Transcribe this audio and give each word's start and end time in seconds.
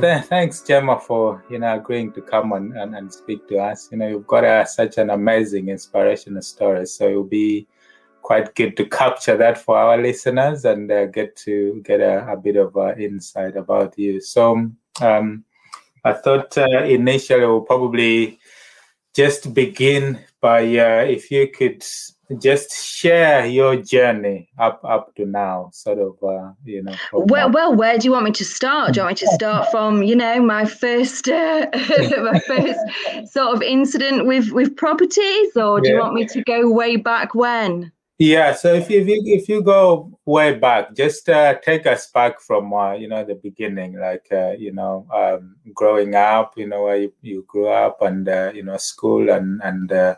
Thanks, 0.00 0.62
Gemma, 0.62 1.00
for 1.00 1.44
you 1.50 1.58
know 1.58 1.74
agreeing 1.76 2.12
to 2.12 2.22
come 2.22 2.52
and, 2.52 2.76
and, 2.76 2.94
and 2.94 3.12
speak 3.12 3.48
to 3.48 3.58
us. 3.58 3.88
You 3.90 3.98
know, 3.98 4.08
you've 4.08 4.26
got 4.26 4.44
a, 4.44 4.64
such 4.66 4.96
an 4.98 5.10
amazing 5.10 5.68
inspirational 5.68 6.42
story, 6.42 6.86
so 6.86 7.08
it'll 7.08 7.24
be 7.24 7.66
quite 8.22 8.54
good 8.54 8.76
to 8.76 8.84
capture 8.86 9.36
that 9.36 9.58
for 9.58 9.76
our 9.76 9.98
listeners 10.00 10.64
and 10.64 10.90
uh, 10.92 11.06
get 11.06 11.34
to 11.36 11.82
get 11.84 12.00
a, 12.00 12.30
a 12.30 12.36
bit 12.36 12.56
of 12.56 12.76
uh, 12.76 12.94
insight 12.94 13.56
about 13.56 13.98
you. 13.98 14.20
So, 14.20 14.70
um, 15.00 15.44
I 16.04 16.12
thought 16.12 16.56
uh, 16.56 16.84
initially 16.84 17.40
we'll 17.40 17.62
probably 17.62 18.38
just 19.16 19.52
begin 19.52 20.20
by 20.40 20.60
uh, 20.60 21.04
if 21.04 21.30
you 21.30 21.48
could 21.48 21.82
just 22.36 22.94
share 22.94 23.46
your 23.46 23.76
journey 23.76 24.50
up 24.58 24.80
up 24.84 25.14
to 25.16 25.24
now 25.24 25.70
sort 25.72 25.98
of 25.98 26.16
uh, 26.22 26.52
you 26.64 26.82
know 26.82 26.94
well 27.12 27.50
well 27.50 27.74
where 27.74 27.96
do 27.96 28.04
you 28.04 28.12
want 28.12 28.24
me 28.24 28.32
to 28.32 28.44
start? 28.44 28.92
Do 28.92 29.00
you 29.00 29.04
want 29.04 29.20
me 29.20 29.26
to 29.26 29.34
start 29.34 29.70
from 29.70 30.02
you 30.02 30.14
know 30.14 30.42
my 30.42 30.66
first 30.66 31.28
uh, 31.28 31.66
my 31.74 32.40
first 32.46 33.32
sort 33.32 33.54
of 33.54 33.62
incident 33.62 34.26
with 34.26 34.50
with 34.52 34.76
properties? 34.76 35.56
Or 35.56 35.80
do 35.80 35.88
yeah. 35.88 35.94
you 35.94 36.00
want 36.00 36.14
me 36.14 36.26
to 36.26 36.42
go 36.44 36.70
way 36.70 36.96
back 36.96 37.34
when? 37.34 37.92
Yeah 38.18 38.52
so 38.52 38.74
if 38.74 38.90
you 38.90 39.00
if 39.00 39.06
you, 39.06 39.22
if 39.26 39.48
you 39.48 39.62
go 39.62 40.10
way 40.26 40.52
back 40.58 40.94
just 40.96 41.28
uh, 41.28 41.54
take 41.62 41.86
us 41.86 42.10
back 42.10 42.40
from 42.40 42.74
uh, 42.74 42.92
you 42.92 43.06
know 43.06 43.24
the 43.24 43.36
beginning 43.36 43.96
like 43.96 44.26
uh, 44.32 44.50
you 44.58 44.72
know 44.72 45.06
um, 45.14 45.54
growing 45.72 46.16
up 46.16 46.52
you 46.56 46.66
know 46.66 46.82
where 46.82 46.96
you, 46.96 47.12
you 47.22 47.44
grew 47.46 47.68
up 47.68 48.02
and 48.02 48.28
uh, 48.28 48.50
you 48.52 48.64
know 48.64 48.76
school 48.76 49.30
and 49.30 49.60
and 49.62 49.92
uh, 49.92 50.16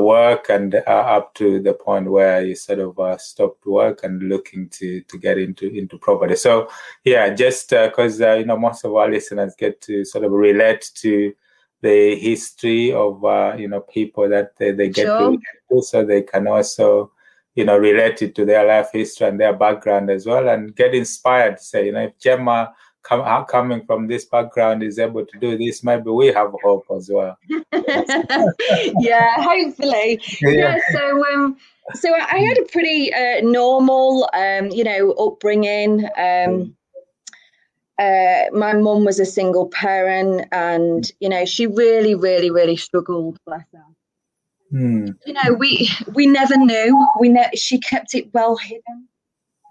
work 0.00 0.48
and 0.48 0.74
uh, 0.74 0.80
up 0.86 1.34
to 1.34 1.60
the 1.60 1.74
point 1.74 2.10
where 2.10 2.42
you 2.42 2.54
sort 2.54 2.78
of 2.78 2.98
uh, 2.98 3.18
stopped 3.18 3.66
work 3.66 4.04
and 4.04 4.22
looking 4.28 4.68
to 4.70 5.02
to 5.02 5.18
get 5.18 5.38
into 5.38 5.68
into 5.68 5.98
property. 5.98 6.34
So 6.36 6.68
yeah, 7.04 7.34
just 7.34 7.70
because 7.70 8.20
uh, 8.20 8.30
uh, 8.30 8.34
you 8.34 8.46
know 8.46 8.56
most 8.56 8.84
of 8.84 8.94
our 8.94 9.10
listeners 9.10 9.54
get 9.56 9.80
to 9.82 10.04
sort 10.04 10.24
of 10.24 10.32
relate 10.32 10.90
to 10.96 11.34
the 11.82 12.16
history 12.16 12.92
of 12.92 13.22
uh, 13.24 13.54
you 13.58 13.68
know 13.68 13.80
people 13.80 14.28
that 14.28 14.56
they, 14.56 14.72
they 14.72 14.88
get 14.88 15.06
sure. 15.06 15.36
to, 15.70 15.82
so 15.82 16.04
they 16.04 16.22
can 16.22 16.48
also 16.48 17.12
you 17.54 17.64
know 17.64 17.76
relate 17.76 18.22
it 18.22 18.34
to 18.34 18.46
their 18.46 18.66
life 18.66 18.88
history 18.92 19.28
and 19.28 19.38
their 19.38 19.54
background 19.54 20.10
as 20.10 20.24
well, 20.26 20.48
and 20.48 20.74
get 20.74 20.94
inspired. 20.94 21.60
Say 21.60 21.86
you 21.86 21.92
know 21.92 22.04
if 22.04 22.18
Gemma 22.18 22.72
come, 23.06 23.44
coming 23.46 23.84
from 23.86 24.06
this 24.06 24.24
background 24.24 24.82
is 24.82 24.98
able 24.98 25.24
to 25.24 25.38
do 25.38 25.56
this, 25.56 25.84
maybe 25.84 26.10
we 26.10 26.26
have 26.28 26.52
hope 26.62 26.86
as 26.94 27.08
well. 27.12 27.38
yeah, 29.00 29.34
hopefully. 29.36 30.20
Yeah. 30.42 30.50
yeah 30.50 30.78
so, 30.92 31.24
um, 31.32 31.56
so 31.94 32.12
I 32.14 32.38
had 32.38 32.58
a 32.58 32.64
pretty 32.70 33.12
uh, 33.14 33.40
normal, 33.42 34.28
um, 34.34 34.68
you 34.70 34.84
know, 34.84 35.12
upbringing. 35.12 36.08
Um, 36.16 36.76
uh, 37.98 38.44
my 38.52 38.74
mum 38.74 39.04
was 39.04 39.18
a 39.20 39.24
single 39.24 39.68
parent, 39.68 40.46
and 40.52 41.10
you 41.20 41.28
know, 41.28 41.44
she 41.44 41.66
really, 41.66 42.14
really, 42.14 42.50
really 42.50 42.76
struggled. 42.76 43.38
Bless 43.46 43.64
her. 43.72 43.84
Hmm. 44.70 45.10
You 45.24 45.32
know, 45.32 45.54
we 45.54 45.88
we 46.12 46.26
never 46.26 46.56
knew. 46.56 47.06
We 47.20 47.28
ne- 47.30 47.54
she 47.54 47.78
kept 47.78 48.14
it 48.14 48.34
well 48.34 48.56
hidden. 48.56 49.08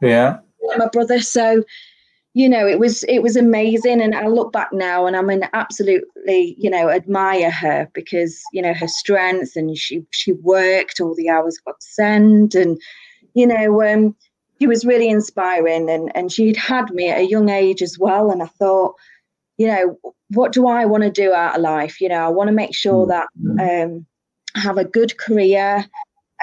Yeah. 0.02 0.40
My 0.78 0.88
brother, 0.88 1.20
so 1.20 1.64
you 2.36 2.50
know 2.50 2.68
it 2.68 2.80
was 2.80 3.04
it 3.06 3.20
was 3.24 3.36
amazing. 3.38 4.02
And 4.02 4.14
i 4.14 4.28
look 4.28 4.52
back 4.52 4.72
now 4.72 5.08
and 5.08 5.16
i 5.16 5.22
mean 5.22 5.48
absolutely 5.54 6.56
you 6.60 6.70
know 6.70 6.90
admire 6.90 7.50
her 7.50 7.90
because 7.94 8.40
you 8.54 8.62
know 8.62 8.74
her 8.74 8.90
strength 8.90 9.56
and 9.56 9.76
she 9.78 10.06
she 10.12 10.34
worked 10.34 11.00
all 11.00 11.16
the 11.16 11.30
hours 11.30 11.58
got 11.66 11.82
sent. 11.82 12.54
And 12.54 12.80
you 13.34 13.48
know 13.48 13.82
um 13.82 14.16
she 14.60 14.68
was 14.68 14.86
really 14.86 15.10
inspiring 15.10 15.90
and 15.90 16.12
and 16.16 16.32
she'd 16.32 16.58
had 16.58 16.92
me 16.92 17.10
at 17.10 17.20
a 17.20 17.28
young 17.28 17.50
age 17.50 17.82
as 17.82 17.98
well. 17.98 18.30
And 18.30 18.44
i 18.44 18.48
thought 18.48 18.94
you 19.58 19.68
know 19.68 19.98
what 20.32 20.52
do 20.52 20.68
i 20.68 20.86
want 20.86 21.04
to 21.04 21.10
do 21.10 21.34
out 21.34 21.56
of 21.56 21.62
life? 21.62 22.02
You 22.02 22.10
know 22.10 22.24
i 22.26 22.28
want 22.28 22.50
to 22.50 22.54
make 22.54 22.76
sure 22.76 23.08
that 23.08 23.28
um 23.60 24.06
I 24.56 24.60
have 24.60 24.78
a 24.78 24.86
good 24.86 25.18
career 25.18 25.86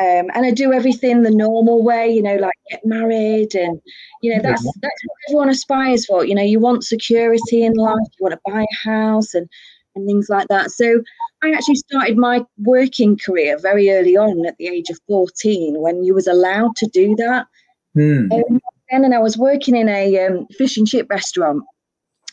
um, 0.00 0.30
and 0.34 0.46
I 0.46 0.50
do 0.50 0.72
everything 0.72 1.22
the 1.22 1.30
normal 1.30 1.84
way, 1.84 2.10
you 2.10 2.22
know, 2.22 2.36
like 2.36 2.54
get 2.70 2.80
married, 2.84 3.54
and 3.54 3.80
you 4.22 4.34
know 4.34 4.40
that's 4.42 4.64
that's 4.80 5.04
what 5.04 5.16
everyone 5.28 5.48
aspires 5.50 6.06
for. 6.06 6.24
You 6.24 6.34
know, 6.34 6.42
you 6.42 6.60
want 6.60 6.84
security 6.84 7.62
in 7.62 7.74
life, 7.74 7.98
you 8.18 8.24
want 8.24 8.32
to 8.32 8.50
buy 8.50 8.62
a 8.62 8.88
house, 8.88 9.34
and 9.34 9.48
and 9.94 10.06
things 10.06 10.30
like 10.30 10.48
that. 10.48 10.70
So 10.70 11.02
I 11.42 11.52
actually 11.52 11.74
started 11.74 12.16
my 12.16 12.42
working 12.58 13.18
career 13.18 13.58
very 13.58 13.90
early 13.90 14.16
on, 14.16 14.46
at 14.46 14.56
the 14.56 14.68
age 14.68 14.88
of 14.88 14.98
fourteen, 15.06 15.78
when 15.78 16.02
you 16.02 16.14
was 16.14 16.26
allowed 16.26 16.74
to 16.76 16.86
do 16.86 17.14
that. 17.16 17.46
Hmm. 17.94 18.32
Um, 18.32 18.60
and 18.90 19.14
I 19.14 19.18
was 19.18 19.36
working 19.36 19.76
in 19.76 19.88
a 19.90 20.26
um, 20.26 20.46
fish 20.56 20.78
and 20.78 20.86
chip 20.86 21.10
restaurant 21.10 21.62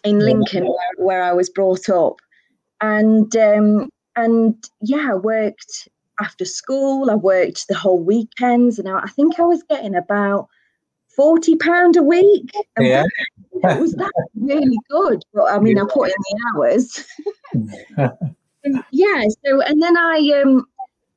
in 0.06 0.20
Lincoln, 0.20 0.64
where, 0.64 1.06
where 1.06 1.24
I 1.24 1.34
was 1.34 1.50
brought 1.50 1.90
up, 1.90 2.16
and 2.80 3.36
um, 3.36 3.90
and 4.16 4.56
yeah, 4.80 5.10
I 5.12 5.16
worked 5.16 5.90
after 6.22 6.46
school. 6.46 7.10
I 7.10 7.16
worked 7.16 7.68
the 7.68 7.76
whole 7.76 8.02
weekends, 8.02 8.80
and 8.80 8.88
I, 8.88 9.08
think 9.08 9.40
I 9.40 9.44
was 9.44 9.64
getting 9.64 9.96
about 9.96 10.48
forty 11.08 11.56
pound 11.56 11.98
a 11.98 12.04
week. 12.04 12.52
And 12.76 12.88
yeah, 12.88 13.04
that, 13.64 13.80
was 13.80 13.94
that 13.94 14.12
really 14.36 14.78
good. 14.90 15.24
But 15.34 15.52
I 15.52 15.60
mean, 15.60 15.78
yeah. 15.78 15.84
I 15.84 15.88
put 15.92 16.10
in 16.10 16.16
the 16.30 16.40
hours. 16.56 17.06
yeah. 18.92 19.24
So, 19.46 19.62
and 19.62 19.82
then 19.82 19.98
I 19.98 20.42
um, 20.44 20.66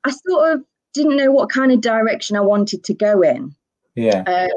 I 0.04 0.10
sort 0.10 0.52
of 0.52 0.64
didn't 0.92 1.16
know 1.16 1.32
what 1.32 1.50
kind 1.50 1.72
of 1.72 1.80
direction 1.80 2.36
I 2.36 2.40
wanted 2.40 2.84
to 2.84 2.94
go 2.94 3.22
in. 3.22 3.54
Yeah. 3.94 4.24
Uh, 4.26 4.48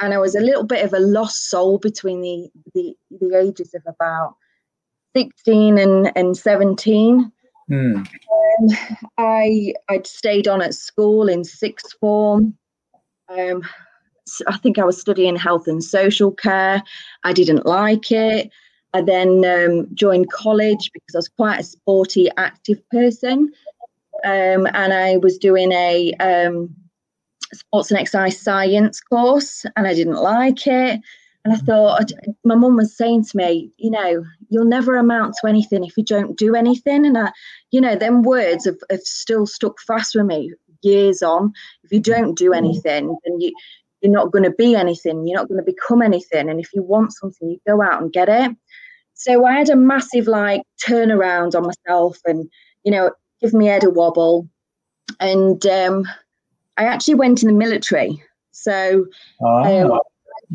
and 0.00 0.14
I 0.14 0.18
was 0.18 0.34
a 0.34 0.40
little 0.40 0.64
bit 0.64 0.84
of 0.84 0.92
a 0.92 1.00
lost 1.00 1.50
soul 1.50 1.78
between 1.78 2.20
the 2.20 2.50
the, 2.74 2.96
the 3.20 3.36
ages 3.38 3.74
of 3.74 3.82
about 3.86 4.36
16 5.14 5.78
and, 5.78 6.12
and 6.16 6.36
17. 6.36 7.30
Mm. 7.70 7.96
Um, 7.96 8.98
I 9.18 9.74
I'd 9.88 10.06
stayed 10.06 10.48
on 10.48 10.62
at 10.62 10.74
school 10.74 11.28
in 11.28 11.44
sixth 11.44 11.94
form. 12.00 12.56
Um, 13.28 13.62
I 14.46 14.56
think 14.58 14.78
I 14.78 14.84
was 14.84 15.00
studying 15.00 15.36
health 15.36 15.66
and 15.66 15.82
social 15.82 16.32
care. 16.32 16.82
I 17.24 17.32
didn't 17.32 17.66
like 17.66 18.12
it. 18.12 18.50
I 18.94 19.00
then 19.00 19.44
um, 19.44 19.88
joined 19.94 20.30
college 20.30 20.90
because 20.92 21.14
I 21.14 21.18
was 21.18 21.28
quite 21.28 21.60
a 21.60 21.64
sporty, 21.64 22.28
active 22.36 22.78
person, 22.90 23.52
um, 24.24 24.66
and 24.74 24.92
I 24.92 25.16
was 25.16 25.38
doing 25.38 25.72
a 25.72 26.12
um, 26.20 26.74
sports 27.54 27.90
and 27.90 27.98
exercise 27.98 28.38
science 28.38 29.00
course, 29.00 29.64
and 29.76 29.86
I 29.86 29.94
didn't 29.94 30.22
like 30.22 30.66
it. 30.66 31.00
And 31.44 31.52
I 31.52 31.56
thought, 31.56 32.12
my 32.44 32.54
mum 32.54 32.76
was 32.76 32.96
saying 32.96 33.24
to 33.24 33.36
me, 33.36 33.70
you 33.76 33.90
know, 33.90 34.24
you'll 34.48 34.64
never 34.64 34.96
amount 34.96 35.34
to 35.40 35.48
anything 35.48 35.84
if 35.84 35.96
you 35.96 36.04
don't 36.04 36.38
do 36.38 36.54
anything. 36.54 37.04
And 37.04 37.18
I, 37.18 37.32
you 37.72 37.80
know, 37.80 37.96
them 37.96 38.22
words 38.22 38.64
have, 38.64 38.76
have 38.90 39.00
still 39.00 39.46
stuck 39.46 39.80
fast 39.80 40.14
with 40.14 40.26
me 40.26 40.52
years 40.82 41.22
on. 41.22 41.52
If 41.82 41.92
you 41.92 42.00
don't 42.00 42.38
do 42.38 42.52
anything, 42.52 43.16
then 43.24 43.40
you, 43.40 43.52
you're 44.02 44.12
not 44.12 44.30
going 44.30 44.44
to 44.44 44.50
be 44.50 44.76
anything. 44.76 45.26
You're 45.26 45.38
not 45.38 45.48
going 45.48 45.64
to 45.64 45.64
become 45.64 46.00
anything. 46.00 46.48
And 46.48 46.60
if 46.60 46.68
you 46.72 46.82
want 46.82 47.12
something, 47.12 47.50
you 47.50 47.58
go 47.66 47.82
out 47.82 48.00
and 48.00 48.12
get 48.12 48.28
it. 48.28 48.56
So 49.14 49.44
I 49.44 49.54
had 49.54 49.68
a 49.68 49.76
massive 49.76 50.28
like 50.28 50.62
turnaround 50.86 51.56
on 51.56 51.64
myself 51.64 52.18
and, 52.24 52.48
you 52.84 52.92
know, 52.92 53.10
give 53.40 53.52
me 53.52 53.66
head 53.66 53.84
a 53.84 53.90
wobble. 53.90 54.48
And 55.18 55.64
um, 55.66 56.06
I 56.76 56.84
actually 56.84 57.14
went 57.14 57.42
in 57.42 57.48
the 57.48 57.54
military. 57.54 58.22
So 58.52 59.06
oh. 59.44 59.92
um, 59.92 60.00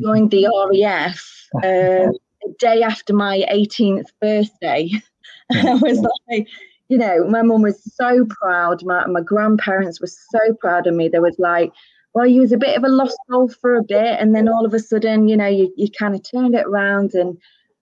joined 0.02 0.32
the 0.32 0.48
RAF 0.72 1.48
uh, 1.64 2.10
a 2.10 2.50
day 2.60 2.84
after 2.84 3.14
my 3.14 3.46
18th 3.52 4.08
birthday. 4.22 4.90
I 5.52 5.76
was 5.76 6.06
like, 6.30 6.48
you 6.90 6.98
know, 6.98 7.28
my 7.28 7.42
mum 7.42 7.62
was 7.62 7.82
so 7.96 8.26
proud. 8.30 8.84
My, 8.84 9.06
my 9.08 9.22
grandparents 9.22 10.00
were 10.00 10.08
so 10.08 10.54
proud 10.60 10.88
of 10.88 10.96
me. 10.96 11.10
They 11.10 11.20
was 11.20 11.38
like, 11.38 11.72
well, 12.14 12.26
you 12.26 12.42
was 12.42 12.52
a 12.52 12.58
bit 12.58 12.76
of 12.76 12.84
a 12.84 12.90
lost 12.90 13.18
soul 13.30 13.50
for 13.50 13.76
a 13.76 13.84
bit, 13.84 14.20
and 14.20 14.34
then 14.34 14.50
all 14.50 14.66
of 14.66 14.74
a 14.74 14.80
sudden, 14.80 15.28
you 15.28 15.38
know, 15.38 15.48
you, 15.48 15.72
you 15.78 15.88
kind 16.00 16.16
of 16.16 16.22
turned 16.24 16.56
it 16.56 16.66
around 16.66 17.14
and 17.14 17.38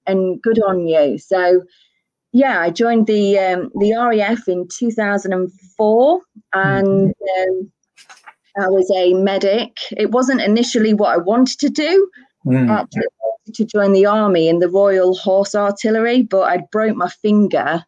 and 0.08 0.42
good 0.42 0.62
on 0.62 0.88
you. 0.88 1.18
So, 1.18 1.64
yeah, 2.34 2.60
I 2.60 2.70
joined 2.70 3.08
the 3.08 3.40
um, 3.40 3.72
the 3.80 3.94
RAF 3.94 4.48
in 4.48 4.68
2004, 4.68 6.22
and 6.54 6.88
mm-hmm. 6.88 7.50
um, 7.50 7.72
I 8.57 8.69
was 8.69 8.90
a 8.96 9.13
medic. 9.13 9.78
It 9.92 10.12
wasn't 10.12 10.42
initially 10.42 10.94
what 10.94 11.13
I 11.13 11.18
wanted 11.18 11.60
to 11.60 11.69
do. 11.69 12.10
Mm. 12.46 12.69
I 12.69 12.86
wanted 12.86 13.56
to 13.56 13.66
join 13.66 13.92
the 13.92 14.06
army 14.06 14.48
in 14.48 14.60
the 14.60 14.69
Royal 14.69 15.16
Horse 15.16 15.56
Artillery, 15.56 16.22
but 16.22 16.44
I 16.44 16.63
broke 16.72 16.96
my 16.96 17.10
finger 17.10 17.84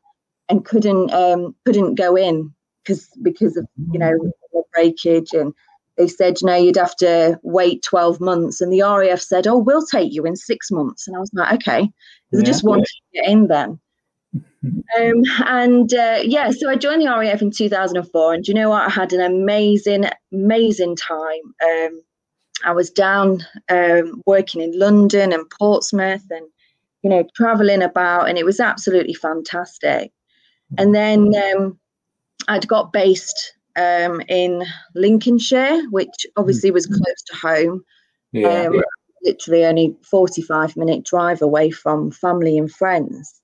and 0.50 0.66
couldn't 0.66 1.12
um, 1.14 1.56
couldn't 1.66 1.96
go 1.96 2.16
in 2.16 2.54
because 2.84 3.10
because 3.22 3.58
of 3.58 3.68
you 3.92 4.00
know 4.00 4.12
the 4.54 4.64
breakage 4.74 5.34
and 5.34 5.54
they 5.98 6.08
said, 6.08 6.40
you 6.42 6.48
know, 6.48 6.56
you'd 6.56 6.78
have 6.78 6.96
to 6.98 7.40
wait 7.42 7.82
12 7.82 8.22
months. 8.22 8.62
And 8.62 8.72
the 8.72 8.82
RAF 8.82 9.20
said, 9.20 9.48
oh, 9.48 9.58
we'll 9.58 9.86
take 9.86 10.14
you 10.14 10.26
in 10.26 10.36
six 10.36 10.70
months. 10.70 11.08
And 11.08 11.16
I 11.16 11.20
was 11.20 11.32
like, 11.34 11.54
okay. 11.56 11.90
Because 12.30 12.44
yeah. 12.44 12.50
I 12.50 12.52
just 12.52 12.64
wanted 12.64 12.86
to 12.86 13.02
get 13.16 13.28
in 13.28 13.48
then. 13.48 13.80
Um, 14.64 15.24
and 15.46 15.94
uh, 15.94 16.20
yeah, 16.24 16.52
so 16.52 16.70
I 16.70 16.76
joined 16.76 17.02
the 17.02 17.08
RAF 17.08 17.42
in 17.42 17.52
2004. 17.52 18.34
And 18.34 18.48
you 18.48 18.54
know 18.54 18.70
what? 18.70 18.88
I 18.88 18.90
had 18.90 19.14
an 19.14 19.22
amazing, 19.22 20.06
amazing 20.32 20.96
time. 20.96 21.42
Um, 21.64 22.02
I 22.66 22.72
was 22.72 22.90
down 22.90 23.46
um, 23.70 24.22
working 24.26 24.62
in 24.62 24.78
London 24.78 25.32
and 25.32 25.50
Portsmouth 25.50 26.26
and, 26.32 26.48
you 27.04 27.10
know, 27.10 27.28
traveling 27.36 27.84
about. 27.84 28.30
And 28.30 28.38
it 28.38 28.46
was 28.46 28.60
absolutely 28.60 29.14
fantastic. 29.14 30.12
And 30.78 30.94
then 30.94 31.34
um, 31.36 31.80
I'd 32.48 32.68
got 32.68 32.92
based 32.92 33.54
um, 33.76 34.22
in 34.28 34.66
Lincolnshire, 34.96 35.84
which 35.92 36.26
obviously 36.36 36.72
was 36.72 36.88
close 36.88 37.24
to 37.28 37.36
home. 37.36 37.84
Yeah. 38.32 38.68
Um, 38.68 38.82
literally 39.24 39.66
only 39.66 39.96
45 40.04 40.78
minute 40.78 41.04
drive 41.04 41.42
away 41.42 41.70
from 41.70 42.12
family 42.12 42.58
and 42.58 42.72
friends. 42.72 43.37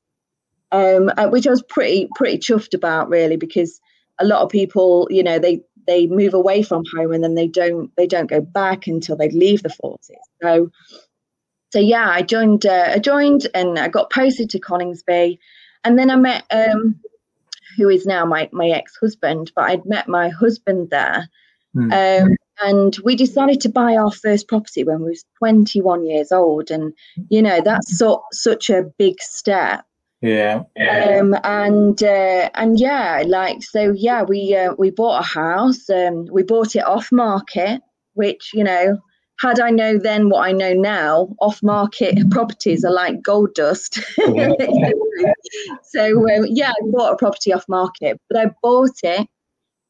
Um, 0.73 1.11
uh, 1.17 1.27
which 1.27 1.45
I 1.45 1.51
was 1.51 1.61
pretty 1.61 2.09
pretty 2.15 2.39
chuffed 2.39 2.73
about 2.73 3.07
really 3.07 3.37
because 3.37 3.79
a 4.19 4.25
lot 4.25 4.41
of 4.41 4.49
people, 4.49 5.07
you 5.11 5.23
know, 5.23 5.37
they 5.37 5.61
they 5.85 6.07
move 6.07 6.33
away 6.33 6.63
from 6.63 6.83
home 6.95 7.11
and 7.13 7.23
then 7.23 7.35
they 7.35 7.47
don't 7.47 7.91
they 7.95 8.07
don't 8.07 8.29
go 8.29 8.41
back 8.41 8.87
until 8.87 9.15
they 9.15 9.29
leave 9.29 9.61
the 9.61 9.69
forces. 9.69 10.17
So 10.41 10.71
so 11.71 11.79
yeah, 11.79 12.09
I 12.09 12.23
joined 12.23 12.65
uh, 12.65 12.91
I 12.93 12.99
joined 12.99 13.47
and 13.53 13.77
I 13.77 13.87
got 13.87 14.11
posted 14.11 14.49
to 14.49 14.59
Coningsby, 14.59 15.37
and 15.83 15.99
then 15.99 16.09
I 16.09 16.15
met 16.15 16.43
um, 16.51 16.99
who 17.77 17.89
is 17.89 18.05
now 18.05 18.25
my, 18.25 18.49
my 18.51 18.69
ex-husband, 18.69 19.51
but 19.55 19.69
I'd 19.69 19.85
met 19.85 20.07
my 20.07 20.29
husband 20.29 20.89
there. 20.89 21.29
Mm. 21.75 22.21
Um, 22.23 22.37
and 22.61 22.97
we 23.03 23.15
decided 23.15 23.59
to 23.61 23.69
buy 23.69 23.95
our 23.95 24.11
first 24.11 24.47
property 24.47 24.83
when 24.83 25.01
we 25.01 25.09
was 25.09 25.25
21 25.39 26.05
years 26.05 26.31
old. 26.31 26.69
And, 26.69 26.93
you 27.29 27.41
know, 27.41 27.61
that's 27.61 27.97
so, 27.97 28.23
such 28.31 28.69
a 28.69 28.83
big 28.97 29.19
step. 29.21 29.83
Yeah. 30.23 30.63
Um, 30.79 31.35
and 31.43 32.01
uh, 32.01 32.49
and 32.55 32.79
yeah, 32.79 33.23
like 33.27 33.61
so, 33.61 33.91
yeah, 33.91 34.23
we 34.23 34.55
uh, 34.55 34.73
we 34.77 34.89
bought 34.89 35.19
a 35.19 35.27
house. 35.27 35.89
Um, 35.89 36.27
we 36.31 36.43
bought 36.43 36.77
it 36.77 36.85
off 36.85 37.11
market, 37.11 37.81
which 38.13 38.51
you 38.53 38.63
know 38.63 38.97
had 39.39 39.59
I 39.59 39.69
know 39.71 39.97
then 39.97 40.29
what 40.29 40.47
I 40.47 40.53
know 40.53 40.71
now, 40.73 41.35
off 41.41 41.61
market 41.61 42.17
properties 42.31 42.85
are 42.85 42.93
like 42.93 43.21
gold 43.21 43.53
dust. 43.53 43.99
so, 44.15 44.39
um, 46.29 46.45
yeah, 46.47 46.69
I 46.69 46.75
bought 46.85 47.13
a 47.13 47.17
property 47.17 47.51
off 47.51 47.67
market, 47.67 48.21
but 48.29 48.39
I 48.39 48.51
bought 48.61 48.97
it 49.03 49.27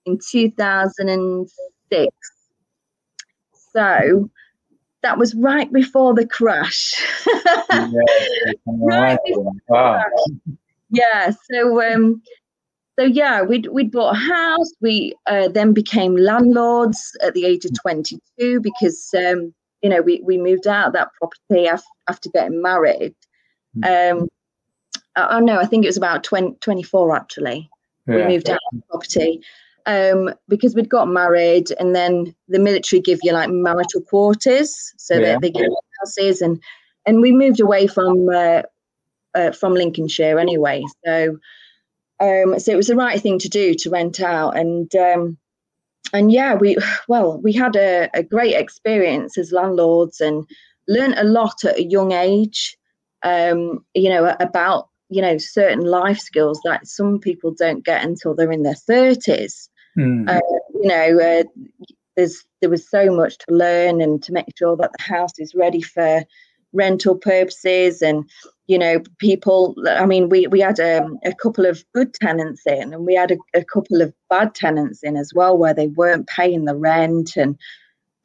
in 0.08 0.18
2006. 0.32 2.16
So, 3.72 4.30
that 5.04 5.18
was 5.18 5.36
right 5.36 5.72
before 5.72 6.14
the 6.14 6.26
crash. 6.26 6.94
yeah, 7.72 7.90
right 8.66 9.20
wow. 9.68 10.04
yeah, 10.90 11.32
so 11.52 11.82
um, 11.94 12.22
so 12.98 13.06
yeah, 13.06 13.42
we'd 13.42 13.68
we'd 13.68 13.92
bought 13.92 14.16
a 14.16 14.20
house. 14.20 14.72
We 14.82 15.14
uh, 15.28 15.50
then 15.50 15.74
became 15.74 16.16
landlords 16.16 17.16
at 17.22 17.34
the 17.34 17.46
age 17.46 17.66
of 17.66 17.72
22 17.80 18.60
because 18.62 19.10
um, 19.16 19.54
you 19.82 19.90
know 19.90 20.02
we 20.02 20.22
we 20.22 20.38
moved 20.38 20.68
out 20.68 20.88
of 20.88 20.94
that 20.94 21.10
property 21.20 21.68
after, 21.68 21.86
after 22.08 22.30
getting 22.30 22.62
married. 22.62 23.16
Hmm. 23.76 23.84
Um, 23.84 24.28
I, 25.16 25.38
I 25.38 25.40
know 25.40 25.60
I 25.60 25.66
think 25.66 25.84
it 25.84 25.90
was 25.90 25.98
about 25.98 26.24
20, 26.24 26.58
24 26.62 27.16
actually. 27.16 27.70
Yeah. 28.08 28.16
We 28.16 28.34
moved 28.36 28.50
out 28.50 28.60
of 28.72 28.80
the 28.80 28.84
property 28.90 29.42
um, 29.86 30.34
because 30.48 30.76
we'd 30.76 30.90
got 30.90 31.08
married, 31.08 31.72
and 31.80 31.96
then 31.96 32.36
the 32.48 32.60
military 32.60 33.02
give 33.02 33.20
you 33.24 33.34
like 33.34 33.50
marital 33.50 34.02
quarters, 34.02 34.94
so 34.98 35.16
yeah. 35.16 35.34
that 35.34 35.42
they 35.42 35.52
give 35.52 35.64
you 35.64 35.78
houses, 36.00 36.42
and 36.42 36.62
and 37.06 37.22
we 37.22 37.32
moved 37.32 37.60
away 37.60 37.88
from 37.88 38.30
uh, 38.30 38.62
uh, 39.36 39.52
from 39.52 39.74
Lincolnshire 39.74 40.40
anyway. 40.40 40.84
So 41.06 41.38
um, 42.20 42.60
so 42.60 42.72
it 42.72 42.78
was 42.78 42.88
the 42.88 42.96
right 42.96 43.20
thing 43.20 43.40
to 43.40 43.50
do 43.50 43.74
to 43.76 43.90
rent 43.90 44.22
out, 44.22 44.56
and 44.58 44.94
um, 44.96 45.38
and 46.14 46.32
yeah, 46.32 46.56
we 46.56 46.78
well 47.08 47.40
we 47.42 47.54
had 47.54 47.76
a, 47.76 48.10
a 48.14 48.24
great 48.24 48.56
experience 48.56 49.38
as 49.38 49.52
landlords 49.52 50.22
and 50.22 50.48
learned 50.88 51.16
a 51.18 51.24
lot 51.24 51.64
at 51.66 51.78
a 51.78 51.84
young 51.84 52.12
age. 52.12 52.78
Um, 53.24 53.86
you 53.94 54.10
know 54.10 54.36
about 54.40 54.90
you 55.10 55.22
know 55.22 55.38
certain 55.38 55.82
life 55.82 56.20
skills 56.20 56.60
that 56.66 56.88
some 56.88 57.20
people 57.20 57.54
don't 57.58 57.86
get 57.86 58.04
until 58.04 58.36
they're 58.36 58.52
in 58.52 58.64
their 58.64 58.76
thirties. 58.76 59.70
Mm. 59.98 60.30
Uh, 60.30 60.42
you 60.82 60.88
know, 60.88 61.20
uh, 61.20 61.44
there's 62.16 62.44
there 62.62 62.70
was 62.70 62.90
so 62.90 63.16
much 63.16 63.38
to 63.40 63.54
learn 63.54 64.02
and 64.02 64.22
to 64.24 64.32
make 64.32 64.46
sure 64.58 64.76
that 64.78 64.92
the 64.98 65.04
house 65.04 65.38
is 65.40 65.56
ready 65.56 65.82
for 65.82 66.24
rental 66.74 67.16
purposes 67.16 68.02
and 68.02 68.30
you 68.68 68.78
know 68.78 69.02
people 69.20 69.76
i 69.88 70.06
mean 70.06 70.30
we 70.30 70.48
we 70.48 70.60
had 70.60 70.80
a, 70.80 71.04
um, 71.04 71.20
a 71.24 71.34
couple 71.36 71.66
of 71.66 71.84
good 71.94 72.14
tenants 72.16 72.64
in 72.66 72.94
and 72.94 73.06
we 73.06 73.14
had 73.14 73.32
a, 73.32 73.38
a, 73.54 73.64
couple 73.64 74.02
of 74.02 74.14
bad 74.30 74.56
tenants 74.56 75.04
in 75.04 75.16
as 75.16 75.32
well 75.36 75.58
where 75.58 75.74
they 75.74 75.88
weren't 75.88 76.28
paying 76.28 76.66
the 76.66 76.76
rent 76.76 77.36
and 77.36 77.58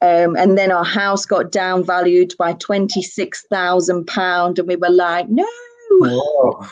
um, 0.01 0.37
and 0.37 0.57
then 0.57 0.71
our 0.71 0.85
house 0.85 1.25
got 1.25 1.51
downvalued 1.51 2.35
by 2.37 2.53
26,000 2.53 4.07
pound 4.07 4.57
and 4.57 4.67
we 4.67 4.77
were 4.77 4.89
like 4.89 5.27
no 5.29 5.45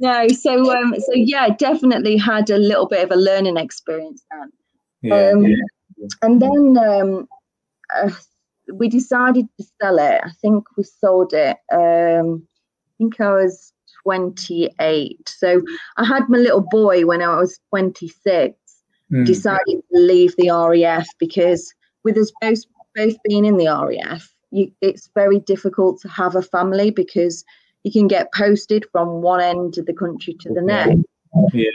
no 0.00 0.26
so 0.28 0.76
um 0.76 0.94
so 0.98 1.12
yeah 1.14 1.48
definitely 1.58 2.16
had 2.16 2.50
a 2.50 2.58
little 2.58 2.86
bit 2.86 3.04
of 3.04 3.10
a 3.10 3.16
learning 3.16 3.56
experience 3.56 4.24
then 4.30 4.50
yeah, 5.02 5.30
um, 5.30 5.42
yeah. 5.44 6.06
and 6.22 6.40
then 6.42 6.76
um 6.78 7.28
uh, 7.94 8.10
we 8.72 8.88
decided 8.88 9.46
to 9.58 9.66
sell 9.80 9.98
it. 9.98 10.20
I 10.24 10.30
think 10.40 10.64
we 10.76 10.84
sold 10.84 11.32
it. 11.32 11.56
Um, 11.72 12.46
I 12.86 12.90
think 12.98 13.20
I 13.20 13.32
was 13.34 13.72
28. 14.02 15.28
So 15.28 15.62
I 15.96 16.04
had 16.04 16.28
my 16.28 16.38
little 16.38 16.66
boy 16.70 17.04
when 17.04 17.22
I 17.22 17.36
was 17.36 17.58
26. 17.70 18.56
Mm. 19.12 19.26
Decided 19.26 19.82
to 19.92 19.98
leave 19.98 20.34
the 20.36 20.50
RAF 20.50 21.06
because 21.18 21.72
with 22.04 22.16
us 22.16 22.32
both 22.40 22.60
both 22.94 23.16
being 23.28 23.44
in 23.44 23.56
the 23.56 23.66
RAF, 23.66 24.32
you, 24.50 24.70
it's 24.80 25.10
very 25.14 25.40
difficult 25.40 26.00
to 26.00 26.08
have 26.08 26.36
a 26.36 26.42
family 26.42 26.90
because 26.90 27.44
you 27.84 27.92
can 27.92 28.08
get 28.08 28.32
posted 28.32 28.86
from 28.90 29.22
one 29.22 29.40
end 29.40 29.78
of 29.78 29.86
the 29.86 29.92
country 29.92 30.34
to 30.40 30.52
the 30.52 30.62
next. 30.62 31.04
Yeah. 31.52 31.70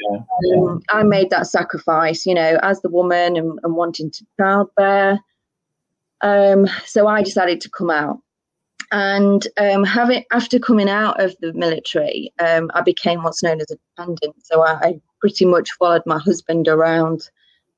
Um, 0.58 0.82
I 0.90 1.04
made 1.04 1.30
that 1.30 1.48
sacrifice, 1.48 2.26
you 2.26 2.34
know, 2.34 2.60
as 2.64 2.82
the 2.82 2.90
woman 2.90 3.38
and, 3.38 3.60
and 3.64 3.76
wanting 3.76 4.12
to 4.12 4.26
childbear. 4.40 5.20
Um, 6.22 6.68
so 6.86 7.08
I 7.08 7.22
decided 7.22 7.62
to 7.62 7.70
come 7.70 7.90
out. 7.90 8.20
And 8.92 9.48
um, 9.58 9.84
having 9.84 10.24
after 10.32 10.58
coming 10.58 10.90
out 10.90 11.22
of 11.22 11.36
the 11.42 11.54
military, 11.54 12.34
um, 12.40 12.72
I 12.74 12.82
became 12.82 13.22
what's 13.22 13.44
known 13.44 13.62
as 13.62 13.70
a 13.70 13.78
dependent. 13.96 14.36
So 14.44 14.64
I, 14.64 14.74
I 14.82 15.02
pretty 15.20 15.46
much 15.46 15.72
followed 15.74 16.02
my 16.08 16.18
husband 16.18 16.68
around 16.68 17.30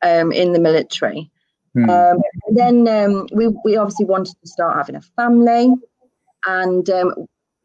um, 0.03 0.32
in 0.32 0.53
the 0.53 0.60
military. 0.60 1.29
Mm. 1.75 2.22
then 2.51 2.86
um, 2.89 3.27
we 3.34 3.48
we 3.63 3.77
obviously 3.77 4.05
wanted 4.05 4.36
to 4.41 4.48
start 4.48 4.75
having 4.75 4.96
a 4.96 5.01
family, 5.01 5.74
and 6.46 6.89
um, 6.89 7.13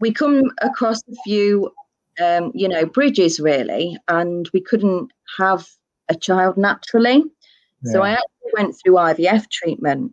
we 0.00 0.12
come 0.12 0.50
across 0.62 1.00
a 1.09 1.15
few, 1.25 1.73
you 2.19 2.69
know, 2.69 2.87
bridges 2.87 3.41
really, 3.41 3.97
and 4.09 4.49
we 4.53 4.61
couldn't 4.61 5.11
have 5.38 5.67
a 6.09 6.15
child 6.15 6.57
naturally. 6.57 7.25
Yeah. 7.83 7.93
So 7.93 8.03
I 8.03 8.11
actually 8.12 8.53
went 8.55 8.76
through 8.76 8.95
IVF 8.95 9.50
treatment 9.50 10.12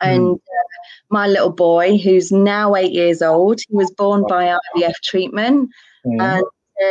and 0.00 0.20
mm. 0.20 0.34
uh, 0.34 0.64
my 1.10 1.26
little 1.26 1.50
boy, 1.52 1.98
who's 1.98 2.32
now 2.32 2.74
eight 2.74 2.92
years 2.92 3.22
old, 3.22 3.60
he 3.68 3.74
was 3.74 3.90
born 3.90 4.24
by 4.28 4.56
IVF 4.76 4.94
treatment. 5.02 5.70
Mm. 6.06 6.20
And 6.20 6.44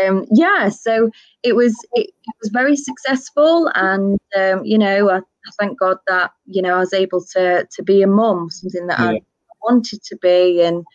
um, 0.07 0.25
yeah, 0.31 0.69
so 0.69 1.09
it 1.43 1.55
was 1.55 1.75
it, 1.93 2.07
it 2.07 2.35
was 2.41 2.49
very 2.51 2.75
successful, 2.75 3.69
and 3.75 4.17
um, 4.37 4.63
you 4.63 4.77
know, 4.77 5.09
I, 5.09 5.17
I, 5.17 5.51
thank 5.59 5.77
God 5.77 5.97
that 6.07 6.31
you 6.45 6.61
know 6.61 6.75
I 6.75 6.79
was 6.79 6.93
able 6.93 7.23
to 7.33 7.67
to 7.69 7.83
be 7.83 8.01
a 8.01 8.07
mum, 8.07 8.49
something 8.49 8.87
that 8.87 8.99
yeah. 8.99 9.05
I 9.07 9.21
wanted 9.61 10.01
to 10.03 10.15
be, 10.17 10.61
and 10.61 10.85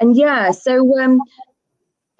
and 0.00 0.16
yeah, 0.16 0.50
so 0.50 1.00
um, 1.00 1.20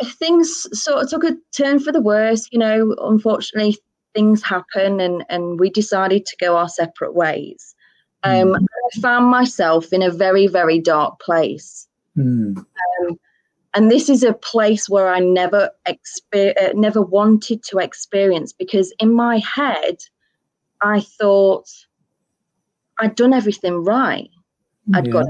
things 0.04 0.66
sort 0.72 1.02
of 1.02 1.10
took 1.10 1.24
a 1.24 1.36
turn 1.56 1.80
for 1.80 1.92
the 1.92 2.00
worse. 2.00 2.48
You 2.52 2.58
know, 2.58 2.94
unfortunately, 3.00 3.78
things 4.14 4.42
happen, 4.42 5.00
and 5.00 5.24
and 5.28 5.58
we 5.58 5.70
decided 5.70 6.26
to 6.26 6.36
go 6.36 6.56
our 6.56 6.68
separate 6.68 7.14
ways. 7.14 7.74
Um, 8.22 8.48
mm. 8.48 8.58
I 8.58 9.00
found 9.00 9.26
myself 9.26 9.92
in 9.92 10.02
a 10.02 10.10
very, 10.10 10.46
very 10.46 10.78
dark 10.78 11.20
place. 11.20 11.88
Mm. 12.16 12.58
Um, 12.58 13.18
and 13.74 13.90
this 13.90 14.08
is 14.08 14.22
a 14.22 14.32
place 14.32 14.88
where 14.88 15.08
I 15.08 15.20
never 15.20 15.70
exper- 15.86 16.60
uh, 16.60 16.72
never 16.74 17.00
wanted 17.00 17.62
to 17.64 17.78
experience 17.78 18.52
because 18.52 18.92
in 18.98 19.14
my 19.14 19.38
head, 19.38 19.98
I 20.82 21.00
thought 21.00 21.68
I'd 22.98 23.14
done 23.14 23.32
everything 23.32 23.84
right. 23.84 24.28
I'd 24.94 25.06
yeah. 25.06 25.12
got. 25.12 25.26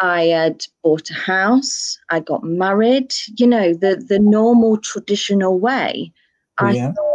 I 0.00 0.24
had 0.24 0.64
bought 0.82 1.10
a 1.10 1.14
house. 1.14 1.98
I 2.10 2.20
got 2.20 2.44
married. 2.44 3.12
You 3.36 3.46
know, 3.46 3.74
the 3.74 3.96
the 3.96 4.18
normal 4.18 4.78
traditional 4.78 5.58
way. 5.58 6.12
I 6.58 6.72
yeah. 6.72 6.92
thought 6.92 7.14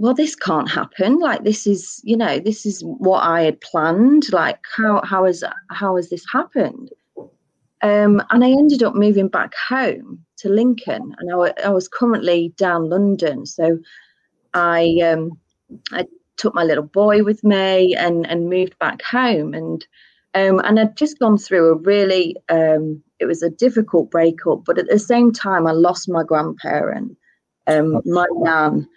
well, 0.00 0.14
this 0.14 0.34
can't 0.34 0.70
happen. 0.70 1.18
Like 1.18 1.44
this 1.44 1.66
is, 1.66 2.00
you 2.04 2.16
know, 2.16 2.38
this 2.38 2.64
is 2.64 2.82
what 2.82 3.22
I 3.22 3.42
had 3.42 3.60
planned. 3.60 4.32
Like 4.32 4.58
how 4.74 5.02
how 5.04 5.26
has 5.26 5.44
how 5.68 5.96
has 5.96 6.08
this 6.08 6.24
happened? 6.32 6.88
Um, 7.82 8.22
and 8.30 8.42
I 8.42 8.48
ended 8.48 8.82
up 8.82 8.94
moving 8.94 9.28
back 9.28 9.52
home 9.68 10.24
to 10.38 10.48
Lincoln, 10.48 11.14
and 11.18 11.30
I, 11.30 11.52
I 11.66 11.68
was 11.68 11.86
currently 11.86 12.54
down 12.56 12.88
London. 12.88 13.44
So 13.44 13.78
I 14.54 15.00
um, 15.04 15.38
I 15.92 16.06
took 16.38 16.54
my 16.54 16.64
little 16.64 16.84
boy 16.84 17.22
with 17.22 17.44
me 17.44 17.94
and 17.94 18.26
and 18.26 18.48
moved 18.48 18.78
back 18.78 19.02
home, 19.02 19.52
and 19.52 19.86
um, 20.34 20.60
and 20.60 20.78
I'd 20.78 20.96
just 20.96 21.18
gone 21.18 21.38
through 21.38 21.70
a 21.70 21.74
really 21.74 22.36
um, 22.48 23.02
it 23.18 23.26
was 23.26 23.42
a 23.42 23.50
difficult 23.50 24.10
breakup, 24.10 24.64
but 24.64 24.78
at 24.78 24.88
the 24.88 24.98
same 24.98 25.32
time 25.32 25.66
I 25.66 25.72
lost 25.72 26.08
my 26.08 26.22
grandparent, 26.22 27.16
um, 27.66 28.00
my 28.04 28.26
nan, 28.32 28.88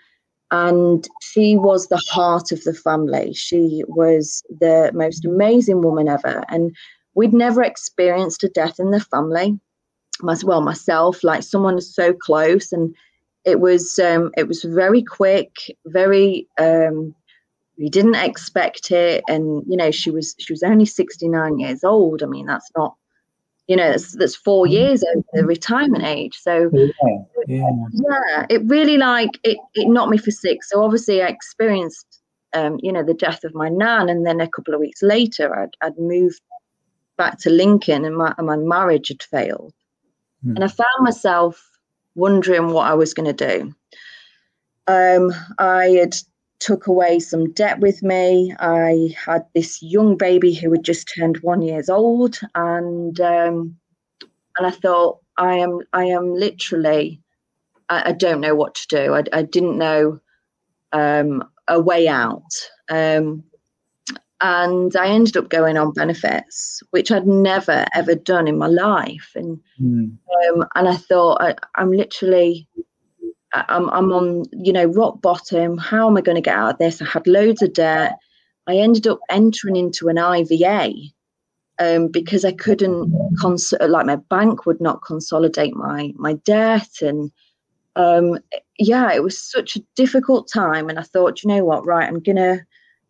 and 0.52 1.08
she 1.22 1.58
was 1.58 1.88
the 1.88 2.02
heart 2.10 2.52
of 2.52 2.64
the 2.64 2.74
family. 2.74 3.34
She 3.34 3.84
was 3.88 4.44
the 4.60 4.92
most 4.94 5.26
amazing 5.26 5.82
woman 5.82 6.08
ever, 6.08 6.44
and 6.50 6.76
we'd 7.16 7.34
never 7.34 7.64
experienced 7.64 8.44
a 8.44 8.50
death 8.50 8.80
in 8.80 8.92
the 8.92 9.00
family. 9.00 9.60
Well, 10.22 10.62
myself, 10.62 11.24
like 11.24 11.42
someone 11.42 11.82
so 11.82 12.14
close, 12.14 12.72
and 12.72 12.96
it 13.44 13.60
was 13.60 13.98
um, 13.98 14.32
it 14.38 14.48
was 14.48 14.64
very 14.64 15.02
quick, 15.02 15.56
very. 15.88 16.48
We 17.78 17.90
didn't 17.90 18.16
expect 18.16 18.92
it, 18.92 19.24
and 19.28 19.64
you 19.68 19.78
know, 19.78 19.92
she 19.92 20.12
was 20.12 20.36
she 20.40 20.54
was 20.54 20.64
only 20.64 20.86
sixty 20.86 21.28
nine 21.28 21.60
years 21.60 21.84
old. 21.84 22.22
I 22.22 22.28
mean, 22.28 22.46
that's 22.46 22.70
not 22.78 22.96
you 23.68 23.76
know 23.76 23.90
that's, 23.90 24.14
that's 24.14 24.36
four 24.36 24.66
mm-hmm. 24.66 24.74
years 24.74 25.04
over 25.04 25.24
the 25.34 25.46
retirement 25.46 26.04
age 26.04 26.38
so 26.40 26.70
yeah, 26.74 26.88
yeah. 27.48 27.70
yeah 27.92 28.46
it 28.50 28.62
really 28.66 28.98
like 28.98 29.32
it, 29.44 29.58
it 29.74 29.88
knocked 29.88 30.12
me 30.12 30.18
for 30.18 30.32
six 30.32 30.70
so 30.70 30.84
obviously 30.84 31.22
i 31.22 31.28
experienced 31.28 32.20
um, 32.56 32.78
you 32.84 32.92
know 32.92 33.04
the 33.04 33.16
death 33.16 33.44
of 33.44 33.56
my 33.56 33.70
nan 33.70 34.10
and 34.10 34.26
then 34.26 34.40
a 34.40 34.50
couple 34.50 34.74
of 34.74 34.80
weeks 34.80 35.02
later 35.02 35.56
i'd, 35.58 35.76
I'd 35.82 35.98
moved 35.98 36.42
back 37.18 37.40
to 37.40 37.50
lincoln 37.50 38.06
and 38.06 38.18
my, 38.18 38.34
and 38.38 38.48
my 38.48 38.58
marriage 38.58 39.08
had 39.08 39.24
failed 39.24 39.74
mm. 40.46 40.56
and 40.56 40.64
i 40.64 40.68
found 40.68 40.88
myself 41.00 41.70
wondering 42.16 42.70
what 42.70 42.86
i 42.86 42.94
was 42.94 43.14
going 43.14 43.34
to 43.34 43.48
do 43.48 43.74
um, 44.86 45.34
i 45.58 45.86
had 45.86 46.16
took 46.64 46.88
away 46.88 47.20
some 47.20 47.52
debt 47.52 47.80
with 47.80 48.02
me. 48.02 48.56
I 48.60 49.14
had 49.18 49.46
this 49.54 49.82
young 49.82 50.16
baby 50.16 50.54
who 50.54 50.72
had 50.72 50.84
just 50.84 51.12
turned 51.14 51.38
one 51.38 51.62
years 51.62 51.90
old, 51.90 52.40
and 52.56 53.20
um, 53.20 53.76
and 54.58 54.68
I 54.68 54.72
thought 54.72 55.20
I 55.38 55.56
am 55.56 55.80
I 55.92 56.06
am 56.06 56.34
literally 56.34 57.22
I, 57.90 58.10
I 58.10 58.12
don't 58.14 58.42
know 58.42 58.56
what 58.56 58.76
to 58.76 58.88
do. 58.88 59.14
I, 59.14 59.24
I 59.34 59.44
didn't 59.44 59.78
know 59.78 60.20
um, 60.94 61.44
a 61.68 61.80
way 61.80 62.08
out. 62.08 62.54
Um, 62.90 63.44
and 64.42 64.94
I 64.98 65.08
ended 65.08 65.38
up 65.38 65.50
going 65.50 65.78
on 65.78 65.94
benefits, 65.94 66.84
which 66.92 67.12
I'd 67.12 67.28
never 67.28 67.86
ever 67.94 68.16
done 68.16 68.48
in 68.48 68.58
my 68.58 68.68
life. 68.68 69.32
And 69.36 69.60
mm. 69.82 70.18
um, 70.50 70.66
and 70.76 70.90
I 70.90 70.96
thought 70.96 71.42
I, 71.42 71.56
am 71.82 71.92
literally 71.92 72.68
I'm, 73.54 73.90
I'm 73.90 74.12
on, 74.12 74.46
you 74.52 74.74
know, 74.74 74.86
rock 74.86 75.22
bottom. 75.22 75.78
How 75.78 76.08
am 76.10 76.18
I 76.18 76.22
going 76.22 76.36
to 76.36 76.42
get 76.42 76.56
out 76.56 76.74
of 76.74 76.78
this? 76.80 77.02
I 77.02 77.06
had 77.06 77.28
loads 77.28 77.62
of 77.62 77.74
debt. 77.74 78.18
I 78.68 78.78
ended 78.78 79.08
up 79.08 79.20
entering 79.30 79.76
into 79.76 80.08
an 80.08 80.18
IVA 80.18 80.94
um, 81.80 82.08
because 82.08 82.46
I 82.46 82.52
couldn't, 82.52 83.14
cons- 83.40 83.74
like 83.80 84.06
my 84.06 84.16
bank 84.16 84.66
would 84.66 84.82
not 84.82 85.04
consolidate 85.04 85.76
my 85.76 86.14
my 86.16 86.34
debt, 86.46 86.90
and 87.02 87.32
um, 87.96 88.40
yeah, 88.80 89.12
it 89.12 89.24
was 89.24 89.42
such 89.42 89.76
a 89.76 89.84
difficult 89.96 90.50
time. 90.52 90.90
And 90.90 90.98
I 90.98 91.04
thought, 91.04 91.44
you 91.44 91.50
know 91.50 91.66
what, 91.66 91.86
right, 91.86 92.08
I'm 92.08 92.22
gonna 92.22 92.66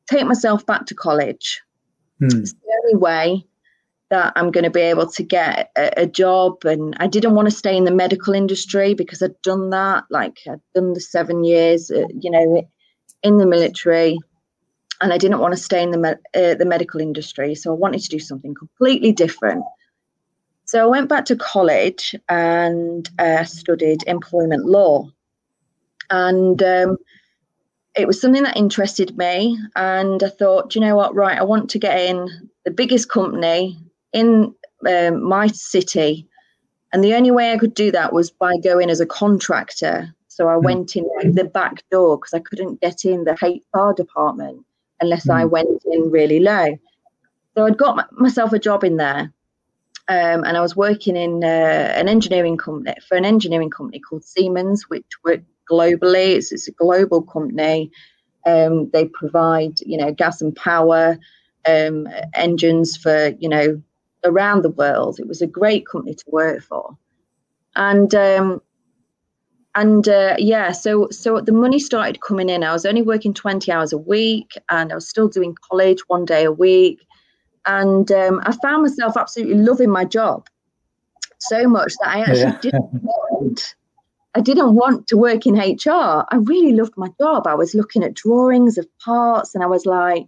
take 0.09 0.25
myself 0.25 0.65
back 0.65 0.85
to 0.87 0.95
college. 0.95 1.61
Hmm. 2.19 2.39
It's 2.39 2.53
the 2.53 2.81
only 2.83 2.97
way 2.97 3.45
that 4.13 4.31
I'm 4.35 4.51
going 4.51 4.63
to 4.63 4.69
be 4.69 4.81
able 4.81 5.07
to 5.07 5.23
get 5.23 5.71
a, 5.75 6.03
a, 6.03 6.05
job. 6.05 6.63
And 6.65 6.95
I 6.99 7.07
didn't 7.07 7.33
want 7.33 7.49
to 7.49 7.55
stay 7.55 7.75
in 7.75 7.83
the 7.83 7.91
medical 7.91 8.35
industry 8.35 8.93
because 8.93 9.23
I'd 9.23 9.41
done 9.41 9.71
that. 9.71 10.03
Like 10.11 10.37
I'd 10.47 10.61
done 10.75 10.93
the 10.93 11.01
seven 11.01 11.43
years, 11.43 11.89
uh, 11.89 12.05
you 12.21 12.29
know, 12.29 12.61
in 13.23 13.37
the 13.39 13.47
military, 13.47 14.19
and 15.01 15.11
I 15.11 15.17
didn't 15.17 15.39
want 15.39 15.55
to 15.55 15.59
stay 15.59 15.81
in 15.81 15.89
the 15.89 15.97
me- 15.97 16.41
uh, 16.41 16.53
the 16.53 16.65
medical 16.65 17.01
industry. 17.01 17.55
So 17.55 17.71
I 17.71 17.75
wanted 17.75 18.01
to 18.01 18.09
do 18.09 18.19
something 18.19 18.53
completely 18.53 19.11
different. 19.11 19.63
So 20.65 20.83
I 20.83 20.85
went 20.85 21.09
back 21.09 21.25
to 21.25 21.35
college 21.35 22.15
and 22.29 23.09
uh, 23.17 23.45
studied 23.45 24.03
employment 24.05 24.65
law, 24.65 25.09
and 26.11 26.61
um, 26.61 26.97
it 27.97 28.05
was 28.05 28.21
something 28.21 28.43
that 28.43 28.57
interested 28.57 29.17
me. 29.17 29.57
And 29.75 30.21
I 30.21 30.29
thought, 30.29 30.75
you 30.75 30.81
know 30.81 30.95
what, 30.95 31.15
right, 31.15 31.39
I 31.39 31.43
want 31.43 31.71
to 31.71 31.79
get 31.79 31.99
in 31.99 32.49
the 32.63 32.71
biggest 32.71 33.09
company 33.09 33.79
in 34.13 34.53
um, 34.87 35.23
my 35.23 35.47
city. 35.47 36.27
And 36.91 37.03
the 37.03 37.15
only 37.15 37.31
way 37.31 37.51
I 37.51 37.57
could 37.57 37.73
do 37.73 37.91
that 37.91 38.13
was 38.13 38.29
by 38.31 38.57
going 38.57 38.89
as 38.89 38.99
a 38.99 39.05
contractor. 39.05 40.13
So 40.27 40.47
I 40.47 40.53
mm. 40.53 40.63
went 40.63 40.95
in 40.95 41.35
the 41.35 41.43
back 41.43 41.83
door 41.89 42.17
because 42.17 42.33
I 42.33 42.39
couldn't 42.39 42.81
get 42.81 43.05
in 43.05 43.23
the 43.23 43.33
HR 43.33 43.93
department 43.93 44.65
unless 45.01 45.27
mm. 45.27 45.33
I 45.33 45.43
hmm. 45.43 45.49
went 45.49 45.83
in 45.91 46.11
really 46.11 46.39
low. 46.39 46.77
So 47.55 47.65
I'd 47.65 47.77
got 47.77 48.11
myself 48.13 48.53
a 48.53 48.59
job 48.59 48.83
in 48.83 48.97
there. 48.97 49.33
Um, 50.09 50.43
and 50.43 50.57
I 50.57 50.61
was 50.61 50.75
working 50.75 51.15
in 51.15 51.43
uh, 51.43 51.93
an 51.95 52.09
engineering 52.09 52.57
company 52.57 52.95
for 53.07 53.15
an 53.15 53.25
engineering 53.25 53.69
company 53.69 53.99
called 53.99 54.23
Siemens, 54.23 54.89
which 54.89 55.05
worked 55.23 55.45
globally. 55.69 56.35
It's, 56.35 56.51
it's 56.51 56.67
a 56.67 56.71
global 56.71 57.21
company. 57.21 57.89
Um, 58.45 58.89
they 58.89 59.05
provide, 59.05 59.79
you 59.81 59.97
know, 59.97 60.11
gas 60.11 60.41
and 60.41 60.53
power 60.55 61.17
um, 61.65 62.09
engines 62.33 62.97
for, 62.97 63.29
you 63.39 63.47
know, 63.47 63.81
around 64.23 64.61
the 64.63 64.69
world. 64.69 65.19
It 65.19 65.27
was 65.27 65.41
a 65.41 65.47
great 65.47 65.87
company 65.87 66.15
to 66.15 66.25
work 66.27 66.61
for, 66.61 66.97
and 67.75 68.13
um, 68.15 68.61
and 69.75 70.07
uh, 70.07 70.35
yeah, 70.37 70.71
so 70.71 71.07
so 71.09 71.41
the 71.41 71.51
money 71.51 71.79
started 71.79 72.21
coming 72.21 72.49
in. 72.49 72.63
I 72.63 72.73
was 72.73 72.85
only 72.85 73.01
working 73.01 73.33
twenty 73.33 73.71
hours 73.71 73.93
a 73.93 73.97
week, 73.97 74.53
and 74.69 74.91
I 74.91 74.95
was 74.95 75.07
still 75.07 75.27
doing 75.27 75.55
college 75.69 75.99
one 76.07 76.25
day 76.25 76.43
a 76.43 76.51
week, 76.51 77.05
and 77.65 78.11
um, 78.11 78.41
I 78.43 78.55
found 78.61 78.83
myself 78.83 79.17
absolutely 79.17 79.55
loving 79.55 79.89
my 79.89 80.05
job 80.05 80.47
so 81.39 81.67
much 81.67 81.93
that 81.99 82.09
I 82.09 82.19
actually 82.21 82.39
yeah. 82.39 82.59
didn't 82.61 82.89
want. 82.93 83.75
I 84.35 84.41
didn't 84.41 84.73
want 84.73 85.07
to 85.07 85.17
work 85.17 85.45
in 85.45 85.55
HR. 85.55 86.25
I 86.29 86.37
really 86.37 86.71
loved 86.71 86.93
my 86.97 87.09
job. 87.19 87.45
I 87.45 87.53
was 87.53 87.75
looking 87.75 88.03
at 88.03 88.15
drawings 88.15 88.77
of 88.77 88.87
parts, 88.99 89.53
and 89.53 89.63
I 89.63 89.67
was 89.67 89.85
like, 89.85 90.25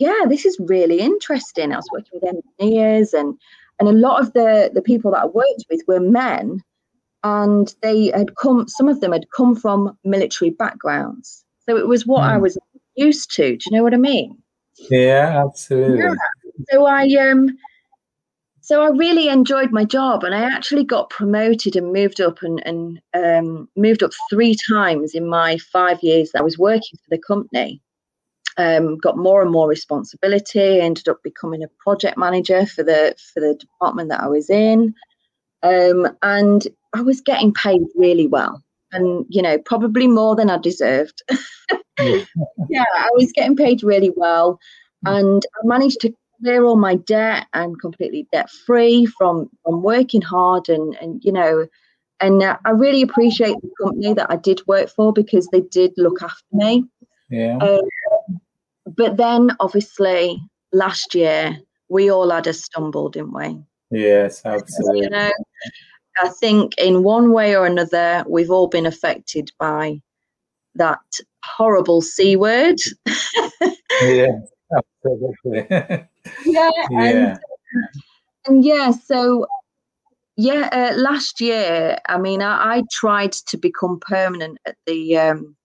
yeah, 0.00 0.24
this 0.26 0.46
is 0.46 0.58
really 0.58 0.98
interesting. 0.98 1.72
I 1.72 1.76
was 1.76 1.88
working 1.92 2.18
with 2.20 2.34
engineers 2.58 3.12
and 3.12 3.38
and 3.78 3.88
a 3.88 3.92
lot 3.92 4.20
of 4.20 4.32
the 4.32 4.70
the 4.72 4.82
people 4.82 5.10
that 5.12 5.22
I 5.22 5.26
worked 5.26 5.66
with 5.70 5.82
were 5.86 6.00
men 6.00 6.62
and 7.22 7.72
they 7.82 8.06
had 8.06 8.34
come 8.36 8.66
some 8.66 8.88
of 8.88 9.00
them 9.00 9.12
had 9.12 9.30
come 9.36 9.54
from 9.54 9.96
military 10.02 10.50
backgrounds. 10.50 11.44
So 11.68 11.76
it 11.76 11.86
was 11.86 12.06
what 12.06 12.22
mm. 12.22 12.30
I 12.30 12.36
hmm. 12.36 12.42
was 12.42 12.58
used 12.96 13.30
to. 13.36 13.56
Do 13.56 13.64
you 13.66 13.76
know 13.76 13.82
what 13.82 13.94
I 13.94 13.98
mean? 13.98 14.38
Yeah, 14.90 15.44
absolutely. 15.44 15.98
Yeah. 15.98 16.14
So 16.70 16.86
I 16.86 17.04
um 17.30 17.58
so 18.62 18.82
I 18.82 18.88
really 18.88 19.28
enjoyed 19.28 19.70
my 19.70 19.84
job 19.84 20.24
and 20.24 20.34
I 20.34 20.40
actually 20.40 20.84
got 20.84 21.10
promoted 21.10 21.76
and 21.76 21.92
moved 21.92 22.20
up 22.22 22.42
and, 22.42 22.62
and 22.64 23.00
um, 23.14 23.68
moved 23.74 24.02
up 24.02 24.12
three 24.30 24.56
times 24.68 25.14
in 25.14 25.26
my 25.26 25.58
five 25.58 26.02
years 26.02 26.30
that 26.30 26.40
I 26.40 26.44
was 26.44 26.56
working 26.56 26.98
for 27.02 27.10
the 27.10 27.18
company 27.18 27.82
um, 28.60 28.98
got 28.98 29.16
more 29.16 29.42
and 29.42 29.50
more 29.50 29.68
responsibility. 29.68 30.80
Ended 30.80 31.08
up 31.08 31.22
becoming 31.22 31.62
a 31.62 31.68
project 31.78 32.18
manager 32.18 32.66
for 32.66 32.82
the 32.82 33.14
for 33.32 33.40
the 33.40 33.54
department 33.54 34.10
that 34.10 34.20
I 34.20 34.28
was 34.28 34.50
in, 34.50 34.94
um, 35.62 36.08
and 36.22 36.66
I 36.94 37.02
was 37.02 37.20
getting 37.20 37.54
paid 37.54 37.82
really 37.96 38.26
well, 38.26 38.62
and 38.92 39.24
you 39.28 39.42
know 39.42 39.58
probably 39.58 40.06
more 40.06 40.36
than 40.36 40.50
I 40.50 40.58
deserved. 40.58 41.22
yeah. 41.98 42.84
I 42.94 43.10
was 43.14 43.32
getting 43.32 43.56
paid 43.56 43.82
really 43.82 44.12
well, 44.14 44.58
and 45.06 45.44
I 45.56 45.66
managed 45.66 46.00
to 46.02 46.14
clear 46.42 46.64
all 46.64 46.76
my 46.76 46.96
debt 46.96 47.46
and 47.54 47.80
completely 47.80 48.26
debt 48.32 48.50
free 48.50 49.06
from 49.06 49.48
from 49.64 49.82
working 49.82 50.22
hard 50.22 50.68
and 50.68 50.94
and 51.00 51.22
you 51.24 51.32
know 51.32 51.66
and 52.20 52.42
I 52.42 52.70
really 52.70 53.02
appreciate 53.02 53.56
the 53.62 53.70
company 53.80 54.12
that 54.12 54.30
I 54.30 54.36
did 54.36 54.66
work 54.66 54.90
for 54.90 55.12
because 55.12 55.48
they 55.48 55.62
did 55.62 55.92
look 55.96 56.22
after 56.22 56.44
me. 56.52 56.84
Yeah. 57.30 57.56
Um, 57.56 57.80
but 58.96 59.16
then 59.16 59.50
obviously 59.60 60.40
last 60.72 61.14
year 61.14 61.58
we 61.88 62.10
all 62.10 62.30
had 62.30 62.46
a 62.46 62.52
stumble, 62.52 63.08
didn't 63.08 63.34
we? 63.34 63.58
Yes, 63.90 64.42
absolutely. 64.44 65.02
You 65.02 65.10
know, 65.10 65.32
I 66.22 66.28
think 66.28 66.76
in 66.78 67.02
one 67.02 67.32
way 67.32 67.56
or 67.56 67.66
another 67.66 68.24
we've 68.28 68.50
all 68.50 68.68
been 68.68 68.86
affected 68.86 69.50
by 69.58 70.00
that 70.76 71.00
horrible 71.44 72.00
C 72.00 72.36
word. 72.36 72.76
yeah, 74.02 74.26
absolutely. 74.76 75.66
yeah, 75.70 76.04
yeah. 76.44 76.70
And, 76.90 77.38
and 78.46 78.64
yeah, 78.64 78.92
so 78.92 79.46
yeah, 80.36 80.68
uh, 80.72 80.96
last 80.96 81.40
year, 81.40 81.98
I 82.08 82.18
mean, 82.18 82.40
I, 82.40 82.76
I, 82.76 82.82
tried 82.90 83.32
to 83.32 83.58
become 83.58 84.00
permanent 84.00 84.58
at 84.64 84.76
the 84.86 85.18
um, 85.18 85.56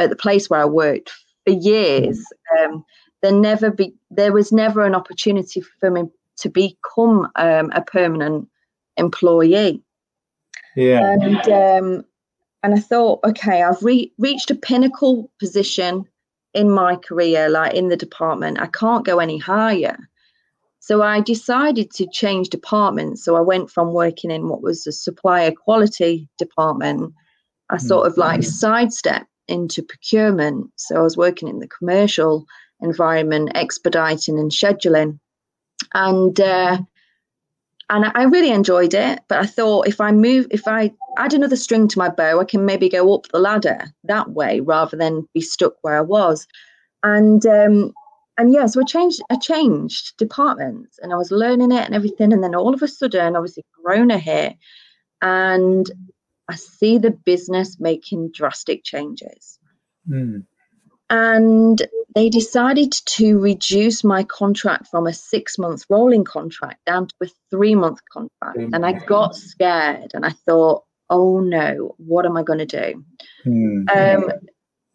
at 0.00 0.10
the 0.10 0.16
place 0.16 0.48
where 0.48 0.60
I 0.60 0.64
worked 0.64 1.12
for 1.48 1.54
years, 1.54 2.24
um, 2.58 2.84
there 3.22 3.32
never 3.32 3.70
be 3.70 3.94
there 4.10 4.32
was 4.32 4.52
never 4.52 4.84
an 4.84 4.94
opportunity 4.94 5.62
for 5.80 5.90
me 5.90 6.02
to 6.38 6.48
become 6.48 7.28
um, 7.36 7.70
a 7.74 7.82
permanent 7.82 8.48
employee. 8.96 9.82
Yeah. 10.76 11.00
And 11.00 11.48
um, 11.48 12.04
and 12.62 12.74
I 12.74 12.80
thought, 12.80 13.20
okay, 13.24 13.62
I've 13.62 13.82
re- 13.82 14.12
reached 14.18 14.50
a 14.50 14.54
pinnacle 14.54 15.30
position 15.38 16.04
in 16.54 16.70
my 16.70 16.96
career, 16.96 17.48
like 17.48 17.74
in 17.74 17.88
the 17.88 17.96
department. 17.96 18.60
I 18.60 18.66
can't 18.66 19.06
go 19.06 19.18
any 19.18 19.38
higher. 19.38 19.98
So 20.80 21.02
I 21.02 21.20
decided 21.20 21.90
to 21.92 22.06
change 22.06 22.48
departments. 22.48 23.24
So 23.24 23.36
I 23.36 23.40
went 23.40 23.70
from 23.70 23.92
working 23.92 24.30
in 24.30 24.48
what 24.48 24.62
was 24.62 24.84
the 24.84 24.92
supplier 24.92 25.52
quality 25.52 26.28
department. 26.38 27.12
I 27.70 27.76
sort 27.76 28.06
of 28.06 28.16
like 28.16 28.40
mm-hmm. 28.40 28.48
sidestep 28.48 29.26
into 29.48 29.82
procurement. 29.82 30.70
So 30.76 30.96
I 30.96 31.02
was 31.02 31.16
working 31.16 31.48
in 31.48 31.58
the 31.58 31.68
commercial 31.68 32.46
environment, 32.80 33.52
expediting 33.54 34.38
and 34.38 34.50
scheduling. 34.50 35.18
And 35.94 36.38
uh, 36.40 36.78
and 37.90 38.12
I 38.14 38.24
really 38.24 38.50
enjoyed 38.50 38.94
it. 38.94 39.20
But 39.28 39.38
I 39.38 39.46
thought 39.46 39.88
if 39.88 40.00
I 40.00 40.12
move, 40.12 40.46
if 40.50 40.68
I 40.68 40.92
add 41.16 41.34
another 41.34 41.56
string 41.56 41.88
to 41.88 41.98
my 41.98 42.08
bow, 42.08 42.40
I 42.40 42.44
can 42.44 42.64
maybe 42.66 42.88
go 42.88 43.14
up 43.14 43.28
the 43.28 43.38
ladder 43.38 43.80
that 44.04 44.30
way 44.30 44.60
rather 44.60 44.96
than 44.96 45.26
be 45.34 45.40
stuck 45.40 45.74
where 45.82 45.96
I 45.96 46.02
was. 46.02 46.46
And 47.02 47.44
um, 47.46 47.92
and 48.36 48.52
yeah, 48.52 48.66
so 48.66 48.80
I 48.80 48.84
changed. 48.84 49.20
I 49.30 49.36
changed 49.36 50.16
departments, 50.16 50.98
and 51.02 51.12
I 51.12 51.16
was 51.16 51.30
learning 51.30 51.72
it 51.72 51.84
and 51.84 51.94
everything. 51.94 52.32
And 52.32 52.42
then 52.42 52.54
all 52.54 52.74
of 52.74 52.82
a 52.82 52.88
sudden, 52.88 53.36
obviously, 53.36 53.64
Corona 53.74 54.18
hit, 54.18 54.56
and 55.22 55.90
I 56.48 56.56
see 56.56 56.98
the 56.98 57.10
business 57.10 57.78
making 57.78 58.30
drastic 58.32 58.84
changes. 58.84 59.58
Mm 60.08 60.44
and 61.10 61.86
they 62.14 62.28
decided 62.28 62.92
to 62.92 63.38
reduce 63.38 64.04
my 64.04 64.24
contract 64.24 64.88
from 64.88 65.06
a 65.06 65.12
six 65.12 65.58
month 65.58 65.84
rolling 65.88 66.24
contract 66.24 66.84
down 66.84 67.06
to 67.06 67.14
a 67.22 67.26
three 67.50 67.74
month 67.74 68.00
contract. 68.12 68.58
And 68.58 68.84
I 68.84 68.92
got 68.92 69.34
scared 69.34 70.12
and 70.14 70.26
I 70.26 70.30
thought, 70.30 70.84
oh 71.10 71.40
no, 71.40 71.94
what 71.98 72.26
am 72.26 72.36
I 72.36 72.42
going 72.42 72.58
to 72.58 72.66
do? 72.66 73.04
Mm. 73.46 73.96
Um, 73.96 74.32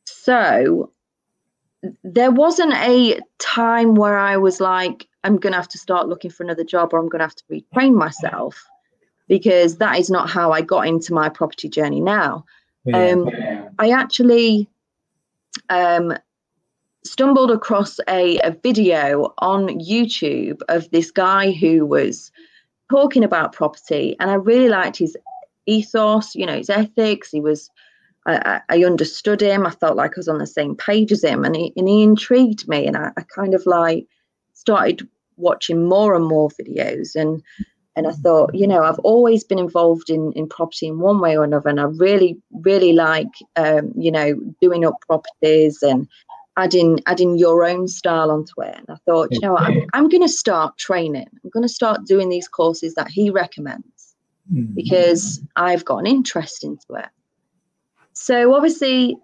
so 0.05 0.91
there 2.03 2.31
wasn't 2.31 2.73
a 2.73 3.19
time 3.39 3.95
where 3.95 4.17
I 4.17 4.37
was 4.37 4.59
like, 4.59 5.07
I'm 5.23 5.37
going 5.37 5.53
to 5.53 5.59
have 5.59 5.69
to 5.69 5.77
start 5.77 6.07
looking 6.07 6.31
for 6.31 6.43
another 6.43 6.63
job 6.63 6.93
or 6.93 6.99
I'm 6.99 7.09
going 7.09 7.19
to 7.19 7.25
have 7.25 7.35
to 7.35 7.43
retrain 7.51 7.93
myself 7.93 8.63
because 9.27 9.77
that 9.77 9.97
is 9.99 10.09
not 10.09 10.29
how 10.29 10.51
I 10.51 10.61
got 10.61 10.87
into 10.87 11.13
my 11.13 11.29
property 11.29 11.69
journey 11.69 12.01
now. 12.01 12.45
Yeah. 12.85 13.11
Um, 13.11 13.29
I 13.79 13.91
actually 13.91 14.67
um, 15.69 16.13
stumbled 17.05 17.51
across 17.51 17.99
a, 18.09 18.39
a 18.39 18.51
video 18.51 19.33
on 19.39 19.67
YouTube 19.79 20.61
of 20.69 20.89
this 20.91 21.11
guy 21.11 21.51
who 21.51 21.85
was 21.85 22.31
talking 22.89 23.23
about 23.23 23.53
property, 23.53 24.15
and 24.19 24.29
I 24.29 24.35
really 24.35 24.69
liked 24.69 24.97
his 24.97 25.15
ethos, 25.65 26.35
you 26.35 26.45
know, 26.45 26.57
his 26.57 26.69
ethics. 26.69 27.31
He 27.31 27.39
was, 27.39 27.69
I, 28.27 28.61
I 28.69 28.83
understood 28.83 29.41
him. 29.41 29.65
I 29.65 29.71
felt 29.71 29.95
like 29.95 30.11
I 30.11 30.19
was 30.19 30.27
on 30.27 30.39
the 30.39 30.47
same 30.47 30.75
page 30.75 31.11
as 31.11 31.23
him, 31.23 31.45
and 31.45 31.55
he, 31.55 31.73
and 31.77 31.87
he 31.87 32.03
intrigued 32.03 32.67
me. 32.67 32.85
And 32.85 32.97
I, 32.97 33.11
I 33.15 33.21
kind 33.21 33.53
of 33.53 33.65
like 33.65 34.05
started 34.53 35.07
watching 35.37 35.87
more 35.87 36.15
and 36.15 36.25
more 36.25 36.49
videos. 36.49 37.15
And 37.15 37.41
and 37.95 38.07
I 38.07 38.11
thought, 38.11 38.55
you 38.55 38.67
know, 38.67 38.83
I've 38.83 38.99
always 38.99 39.43
been 39.43 39.59
involved 39.59 40.09
in 40.09 40.31
in 40.33 40.47
property 40.47 40.87
in 40.87 40.99
one 40.99 41.19
way 41.19 41.37
or 41.37 41.43
another, 41.43 41.69
and 41.69 41.79
I 41.79 41.83
really, 41.83 42.37
really 42.51 42.93
like, 42.93 43.27
um, 43.55 43.91
you 43.95 44.11
know, 44.11 44.35
doing 44.61 44.85
up 44.85 44.95
properties 45.07 45.81
and 45.81 46.07
adding 46.57 46.99
adding 47.05 47.37
your 47.37 47.63
own 47.63 47.87
style 47.87 48.31
onto 48.31 48.61
it. 48.61 48.75
And 48.75 48.85
I 48.89 48.95
thought, 49.05 49.29
you 49.31 49.39
know, 49.39 49.57
I'm, 49.57 49.85
I'm 49.93 50.09
going 50.09 50.23
to 50.23 50.29
start 50.29 50.77
training. 50.77 51.27
I'm 51.43 51.49
going 51.51 51.67
to 51.67 51.73
start 51.73 52.05
doing 52.05 52.29
these 52.29 52.47
courses 52.47 52.95
that 52.95 53.09
he 53.09 53.29
recommends 53.29 54.15
mm-hmm. 54.51 54.73
because 54.73 55.41
I've 55.55 55.85
got 55.85 55.97
an 55.97 56.07
interest 56.07 56.63
into 56.63 56.93
it. 56.95 57.09
So 58.13 58.53
obviously, 58.55 59.17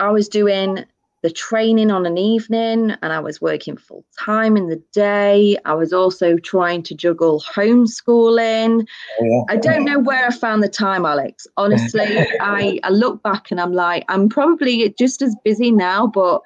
I 0.00 0.10
was 0.10 0.28
doing 0.28 0.84
the 1.22 1.30
training 1.30 1.90
on 1.90 2.06
an 2.06 2.16
evening 2.16 2.92
and 3.02 3.12
I 3.12 3.18
was 3.18 3.40
working 3.40 3.76
full 3.76 4.04
time 4.18 4.56
in 4.56 4.68
the 4.68 4.82
day. 4.92 5.56
I 5.64 5.74
was 5.74 5.92
also 5.92 6.36
trying 6.36 6.82
to 6.84 6.94
juggle 6.94 7.42
homeschooling. 7.54 8.86
Oh, 9.20 9.24
yeah. 9.24 9.42
I 9.48 9.56
don't 9.56 9.84
know 9.84 9.98
where 9.98 10.26
I 10.26 10.30
found 10.30 10.62
the 10.62 10.68
time, 10.68 11.04
Alex. 11.04 11.46
Honestly, 11.56 12.18
I, 12.40 12.78
I 12.84 12.90
look 12.90 13.22
back 13.22 13.50
and 13.50 13.60
I'm 13.60 13.72
like, 13.72 14.04
I'm 14.08 14.28
probably 14.28 14.94
just 14.98 15.20
as 15.22 15.34
busy 15.44 15.72
now, 15.72 16.06
but 16.06 16.40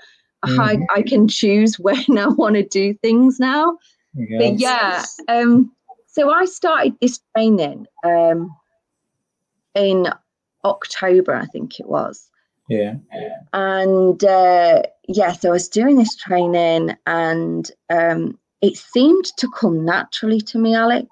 mm. 0.47 0.59
I, 0.59 0.77
mm-hmm. 0.77 0.85
I 0.97 1.03
can 1.03 1.29
choose 1.29 1.79
when 1.79 2.19
I 2.19 2.29
want 2.29 2.57
to 2.57 2.63
do 2.63 2.95
things 2.95 3.39
now. 3.39 3.77
But 4.15 4.59
yeah, 4.59 5.05
um, 5.29 5.73
so 6.07 6.31
I 6.31 6.45
started 6.45 6.95
this 7.01 7.21
training 7.35 7.87
um, 8.05 8.55
in 9.75 10.07
October, 10.65 11.35
I 11.35 11.47
think 11.47 11.81
it 11.81 11.89
was. 11.89 12.31
Yeah. 12.73 12.95
And 13.53 14.23
uh, 14.25 14.83
yeah, 15.09 15.33
so 15.33 15.51
I 15.51 15.53
was 15.53 15.69
doing 15.69 15.97
this 15.97 16.17
training 16.17 16.97
and 17.07 17.71
um, 17.91 18.39
it 18.63 18.77
seemed 18.77 19.27
to 19.37 19.51
come 19.51 19.85
naturally 19.85 20.41
to 20.41 20.59
me, 20.59 20.75
Alex. 20.75 21.09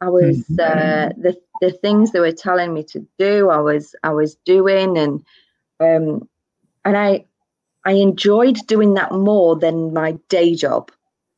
I 0.00 0.08
was 0.08 0.38
mm-hmm. 0.38 0.60
uh, 0.60 1.08
the 1.20 1.36
the 1.60 1.72
things 1.72 2.12
they 2.12 2.20
were 2.20 2.32
telling 2.32 2.72
me 2.72 2.84
to 2.84 3.06
do. 3.18 3.50
I 3.50 3.58
was 3.58 3.94
I 4.02 4.10
was 4.10 4.36
doing, 4.46 4.96
and 4.96 5.24
um, 5.78 6.28
and 6.84 6.96
I 6.96 7.26
I 7.84 7.92
enjoyed 7.92 8.58
doing 8.66 8.94
that 8.94 9.12
more 9.12 9.56
than 9.56 9.92
my 9.92 10.12
day 10.28 10.54
job. 10.54 10.90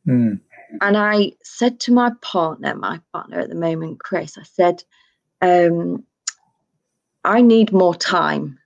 Mm. 0.06 0.38
And 0.80 0.96
I 0.96 1.32
said 1.42 1.80
to 1.80 1.92
my 1.92 2.12
partner, 2.22 2.74
my 2.74 3.00
partner 3.12 3.40
at 3.40 3.48
the 3.48 3.54
moment, 3.54 4.00
Chris, 4.00 4.38
I 4.38 4.44
said, 4.44 4.82
um, 5.42 6.04
I 7.24 7.42
need 7.42 7.72
more 7.72 7.94
time 7.94 8.58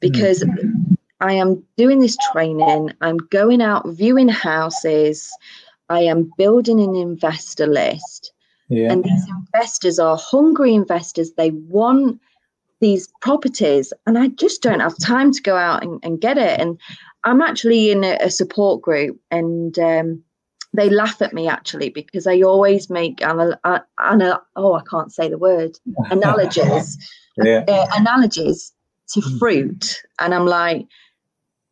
because 0.00 0.42
mm. 0.42 0.96
I 1.20 1.34
am 1.34 1.62
doing 1.76 2.00
this 2.00 2.16
training, 2.32 2.92
I'm 3.00 3.18
going 3.18 3.60
out 3.60 3.86
viewing 3.88 4.28
houses, 4.28 5.30
I 5.88 6.00
am 6.00 6.32
building 6.38 6.80
an 6.80 6.94
investor 6.94 7.66
list. 7.66 8.32
Yeah. 8.68 8.92
And 8.92 9.04
these 9.04 9.26
investors 9.28 9.98
are 9.98 10.16
hungry 10.16 10.74
investors. 10.74 11.32
They 11.36 11.50
want 11.50 12.20
these 12.80 13.08
properties, 13.20 13.92
and 14.06 14.16
I 14.16 14.28
just 14.28 14.62
don't 14.62 14.80
have 14.80 14.96
time 14.98 15.32
to 15.32 15.42
go 15.42 15.56
out 15.56 15.82
and, 15.82 15.98
and 16.04 16.20
get 16.20 16.38
it. 16.38 16.60
And 16.60 16.78
I'm 17.24 17.42
actually 17.42 17.90
in 17.90 18.04
a, 18.04 18.16
a 18.20 18.30
support 18.30 18.80
group, 18.80 19.20
and 19.30 19.76
um, 19.80 20.22
they 20.72 20.88
laugh 20.88 21.20
at 21.20 21.34
me 21.34 21.48
actually 21.48 21.90
because 21.90 22.26
I 22.26 22.40
always 22.42 22.88
make 22.88 23.22
anal- 23.22 23.56
anal- 24.00 24.42
oh 24.56 24.74
I 24.74 24.82
can't 24.88 25.12
say 25.12 25.28
the 25.28 25.38
word 25.38 25.78
analogies 26.10 26.96
yeah. 27.36 27.64
uh, 27.66 27.86
analogies 27.96 28.72
to 29.14 29.20
mm. 29.20 29.38
fruit. 29.38 30.02
And 30.18 30.34
I'm 30.34 30.46
like, 30.46 30.86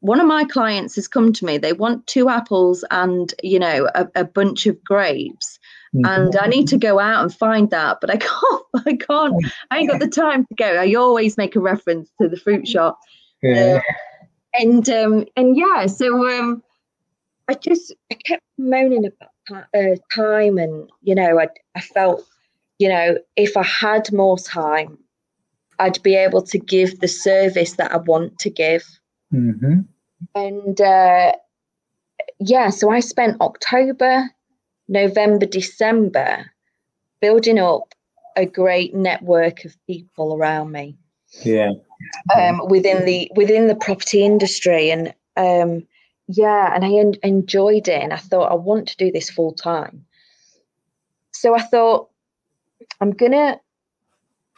one 0.00 0.20
of 0.20 0.26
my 0.26 0.44
clients 0.44 0.94
has 0.96 1.08
come 1.08 1.32
to 1.32 1.44
me. 1.44 1.58
They 1.58 1.72
want 1.72 2.06
two 2.06 2.28
apples 2.28 2.84
and, 2.90 3.32
you 3.42 3.58
know, 3.58 3.88
a, 3.94 4.08
a 4.14 4.24
bunch 4.24 4.66
of 4.66 4.82
grapes. 4.84 5.58
Mm-hmm. 5.94 6.04
And 6.06 6.36
I 6.36 6.46
need 6.46 6.68
to 6.68 6.78
go 6.78 7.00
out 7.00 7.22
and 7.22 7.34
find 7.34 7.70
that, 7.70 7.98
but 8.00 8.10
I 8.10 8.16
can't. 8.18 8.62
I 8.86 8.96
can't. 8.96 9.34
I 9.70 9.78
ain't 9.78 9.90
got 9.90 10.00
the 10.00 10.08
time 10.08 10.44
to 10.46 10.54
go. 10.54 10.76
I 10.76 10.94
always 10.94 11.36
make 11.36 11.56
a 11.56 11.60
reference 11.60 12.10
to 12.20 12.28
the 12.28 12.36
fruit 12.36 12.68
shop. 12.68 12.98
Yeah. 13.42 13.80
Uh, 13.88 13.92
and 14.54 14.88
um, 14.88 15.26
and 15.36 15.56
yeah, 15.56 15.86
so 15.86 16.28
um, 16.28 16.62
I 17.48 17.54
just 17.54 17.94
I 18.10 18.14
kept 18.14 18.42
moaning 18.58 19.06
about 19.06 19.64
uh, 19.74 19.96
time, 20.14 20.58
and 20.58 20.90
you 21.02 21.14
know, 21.14 21.38
I 21.38 21.48
I 21.74 21.80
felt, 21.80 22.24
you 22.78 22.88
know, 22.88 23.18
if 23.36 23.56
I 23.56 23.62
had 23.62 24.12
more 24.12 24.38
time, 24.38 24.98
I'd 25.78 26.02
be 26.02 26.14
able 26.14 26.42
to 26.42 26.58
give 26.58 27.00
the 27.00 27.08
service 27.08 27.74
that 27.74 27.92
I 27.92 27.98
want 27.98 28.38
to 28.40 28.50
give. 28.50 28.84
Mm-hmm. 29.32 29.80
And 30.34 30.80
uh, 30.80 31.32
yeah, 32.40 32.70
so 32.70 32.90
I 32.90 33.00
spent 33.00 33.40
October, 33.40 34.30
November, 34.88 35.46
December 35.46 36.50
building 37.20 37.58
up 37.58 37.94
a 38.36 38.46
great 38.46 38.94
network 38.94 39.64
of 39.64 39.76
people 39.86 40.34
around 40.34 40.72
me. 40.72 40.96
Yeah. 41.42 41.72
Um, 42.34 42.62
within 42.68 43.04
the 43.04 43.30
within 43.34 43.66
the 43.66 43.74
property 43.74 44.24
industry, 44.24 44.90
and 44.90 45.12
um, 45.36 45.86
yeah, 46.28 46.74
and 46.74 46.84
I 46.84 46.92
en- 46.92 47.14
enjoyed 47.22 47.88
it, 47.88 48.02
and 48.02 48.12
I 48.12 48.16
thought 48.16 48.52
I 48.52 48.54
want 48.54 48.88
to 48.88 48.96
do 48.96 49.10
this 49.10 49.28
full 49.28 49.52
time. 49.52 50.06
So 51.32 51.54
I 51.54 51.60
thought 51.60 52.08
I'm 53.00 53.10
gonna 53.10 53.60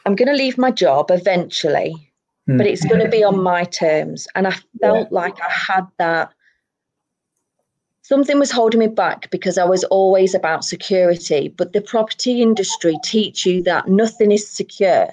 I'm 0.05 0.15
going 0.15 0.27
to 0.27 0.35
leave 0.35 0.57
my 0.57 0.71
job 0.71 1.11
eventually, 1.11 2.11
mm. 2.49 2.57
but 2.57 2.67
it's 2.67 2.85
going 2.85 3.01
to 3.01 3.09
be 3.09 3.23
on 3.23 3.41
my 3.41 3.63
terms. 3.63 4.27
And 4.35 4.47
I 4.47 4.55
felt 4.79 5.07
yeah. 5.11 5.17
like 5.17 5.39
I 5.41 5.51
had 5.51 5.87
that. 5.97 6.31
Something 8.01 8.39
was 8.39 8.51
holding 8.51 8.79
me 8.79 8.87
back 8.87 9.29
because 9.29 9.57
I 9.57 9.63
was 9.63 9.83
always 9.85 10.35
about 10.35 10.65
security, 10.65 11.47
but 11.49 11.73
the 11.73 11.81
property 11.81 12.41
industry 12.41 12.97
teach 13.03 13.45
you 13.45 13.63
that 13.63 13.87
nothing 13.87 14.31
is 14.31 14.49
secure. 14.49 15.07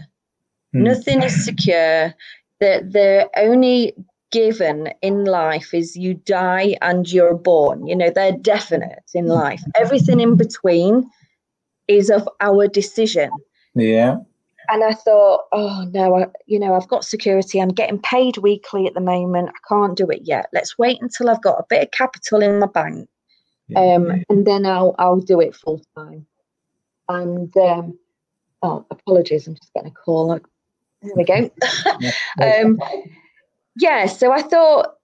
Mm. 0.74 0.82
Nothing 0.82 1.22
is 1.22 1.44
secure. 1.44 2.14
The 2.60 2.82
the 2.90 3.30
only 3.36 3.94
given 4.30 4.88
in 5.00 5.24
life 5.24 5.72
is 5.72 5.96
you 5.96 6.14
die 6.14 6.76
and 6.82 7.10
you're 7.10 7.34
born. 7.34 7.86
You 7.86 7.96
know, 7.96 8.10
they're 8.10 8.32
definite 8.32 9.10
in 9.14 9.26
life. 9.26 9.62
Everything 9.76 10.20
in 10.20 10.36
between 10.36 11.08
is 11.86 12.10
of 12.10 12.28
our 12.40 12.66
decision. 12.68 13.30
Yeah. 13.74 14.18
And 14.70 14.84
I 14.84 14.92
thought, 14.92 15.44
oh 15.52 15.88
no, 15.92 16.16
I, 16.16 16.26
you 16.46 16.58
know, 16.58 16.74
I've 16.74 16.88
got 16.88 17.04
security. 17.04 17.58
I'm 17.60 17.70
getting 17.70 18.00
paid 18.00 18.36
weekly 18.36 18.86
at 18.86 18.94
the 18.94 19.00
moment. 19.00 19.48
I 19.48 19.68
can't 19.68 19.96
do 19.96 20.08
it 20.10 20.22
yet. 20.24 20.48
Let's 20.52 20.76
wait 20.78 21.00
until 21.00 21.30
I've 21.30 21.42
got 21.42 21.58
a 21.58 21.66
bit 21.68 21.82
of 21.82 21.90
capital 21.90 22.42
in 22.42 22.58
my 22.58 22.66
bank, 22.66 23.08
um, 23.76 24.24
and 24.28 24.46
then 24.46 24.66
I'll 24.66 24.94
I'll 24.98 25.20
do 25.20 25.40
it 25.40 25.56
full 25.56 25.82
time. 25.96 26.26
And 27.08 27.56
um, 27.56 27.98
oh, 28.62 28.84
apologies, 28.90 29.46
I'm 29.46 29.54
just 29.54 29.72
getting 29.72 29.90
a 29.90 29.94
call. 29.94 30.38
There 31.00 31.12
we 31.16 31.24
go. 31.24 31.50
um, 32.42 32.78
yeah, 33.76 34.04
so 34.04 34.32
I 34.32 34.42
thought, 34.42 34.96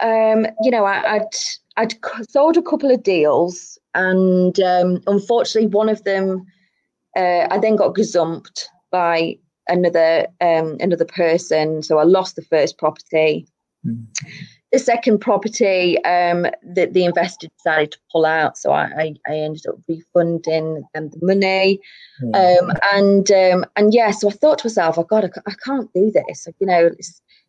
um, 0.00 0.46
you 0.62 0.70
know, 0.70 0.84
I, 0.84 1.18
would 1.18 1.34
I'd 1.78 1.94
sold 2.28 2.58
a 2.58 2.62
couple 2.62 2.90
of 2.90 3.02
deals, 3.02 3.78
and 3.94 4.60
um, 4.60 5.00
unfortunately, 5.06 5.68
one 5.68 5.88
of 5.88 6.04
them, 6.04 6.44
uh, 7.16 7.46
I 7.50 7.58
then 7.58 7.76
got 7.76 7.94
gazumped 7.94 8.66
by 8.90 9.38
another 9.68 10.26
um, 10.40 10.76
another 10.80 11.04
person, 11.04 11.82
so 11.82 11.98
I 11.98 12.04
lost 12.04 12.36
the 12.36 12.42
first 12.42 12.78
property. 12.78 13.46
Mm. 13.86 14.06
The 14.72 14.78
second 14.78 15.18
property, 15.18 15.96
um, 16.04 16.46
that 16.62 16.92
the 16.92 17.04
investor 17.04 17.48
decided 17.58 17.90
to 17.90 17.98
pull 18.12 18.24
out, 18.24 18.56
so 18.56 18.70
I, 18.70 18.84
I, 18.84 19.14
I 19.26 19.34
ended 19.34 19.66
up 19.66 19.74
refunding 19.88 20.84
them 20.94 21.10
the 21.10 21.18
money, 21.22 21.80
mm. 22.22 22.60
um, 22.60 22.72
and 22.92 23.30
um, 23.32 23.66
and 23.76 23.92
yeah, 23.92 24.10
so 24.12 24.28
I 24.28 24.32
thought 24.32 24.58
to 24.58 24.68
myself, 24.68 24.98
"Oh 24.98 25.04
God, 25.04 25.24
I, 25.24 25.40
I 25.46 25.54
can't 25.64 25.92
do 25.92 26.12
this." 26.12 26.46
You 26.60 26.66
know, 26.66 26.90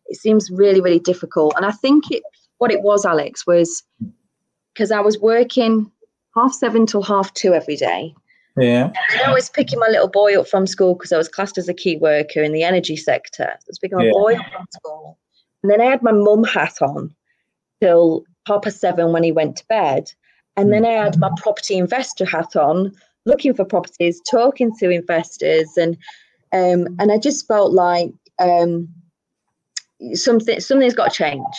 it 0.06 0.16
seems 0.16 0.50
really 0.50 0.80
really 0.80 1.00
difficult, 1.00 1.54
and 1.56 1.64
I 1.66 1.72
think 1.72 2.10
it 2.10 2.22
what 2.58 2.72
it 2.72 2.82
was, 2.82 3.04
Alex, 3.04 3.46
was 3.46 3.82
because 4.72 4.90
I 4.90 5.00
was 5.00 5.18
working 5.18 5.90
half 6.34 6.52
seven 6.52 6.86
till 6.86 7.02
half 7.02 7.32
two 7.34 7.54
every 7.54 7.76
day. 7.76 8.14
Yeah. 8.56 8.92
And 9.12 9.22
I 9.26 9.32
was 9.32 9.48
picking 9.48 9.78
my 9.78 9.88
little 9.88 10.08
boy 10.08 10.38
up 10.38 10.46
from 10.46 10.66
school 10.66 10.94
because 10.94 11.12
I 11.12 11.18
was 11.18 11.28
classed 11.28 11.58
as 11.58 11.68
a 11.68 11.74
key 11.74 11.96
worker 11.96 12.42
in 12.42 12.52
the 12.52 12.64
energy 12.64 12.96
sector. 12.96 13.48
I 13.52 13.56
was 13.66 13.78
picking 13.78 13.98
my 13.98 14.04
yeah. 14.04 14.12
boy 14.12 14.34
up 14.34 14.52
from 14.52 14.66
school. 14.72 15.18
And 15.62 15.72
then 15.72 15.80
I 15.80 15.86
had 15.86 16.02
my 16.02 16.12
mum 16.12 16.44
hat 16.44 16.82
on 16.82 17.14
till 17.80 18.24
half 18.46 18.62
past 18.62 18.80
seven 18.80 19.12
when 19.12 19.22
he 19.22 19.32
went 19.32 19.56
to 19.56 19.66
bed. 19.66 20.12
And 20.56 20.72
then 20.72 20.84
I 20.84 20.92
had 20.92 21.18
my 21.18 21.30
property 21.38 21.78
investor 21.78 22.26
hat 22.26 22.56
on, 22.56 22.92
looking 23.24 23.54
for 23.54 23.64
properties, 23.64 24.20
talking 24.30 24.74
to 24.78 24.90
investors, 24.90 25.68
and 25.78 25.96
um, 26.52 26.94
and 26.98 27.10
I 27.10 27.16
just 27.16 27.48
felt 27.48 27.72
like 27.72 28.12
um, 28.38 28.86
something 30.12 30.60
something's 30.60 30.94
got 30.94 31.10
to 31.10 31.16
change. 31.16 31.54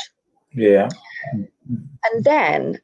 Yeah. 0.53 0.89
And 1.33 2.23
then 2.23 2.79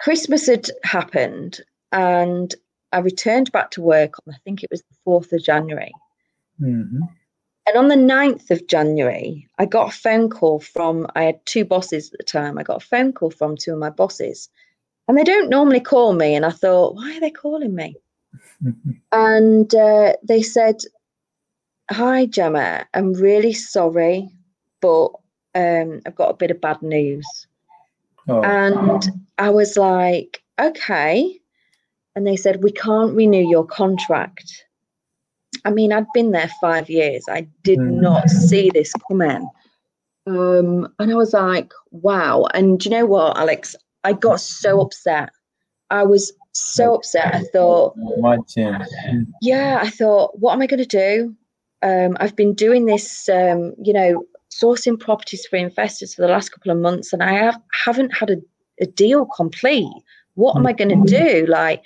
Christmas 0.00 0.46
had 0.46 0.70
happened, 0.84 1.60
and 1.92 2.54
I 2.92 2.98
returned 2.98 3.52
back 3.52 3.70
to 3.72 3.82
work 3.82 4.14
on, 4.26 4.34
I 4.34 4.38
think 4.44 4.62
it 4.62 4.70
was 4.70 4.82
the 4.82 4.96
4th 5.06 5.32
of 5.32 5.42
January. 5.42 5.92
Mm-hmm. 6.60 7.02
And 7.66 7.76
on 7.76 7.88
the 7.88 7.94
9th 7.94 8.50
of 8.50 8.66
January, 8.66 9.46
I 9.58 9.66
got 9.66 9.90
a 9.90 9.96
phone 9.96 10.28
call 10.28 10.60
from, 10.60 11.06
I 11.14 11.24
had 11.24 11.44
two 11.46 11.64
bosses 11.64 12.10
at 12.12 12.18
the 12.18 12.24
time. 12.24 12.58
I 12.58 12.62
got 12.62 12.82
a 12.82 12.86
phone 12.86 13.12
call 13.12 13.30
from 13.30 13.56
two 13.56 13.72
of 13.72 13.78
my 13.78 13.90
bosses. 13.90 14.48
And 15.06 15.16
they 15.16 15.24
don't 15.24 15.50
normally 15.50 15.80
call 15.80 16.12
me. 16.12 16.34
And 16.34 16.44
I 16.44 16.50
thought, 16.50 16.94
why 16.94 17.16
are 17.16 17.20
they 17.20 17.30
calling 17.30 17.74
me? 17.74 17.96
and 19.12 19.74
uh, 19.74 20.14
they 20.26 20.42
said, 20.42 20.76
Hi, 21.90 22.26
Gemma, 22.26 22.86
I'm 22.94 23.14
really 23.14 23.52
sorry, 23.52 24.30
but 24.80 25.08
um, 25.56 26.00
I've 26.06 26.14
got 26.14 26.30
a 26.30 26.34
bit 26.34 26.52
of 26.52 26.60
bad 26.60 26.80
news. 26.82 27.26
Oh. 28.28 28.42
And 28.42 29.02
I 29.38 29.50
was 29.50 29.76
like, 29.76 30.40
okay 30.60 31.39
and 32.20 32.26
they 32.26 32.36
said, 32.36 32.62
We 32.62 32.70
can't 32.70 33.16
renew 33.16 33.48
your 33.48 33.64
contract. 33.64 34.66
I 35.64 35.70
mean, 35.70 35.90
I'd 35.90 36.12
been 36.12 36.32
there 36.32 36.50
five 36.60 36.90
years. 36.90 37.24
I 37.30 37.48
did 37.62 37.78
mm. 37.78 37.98
not 37.98 38.28
see 38.28 38.70
this 38.74 38.92
coming. 39.08 39.48
Um, 40.26 40.86
and 40.98 41.10
I 41.10 41.14
was 41.14 41.32
like, 41.32 41.72
wow. 41.92 42.44
And 42.52 42.84
you 42.84 42.90
know 42.90 43.06
what, 43.06 43.38
Alex? 43.38 43.74
I 44.04 44.12
got 44.12 44.38
so 44.38 44.82
upset. 44.82 45.30
I 45.88 46.02
was 46.02 46.30
so 46.52 46.94
upset. 46.94 47.34
I 47.34 47.42
thought, 47.54 47.94
yeah, 49.40 49.80
I 49.82 49.88
thought, 49.88 50.38
what 50.38 50.52
am 50.52 50.60
I 50.60 50.66
going 50.66 50.86
to 50.86 50.86
do? 50.86 51.34
Um, 51.80 52.18
I've 52.20 52.36
been 52.36 52.52
doing 52.52 52.84
this, 52.84 53.30
um, 53.30 53.72
you 53.82 53.94
know, 53.94 54.24
sourcing 54.52 55.00
properties 55.00 55.46
for 55.46 55.56
investors 55.56 56.14
for 56.14 56.20
the 56.20 56.28
last 56.28 56.50
couple 56.50 56.70
of 56.70 56.76
months, 56.76 57.14
and 57.14 57.22
I 57.22 57.32
have, 57.32 57.58
haven't 57.72 58.14
had 58.14 58.28
a, 58.28 58.36
a 58.78 58.86
deal 58.86 59.24
complete 59.24 59.88
what 60.34 60.56
am 60.56 60.66
I 60.66 60.72
going 60.72 60.90
to 60.90 60.94
mm-hmm. 60.96 61.44
do? 61.44 61.46
Like, 61.46 61.82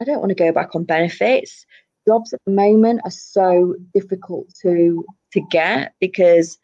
I 0.00 0.04
don't 0.04 0.20
want 0.20 0.30
to 0.30 0.34
go 0.34 0.52
back 0.52 0.74
on 0.74 0.84
benefits. 0.84 1.66
Jobs 2.06 2.32
at 2.32 2.40
the 2.46 2.52
moment 2.52 3.00
are 3.04 3.10
so 3.10 3.74
difficult 3.94 4.46
to 4.62 5.04
to 5.32 5.40
get 5.50 5.94
because 6.00 6.58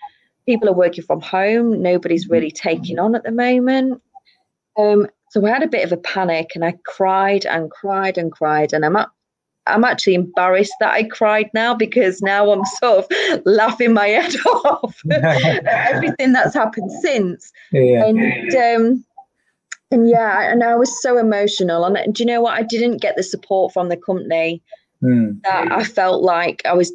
people 0.46 0.68
are 0.68 0.74
working 0.74 1.04
from 1.04 1.20
home. 1.20 1.82
Nobody's 1.82 2.28
really 2.28 2.50
taking 2.50 2.98
on 2.98 3.14
at 3.14 3.24
the 3.24 3.32
moment. 3.32 4.00
Um, 4.78 5.08
so 5.30 5.44
I 5.46 5.50
had 5.50 5.62
a 5.62 5.68
bit 5.68 5.84
of 5.84 5.92
a 5.92 5.96
panic 5.96 6.50
and 6.54 6.64
I 6.64 6.74
cried 6.84 7.46
and 7.46 7.70
cried 7.70 8.18
and 8.18 8.30
cried. 8.30 8.72
And 8.72 8.84
I'm 8.84 8.96
up, 8.96 9.12
I'm 9.66 9.84
actually 9.84 10.14
embarrassed 10.14 10.74
that 10.80 10.92
I 10.92 11.04
cried 11.04 11.48
now 11.54 11.74
because 11.74 12.20
now 12.22 12.50
I'm 12.50 12.64
sort 12.82 13.06
of 13.10 13.42
laughing 13.44 13.94
my 13.94 14.08
head 14.08 14.34
off 14.46 15.00
everything 15.10 16.32
that's 16.32 16.54
happened 16.54 16.90
since. 17.00 17.52
Yeah. 17.70 18.04
And 18.04 18.54
um, 18.54 19.04
and 19.92 20.08
yeah, 20.08 20.50
and 20.50 20.64
I 20.64 20.74
was 20.74 21.00
so 21.02 21.18
emotional. 21.18 21.84
And 21.84 22.14
do 22.14 22.22
you 22.22 22.26
know 22.26 22.40
what? 22.40 22.58
I 22.58 22.62
didn't 22.62 22.98
get 22.98 23.16
the 23.16 23.22
support 23.22 23.72
from 23.72 23.88
the 23.88 23.96
company 23.96 24.62
mm. 25.02 25.40
that 25.42 25.70
I 25.70 25.84
felt 25.84 26.22
like 26.22 26.62
I 26.64 26.72
was 26.72 26.92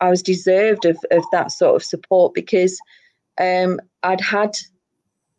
I 0.00 0.10
was 0.10 0.22
deserved 0.22 0.84
of, 0.84 0.98
of 1.10 1.24
that 1.32 1.52
sort 1.52 1.76
of 1.76 1.84
support 1.84 2.34
because 2.34 2.78
um, 3.38 3.80
I'd 4.02 4.20
had 4.20 4.56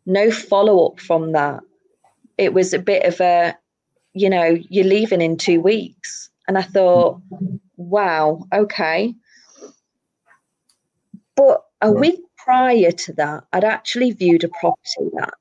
no 0.06 0.30
follow 0.30 0.86
up 0.86 1.00
from 1.00 1.32
that. 1.32 1.60
It 2.38 2.52
was 2.52 2.72
a 2.72 2.78
bit 2.78 3.04
of 3.04 3.20
a, 3.20 3.56
you 4.14 4.28
know, 4.28 4.58
you're 4.68 4.84
leaving 4.84 5.20
in 5.20 5.36
two 5.36 5.60
weeks. 5.60 6.30
And 6.48 6.56
I 6.56 6.62
thought, 6.62 7.20
wow, 7.76 8.44
okay. 8.52 9.14
But 11.34 11.64
a 11.82 11.92
week 11.92 12.20
prior 12.38 12.90
to 12.90 13.12
that, 13.14 13.44
I'd 13.52 13.64
actually 13.64 14.12
viewed 14.12 14.44
a 14.44 14.48
property 14.48 15.10
that 15.14 15.34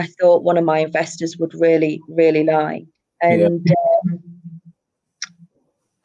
I 0.00 0.06
thought 0.06 0.42
one 0.42 0.56
of 0.56 0.64
my 0.64 0.78
investors 0.78 1.36
would 1.36 1.54
really, 1.54 2.00
really 2.08 2.44
like. 2.44 2.86
And 3.22 3.60
yeah. 3.66 3.74
um, 4.12 4.22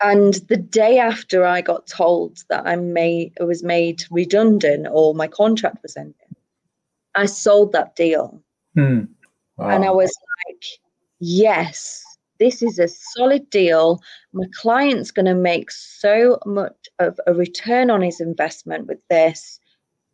and 0.02 0.34
the 0.50 0.58
day 0.58 1.00
after 1.00 1.46
I 1.46 1.62
got 1.62 1.88
told 1.88 2.44
that 2.50 2.68
I 2.68 2.76
made 2.76 3.34
was 3.40 3.64
made 3.64 4.04
redundant 4.12 4.88
or 4.92 5.16
my 5.16 5.28
contract 5.28 5.78
was 5.82 5.96
ending, 5.96 6.36
I 7.16 7.26
sold 7.26 7.72
that 7.72 7.96
deal. 7.96 8.42
Hmm. 8.76 9.06
Wow. 9.58 9.70
And 9.70 9.86
I 9.86 9.92
was 9.92 10.14
like, 10.48 10.64
yes, 11.20 12.04
this 12.40 12.62
is 12.62 12.78
a 12.78 12.90
solid 12.90 13.50
deal. 13.50 14.02
My 14.34 14.46
client's 14.54 15.12
going 15.12 15.28
to 15.28 15.34
make 15.34 15.72
so 15.72 16.38
much 16.46 16.90
of 17.00 17.18
a 17.26 17.34
return 17.34 17.90
on 17.90 18.02
his 18.02 18.20
investment 18.20 18.88
with 18.88 19.00
this. 19.10 19.60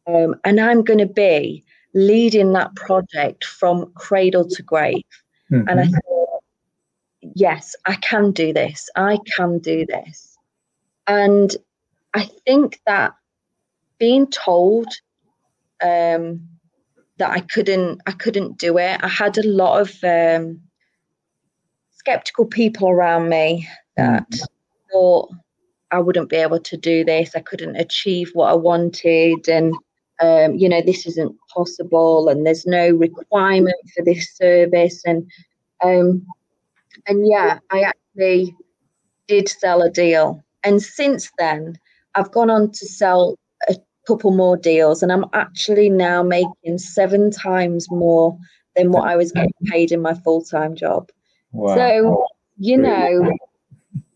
Um, 0.05 0.35
and 0.43 0.59
I'm 0.61 0.83
going 0.83 0.99
to 0.99 1.07
be 1.07 1.65
leading 1.93 2.53
that 2.53 2.75
project 2.75 3.45
from 3.45 3.91
cradle 3.95 4.47
to 4.47 4.63
grave. 4.63 5.03
Mm-hmm. 5.51 5.67
And 5.67 5.79
I 5.79 5.87
thought, 5.87 6.43
yes, 7.21 7.75
I 7.85 7.95
can 7.95 8.31
do 8.31 8.53
this. 8.53 8.89
I 8.95 9.19
can 9.35 9.59
do 9.59 9.85
this. 9.85 10.37
And 11.07 11.55
I 12.13 12.29
think 12.45 12.79
that 12.85 13.13
being 13.97 14.27
told 14.27 14.87
um, 15.83 16.47
that 17.17 17.31
I 17.31 17.41
couldn't, 17.41 18.01
I 18.07 18.11
couldn't 18.11 18.57
do 18.57 18.77
it. 18.77 18.99
I 19.03 19.07
had 19.07 19.37
a 19.37 19.47
lot 19.47 19.81
of 19.81 20.03
um, 20.03 20.61
skeptical 21.91 22.45
people 22.45 22.89
around 22.89 23.29
me 23.29 23.67
that 23.97 24.29
mm-hmm. 24.29 24.45
thought 24.91 25.31
I 25.91 25.99
wouldn't 25.99 26.29
be 26.29 26.37
able 26.37 26.59
to 26.59 26.77
do 26.77 27.03
this. 27.03 27.35
I 27.35 27.41
couldn't 27.41 27.75
achieve 27.75 28.31
what 28.33 28.49
I 28.49 28.55
wanted, 28.55 29.47
and 29.49 29.75
um, 30.21 30.55
you 30.55 30.69
know, 30.69 30.81
this 30.81 31.05
isn't 31.05 31.35
possible 31.53 32.29
and 32.29 32.45
there's 32.45 32.65
no 32.65 32.89
requirement 32.89 33.77
for 33.95 34.03
this 34.03 34.35
service. 34.35 35.01
And 35.05 35.29
um, 35.83 36.25
and 37.07 37.27
yeah, 37.27 37.59
I 37.71 37.81
actually 37.81 38.55
did 39.27 39.49
sell 39.49 39.81
a 39.81 39.89
deal. 39.89 40.43
And 40.63 40.81
since 40.81 41.31
then, 41.37 41.77
I've 42.15 42.31
gone 42.31 42.49
on 42.49 42.71
to 42.71 42.85
sell 42.85 43.37
a 43.67 43.75
couple 44.07 44.31
more 44.31 44.57
deals, 44.57 45.01
and 45.01 45.11
I'm 45.11 45.25
actually 45.33 45.89
now 45.89 46.21
making 46.21 46.77
seven 46.77 47.31
times 47.31 47.89
more 47.89 48.37
than 48.75 48.91
what 48.91 49.07
I 49.07 49.15
was 49.15 49.31
getting 49.31 49.53
paid 49.65 49.91
in 49.91 50.01
my 50.01 50.13
full 50.13 50.43
time 50.43 50.75
job. 50.75 51.09
Wow. 51.51 51.75
So, 51.75 52.25
you 52.57 52.77
know, 52.77 53.31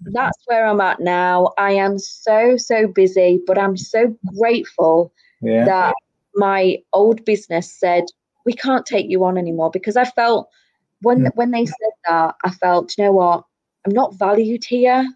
that's 0.01 0.37
where 0.45 0.67
I'm 0.67 0.81
at 0.81 0.99
now. 0.99 1.53
I 1.57 1.71
am 1.71 1.97
so, 1.97 2.57
so 2.57 2.87
busy, 2.87 3.41
but 3.47 3.57
I'm 3.57 3.75
so 3.75 4.15
grateful 4.37 5.11
yeah. 5.41 5.65
that 5.65 5.95
my 6.35 6.77
old 6.93 7.23
business 7.25 7.71
said 7.71 8.03
we 8.45 8.53
can't 8.53 8.85
take 8.85 9.09
you 9.09 9.23
on 9.23 9.37
anymore 9.37 9.71
because 9.71 9.97
I 9.97 10.05
felt 10.05 10.49
when 11.01 11.25
mm. 11.25 11.31
when 11.35 11.51
they 11.51 11.65
said 11.65 11.91
that 12.07 12.35
I 12.43 12.49
felt 12.51 12.93
you 12.97 13.05
know 13.05 13.11
what? 13.11 13.43
I'm 13.85 13.93
not 13.93 14.15
valued 14.15 14.63
here. 14.63 15.07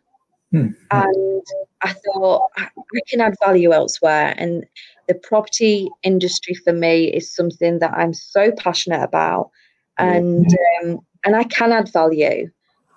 Mm. 0.54 0.74
and 0.90 1.44
I 1.84 1.94
thought 1.94 2.50
I 2.58 2.70
can 3.08 3.22
add 3.22 3.36
value 3.44 3.72
elsewhere. 3.72 4.34
And 4.38 4.66
the 5.08 5.14
property 5.14 5.90
industry 6.02 6.56
for 6.56 6.74
me 6.74 7.06
is 7.06 7.34
something 7.34 7.78
that 7.80 7.94
I'm 7.94 8.14
so 8.14 8.52
passionate 8.52 9.04
about. 9.04 9.52
And 10.00 10.48
um, 10.84 11.00
and 11.26 11.36
I 11.36 11.44
can 11.44 11.72
add 11.72 11.92
value. 11.92 12.50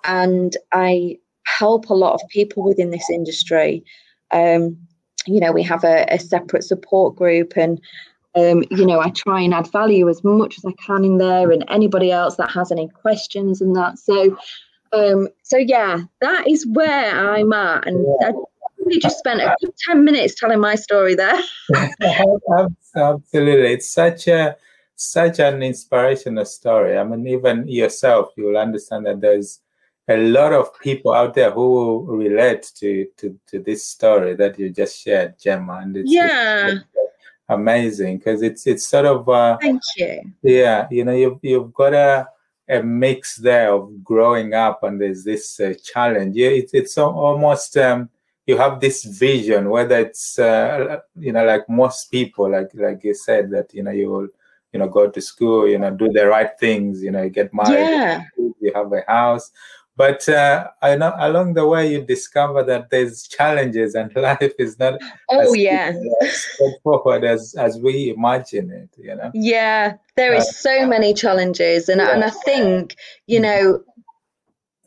And 0.05 0.57
I 0.71 1.17
help 1.45 1.89
a 1.89 1.93
lot 1.93 2.13
of 2.13 2.27
people 2.29 2.63
within 2.63 2.89
this 2.89 3.09
industry. 3.09 3.83
Um, 4.31 4.77
you 5.27 5.39
know 5.39 5.51
we 5.51 5.63
have 5.63 5.83
a, 5.83 6.05
a 6.09 6.19
separate 6.19 6.63
support 6.63 7.15
group 7.15 7.53
and 7.55 7.81
um, 8.35 8.63
you 8.71 8.85
know, 8.85 8.99
I 8.99 9.09
try 9.09 9.41
and 9.41 9.53
add 9.53 9.71
value 9.71 10.09
as 10.09 10.23
much 10.23 10.57
as 10.57 10.65
I 10.65 10.71
can 10.83 11.03
in 11.03 11.17
there, 11.17 11.51
and 11.51 11.63
anybody 11.69 12.11
else 12.11 12.35
that 12.37 12.49
has 12.51 12.71
any 12.71 12.87
questions 12.87 13.61
and 13.61 13.75
that. 13.75 13.99
So, 13.99 14.37
um, 14.91 15.27
so 15.43 15.57
yeah, 15.57 15.99
that 16.21 16.47
is 16.47 16.65
where 16.67 17.11
I'm 17.11 17.53
at, 17.53 17.87
and 17.87 18.05
yeah. 18.21 18.31
I 18.31 18.99
just 18.99 19.19
spent 19.19 19.41
a 19.41 19.55
good 19.61 19.73
ten 19.87 20.03
minutes 20.03 20.35
telling 20.35 20.59
my 20.59 20.75
story 20.75 21.15
there. 21.15 21.39
Absolutely, 22.95 23.73
it's 23.73 23.89
such 23.89 24.27
a 24.27 24.57
such 24.95 25.39
an 25.39 25.61
inspirational 25.61 26.45
story. 26.45 26.97
I 26.97 27.03
mean, 27.03 27.27
even 27.27 27.67
yourself, 27.67 28.31
you 28.35 28.45
will 28.45 28.57
understand 28.57 29.05
that 29.05 29.21
there's 29.21 29.59
a 30.09 30.17
lot 30.17 30.53
of 30.53 30.77
people 30.79 31.13
out 31.13 31.33
there 31.33 31.51
who 31.51 32.05
relate 32.07 32.71
to 32.75 33.07
to, 33.17 33.39
to 33.47 33.59
this 33.59 33.85
story 33.85 34.35
that 34.35 34.59
you 34.59 34.69
just 34.69 35.01
shared, 35.01 35.39
Gemma. 35.39 35.79
And 35.83 35.97
it's, 35.97 36.11
yeah. 36.11 36.67
It's, 36.67 36.83
amazing 37.49 38.17
because 38.17 38.41
it's 38.41 38.65
it's 38.67 38.87
sort 38.87 39.05
of 39.05 39.27
uh, 39.27 39.57
thank 39.61 39.81
you. 39.97 40.21
Yeah, 40.41 40.87
you 40.89 41.03
know, 41.05 41.13
you've 41.13 41.39
you've 41.41 41.73
got 41.73 41.93
a 41.93 42.27
a 42.69 42.81
mix 42.81 43.35
there 43.35 43.73
of 43.73 44.03
growing 44.03 44.53
up 44.53 44.83
and 44.83 44.99
there's 44.99 45.23
this 45.23 45.59
uh, 45.59 45.73
challenge. 45.83 46.35
Yeah, 46.35 46.49
it's 46.49 46.73
it's 46.73 46.97
almost 46.97 47.75
um, 47.77 48.09
you 48.45 48.57
have 48.57 48.79
this 48.79 49.03
vision, 49.03 49.69
whether 49.69 49.99
it's 49.99 50.39
uh, 50.39 50.99
you 51.17 51.31
know 51.31 51.45
like 51.45 51.67
most 51.69 52.11
people, 52.11 52.51
like 52.51 52.71
like 52.73 53.03
you 53.03 53.13
said 53.13 53.51
that 53.51 53.73
you 53.73 53.83
know 53.83 53.91
you 53.91 54.09
will 54.09 54.27
you 54.71 54.79
know 54.79 54.87
go 54.87 55.09
to 55.09 55.21
school, 55.21 55.67
you 55.67 55.77
know 55.77 55.91
do 55.91 56.11
the 56.11 56.25
right 56.25 56.57
things, 56.59 57.03
you 57.03 57.11
know 57.11 57.23
you 57.23 57.29
get 57.29 57.53
married, 57.53 57.73
yeah. 57.73 58.21
you 58.59 58.71
have 58.73 58.91
a 58.93 59.03
house, 59.07 59.51
but 59.95 60.27
uh, 60.27 60.67
I 60.81 60.95
know 60.95 61.13
along 61.17 61.53
the 61.53 61.67
way 61.67 61.91
you 61.91 62.03
discover 62.03 62.63
that 62.63 62.89
there's 62.89 63.27
challenges 63.27 63.93
and 63.95 64.13
life 64.15 64.53
is 64.57 64.79
not 64.79 64.99
oh 65.29 65.53
yeah 65.53 65.93
straightforward 66.21 67.23
as 67.23 67.55
as 67.55 67.77
we 67.77 68.13
imagine 68.15 68.71
it 68.71 68.89
you 68.97 69.15
know 69.15 69.31
yeah 69.33 69.93
there 70.15 70.33
is 70.33 70.47
uh, 70.47 70.51
so 70.51 70.87
many 70.87 71.13
challenges 71.13 71.89
and, 71.89 72.01
yeah. 72.01 72.13
and 72.13 72.23
i 72.23 72.29
think 72.29 72.95
you 73.27 73.39
mm. 73.39 73.43
know 73.43 73.83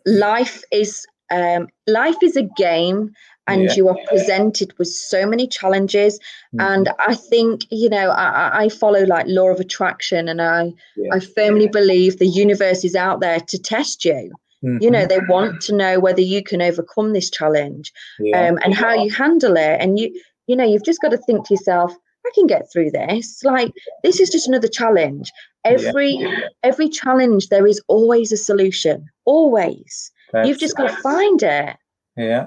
life 0.06 0.62
is 0.70 1.06
um, 1.28 1.66
life 1.88 2.22
is 2.22 2.36
a 2.36 2.48
game 2.56 3.12
and 3.48 3.64
yeah. 3.64 3.74
you 3.74 3.88
are 3.88 3.98
presented 4.06 4.72
with 4.78 4.86
so 4.88 5.26
many 5.26 5.48
challenges 5.48 6.18
mm-hmm. 6.54 6.60
and 6.60 6.88
i 7.00 7.14
think 7.14 7.62
you 7.70 7.88
know 7.88 8.10
I, 8.10 8.64
I, 8.64 8.68
follow 8.68 9.04
like 9.04 9.26
law 9.28 9.48
of 9.48 9.58
attraction 9.58 10.28
and 10.28 10.40
i 10.40 10.72
yeah. 10.96 11.14
i 11.14 11.18
firmly 11.18 11.66
believe 11.66 12.18
the 12.18 12.28
universe 12.28 12.84
is 12.84 12.94
out 12.94 13.20
there 13.20 13.40
to 13.40 13.58
test 13.58 14.04
you 14.04 14.32
Mm-hmm. 14.64 14.82
You 14.82 14.90
know, 14.90 15.06
they 15.06 15.20
want 15.28 15.60
to 15.62 15.74
know 15.74 16.00
whether 16.00 16.20
you 16.20 16.42
can 16.42 16.62
overcome 16.62 17.12
this 17.12 17.30
challenge 17.30 17.92
yeah. 18.18 18.48
um, 18.48 18.58
and 18.64 18.74
how 18.74 18.94
you 18.94 19.10
handle 19.10 19.56
it. 19.56 19.80
And 19.80 19.98
you, 19.98 20.18
you 20.46 20.56
know, 20.56 20.64
you've 20.64 20.84
just 20.84 21.00
got 21.00 21.10
to 21.10 21.18
think 21.18 21.46
to 21.46 21.54
yourself, 21.54 21.92
I 22.26 22.30
can 22.34 22.46
get 22.46 22.70
through 22.72 22.90
this. 22.90 23.44
Like 23.44 23.72
this 24.02 24.18
is 24.18 24.30
just 24.30 24.48
another 24.48 24.68
challenge. 24.68 25.30
Every 25.64 26.14
yeah. 26.14 26.40
every 26.62 26.88
challenge, 26.88 27.48
there 27.48 27.66
is 27.66 27.80
always 27.88 28.32
a 28.32 28.36
solution. 28.36 29.06
Always. 29.24 30.10
That's, 30.32 30.48
you've 30.48 30.58
just 30.58 30.76
got 30.76 30.88
to 30.88 30.96
find 31.02 31.42
it. 31.42 31.76
Yeah. 32.16 32.46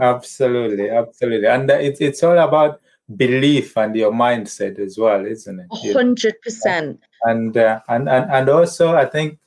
Absolutely, 0.00 0.90
absolutely. 0.90 1.46
And 1.46 1.70
it's 1.70 2.00
it's 2.00 2.22
all 2.22 2.38
about 2.38 2.80
belief 3.16 3.76
and 3.76 3.94
your 3.94 4.12
mindset 4.12 4.78
as 4.78 4.96
well, 4.96 5.26
isn't 5.26 5.60
it? 5.60 5.92
hundred 5.92 6.40
percent. 6.42 7.00
And 7.24 7.56
uh, 7.56 7.80
and 7.88 8.08
and 8.08 8.30
and 8.30 8.48
also, 8.48 8.96
I 8.96 9.04
think 9.04 9.38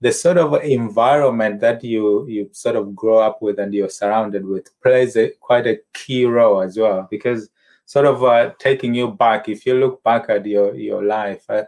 the 0.00 0.12
sort 0.12 0.38
of 0.38 0.54
environment 0.62 1.60
that 1.60 1.82
you 1.82 2.26
you 2.28 2.48
sort 2.52 2.76
of 2.76 2.94
grow 2.94 3.18
up 3.18 3.40
with 3.40 3.58
and 3.58 3.72
you're 3.72 3.88
surrounded 3.88 4.44
with 4.44 4.68
plays 4.82 5.16
a, 5.16 5.30
quite 5.40 5.66
a 5.66 5.80
key 5.94 6.24
role 6.26 6.60
as 6.60 6.76
well 6.76 7.06
because 7.10 7.48
sort 7.86 8.06
of 8.06 8.22
uh, 8.22 8.52
taking 8.58 8.94
you 8.94 9.08
back 9.08 9.48
if 9.48 9.64
you 9.64 9.74
look 9.74 10.02
back 10.02 10.28
at 10.28 10.44
your 10.44 10.74
your 10.74 11.02
life 11.02 11.44
I, 11.48 11.64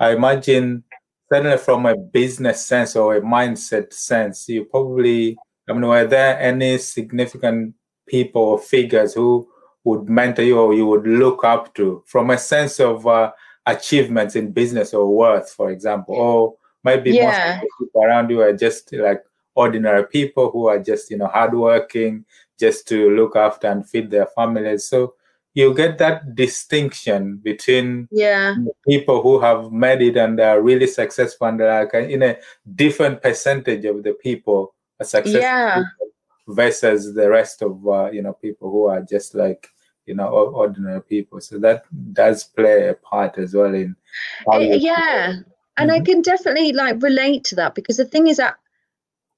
I 0.00 0.12
imagine 0.12 0.84
certainly 1.30 1.58
from 1.58 1.86
a 1.86 1.96
business 1.96 2.64
sense 2.64 2.96
or 2.96 3.16
a 3.16 3.20
mindset 3.20 3.92
sense 3.92 4.48
you 4.48 4.64
probably 4.64 5.36
i 5.68 5.72
mean 5.72 5.86
were 5.86 6.06
there 6.06 6.38
any 6.40 6.78
significant 6.78 7.74
people 8.06 8.42
or 8.42 8.58
figures 8.58 9.14
who 9.14 9.48
would 9.84 10.08
mentor 10.08 10.42
you 10.42 10.58
or 10.58 10.72
you 10.72 10.86
would 10.86 11.06
look 11.06 11.44
up 11.44 11.74
to 11.74 12.02
from 12.06 12.30
a 12.30 12.38
sense 12.38 12.80
of 12.80 13.06
uh, 13.06 13.30
achievements 13.66 14.34
in 14.36 14.50
business 14.52 14.94
or 14.94 15.14
worth 15.14 15.50
for 15.52 15.70
example 15.70 16.14
or 16.14 16.54
Maybe 16.86 17.10
yeah. 17.10 17.60
most 17.60 17.70
people 17.78 18.04
around 18.04 18.30
you 18.30 18.40
are 18.40 18.52
just 18.52 18.92
like 18.92 19.22
ordinary 19.54 20.06
people 20.06 20.50
who 20.50 20.68
are 20.68 20.78
just, 20.78 21.10
you 21.10 21.18
know, 21.18 21.26
hardworking, 21.26 22.24
just 22.58 22.86
to 22.88 23.10
look 23.10 23.36
after 23.36 23.66
and 23.68 23.88
feed 23.88 24.10
their 24.10 24.26
families. 24.26 24.86
So 24.86 25.14
you 25.56 25.72
get 25.72 25.96
that 25.98 26.34
distinction 26.34 27.38
between 27.38 28.06
yeah 28.12 28.54
people 28.86 29.22
who 29.22 29.40
have 29.40 29.72
made 29.72 30.02
it 30.02 30.16
and 30.16 30.38
are 30.38 30.60
really 30.60 30.86
successful 30.86 31.48
and 31.48 31.58
like 31.58 31.94
in 31.94 32.22
a 32.22 32.36
different 32.74 33.22
percentage 33.22 33.86
of 33.86 34.02
the 34.02 34.12
people 34.12 34.74
are 35.00 35.06
successful 35.06 35.40
yeah. 35.40 35.82
versus 36.46 37.14
the 37.14 37.28
rest 37.28 37.62
of 37.62 37.88
uh, 37.88 38.10
you 38.10 38.22
know 38.22 38.34
people 38.34 38.70
who 38.70 38.84
are 38.84 39.00
just 39.00 39.34
like 39.34 39.66
you 40.04 40.14
know 40.14 40.28
ordinary 40.28 41.02
people 41.02 41.40
so 41.40 41.58
that 41.58 41.84
does 42.12 42.44
play 42.44 42.88
a 42.88 42.94
part 42.94 43.38
as 43.38 43.54
well 43.54 43.74
in 43.74 43.96
eh, 44.52 44.74
yeah 44.74 45.36
and 45.78 45.90
mm-hmm. 45.90 46.02
I 46.02 46.04
can 46.04 46.22
definitely 46.22 46.72
like 46.72 47.02
relate 47.02 47.44
to 47.44 47.54
that 47.56 47.74
because 47.74 47.96
the 47.96 48.04
thing 48.04 48.26
is 48.26 48.36
that 48.38 48.56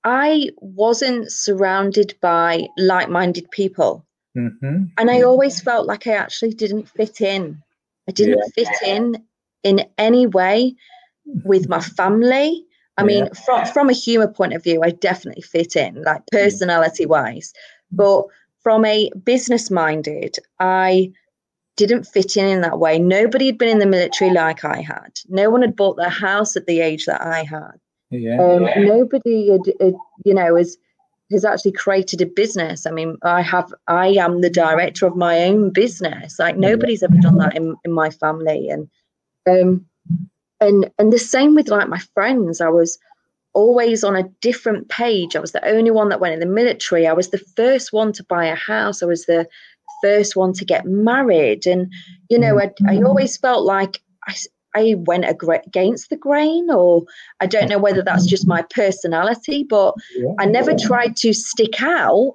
I 0.04 0.50
wasn't 0.58 1.30
surrounded 1.30 2.14
by 2.20 2.68
like-minded 2.76 3.50
people, 3.50 4.06
mm-hmm. 4.36 4.84
and 4.96 5.10
I 5.10 5.22
always 5.22 5.60
felt 5.60 5.86
like 5.86 6.06
I 6.06 6.12
actually 6.12 6.54
didn't 6.54 6.88
fit 6.88 7.20
in. 7.20 7.62
I 8.08 8.12
didn't 8.12 8.38
yeah. 8.38 8.64
fit 8.64 8.88
in 8.88 9.24
in 9.64 9.86
any 9.98 10.26
way 10.26 10.74
with 11.44 11.68
my 11.68 11.80
family. 11.80 12.64
I 12.96 13.02
yeah. 13.02 13.06
mean, 13.06 13.34
from 13.34 13.66
from 13.66 13.90
a 13.90 13.94
humor 13.94 14.28
point 14.28 14.54
of 14.54 14.62
view, 14.62 14.82
I 14.82 14.90
definitely 14.90 15.42
fit 15.42 15.76
in, 15.76 16.02
like 16.02 16.22
mm. 16.22 16.32
personality 16.32 17.06
wise. 17.06 17.52
But 17.90 18.24
from 18.62 18.84
a 18.84 19.10
business 19.24 19.70
minded, 19.70 20.36
I 20.58 21.12
didn't 21.78 22.04
fit 22.04 22.36
in 22.36 22.46
in 22.46 22.60
that 22.62 22.78
way. 22.78 22.98
Nobody 22.98 23.46
had 23.46 23.56
been 23.56 23.68
in 23.68 23.78
the 23.78 23.86
military 23.86 24.32
like 24.32 24.64
I 24.64 24.82
had. 24.82 25.18
No 25.28 25.48
one 25.48 25.62
had 25.62 25.76
bought 25.76 25.96
their 25.96 26.10
house 26.10 26.56
at 26.56 26.66
the 26.66 26.80
age 26.80 27.06
that 27.06 27.22
I 27.22 27.44
had. 27.44 27.78
Yeah. 28.10 28.42
Um, 28.42 28.64
yeah. 28.64 28.80
Nobody 28.80 29.50
had, 29.50 29.60
had, 29.80 29.94
you 30.24 30.34
know, 30.34 30.56
has 30.56 30.76
has 31.30 31.44
actually 31.44 31.72
created 31.72 32.22
a 32.22 32.26
business. 32.26 32.86
I 32.86 32.90
mean, 32.90 33.18
I 33.22 33.42
have, 33.42 33.70
I 33.86 34.08
am 34.08 34.40
the 34.40 34.48
director 34.48 35.06
of 35.06 35.14
my 35.14 35.44
own 35.44 35.70
business. 35.70 36.38
Like 36.38 36.56
nobody's 36.56 37.02
ever 37.02 37.16
done 37.18 37.36
that 37.36 37.54
in, 37.54 37.76
in 37.84 37.92
my 37.92 38.08
family, 38.10 38.70
and 38.70 38.88
um, 39.48 39.86
and 40.60 40.90
and 40.98 41.12
the 41.12 41.18
same 41.18 41.54
with 41.54 41.68
like 41.68 41.88
my 41.88 42.00
friends. 42.14 42.60
I 42.60 42.68
was 42.68 42.98
always 43.52 44.04
on 44.04 44.16
a 44.16 44.28
different 44.40 44.88
page. 44.88 45.36
I 45.36 45.40
was 45.40 45.52
the 45.52 45.66
only 45.66 45.90
one 45.90 46.08
that 46.08 46.20
went 46.20 46.34
in 46.34 46.40
the 46.40 46.46
military. 46.46 47.06
I 47.06 47.12
was 47.12 47.28
the 47.28 47.44
first 47.56 47.92
one 47.92 48.12
to 48.14 48.24
buy 48.24 48.46
a 48.46 48.54
house. 48.54 49.02
I 49.02 49.06
was 49.06 49.26
the 49.26 49.46
first 50.02 50.36
one 50.36 50.52
to 50.54 50.64
get 50.64 50.86
married. 50.86 51.66
And, 51.66 51.92
you 52.28 52.38
know, 52.38 52.60
I, 52.60 52.70
I 52.88 53.02
always 53.02 53.36
felt 53.36 53.64
like 53.64 54.00
I, 54.26 54.34
I 54.74 54.94
went 54.98 55.24
against 55.26 56.10
the 56.10 56.16
grain, 56.16 56.70
or 56.70 57.04
I 57.40 57.46
don't 57.46 57.68
know 57.68 57.78
whether 57.78 58.02
that's 58.02 58.26
just 58.26 58.46
my 58.46 58.62
personality, 58.62 59.64
but 59.68 59.94
I 60.38 60.46
never 60.46 60.74
tried 60.74 61.16
to 61.16 61.32
stick 61.32 61.82
out 61.82 62.34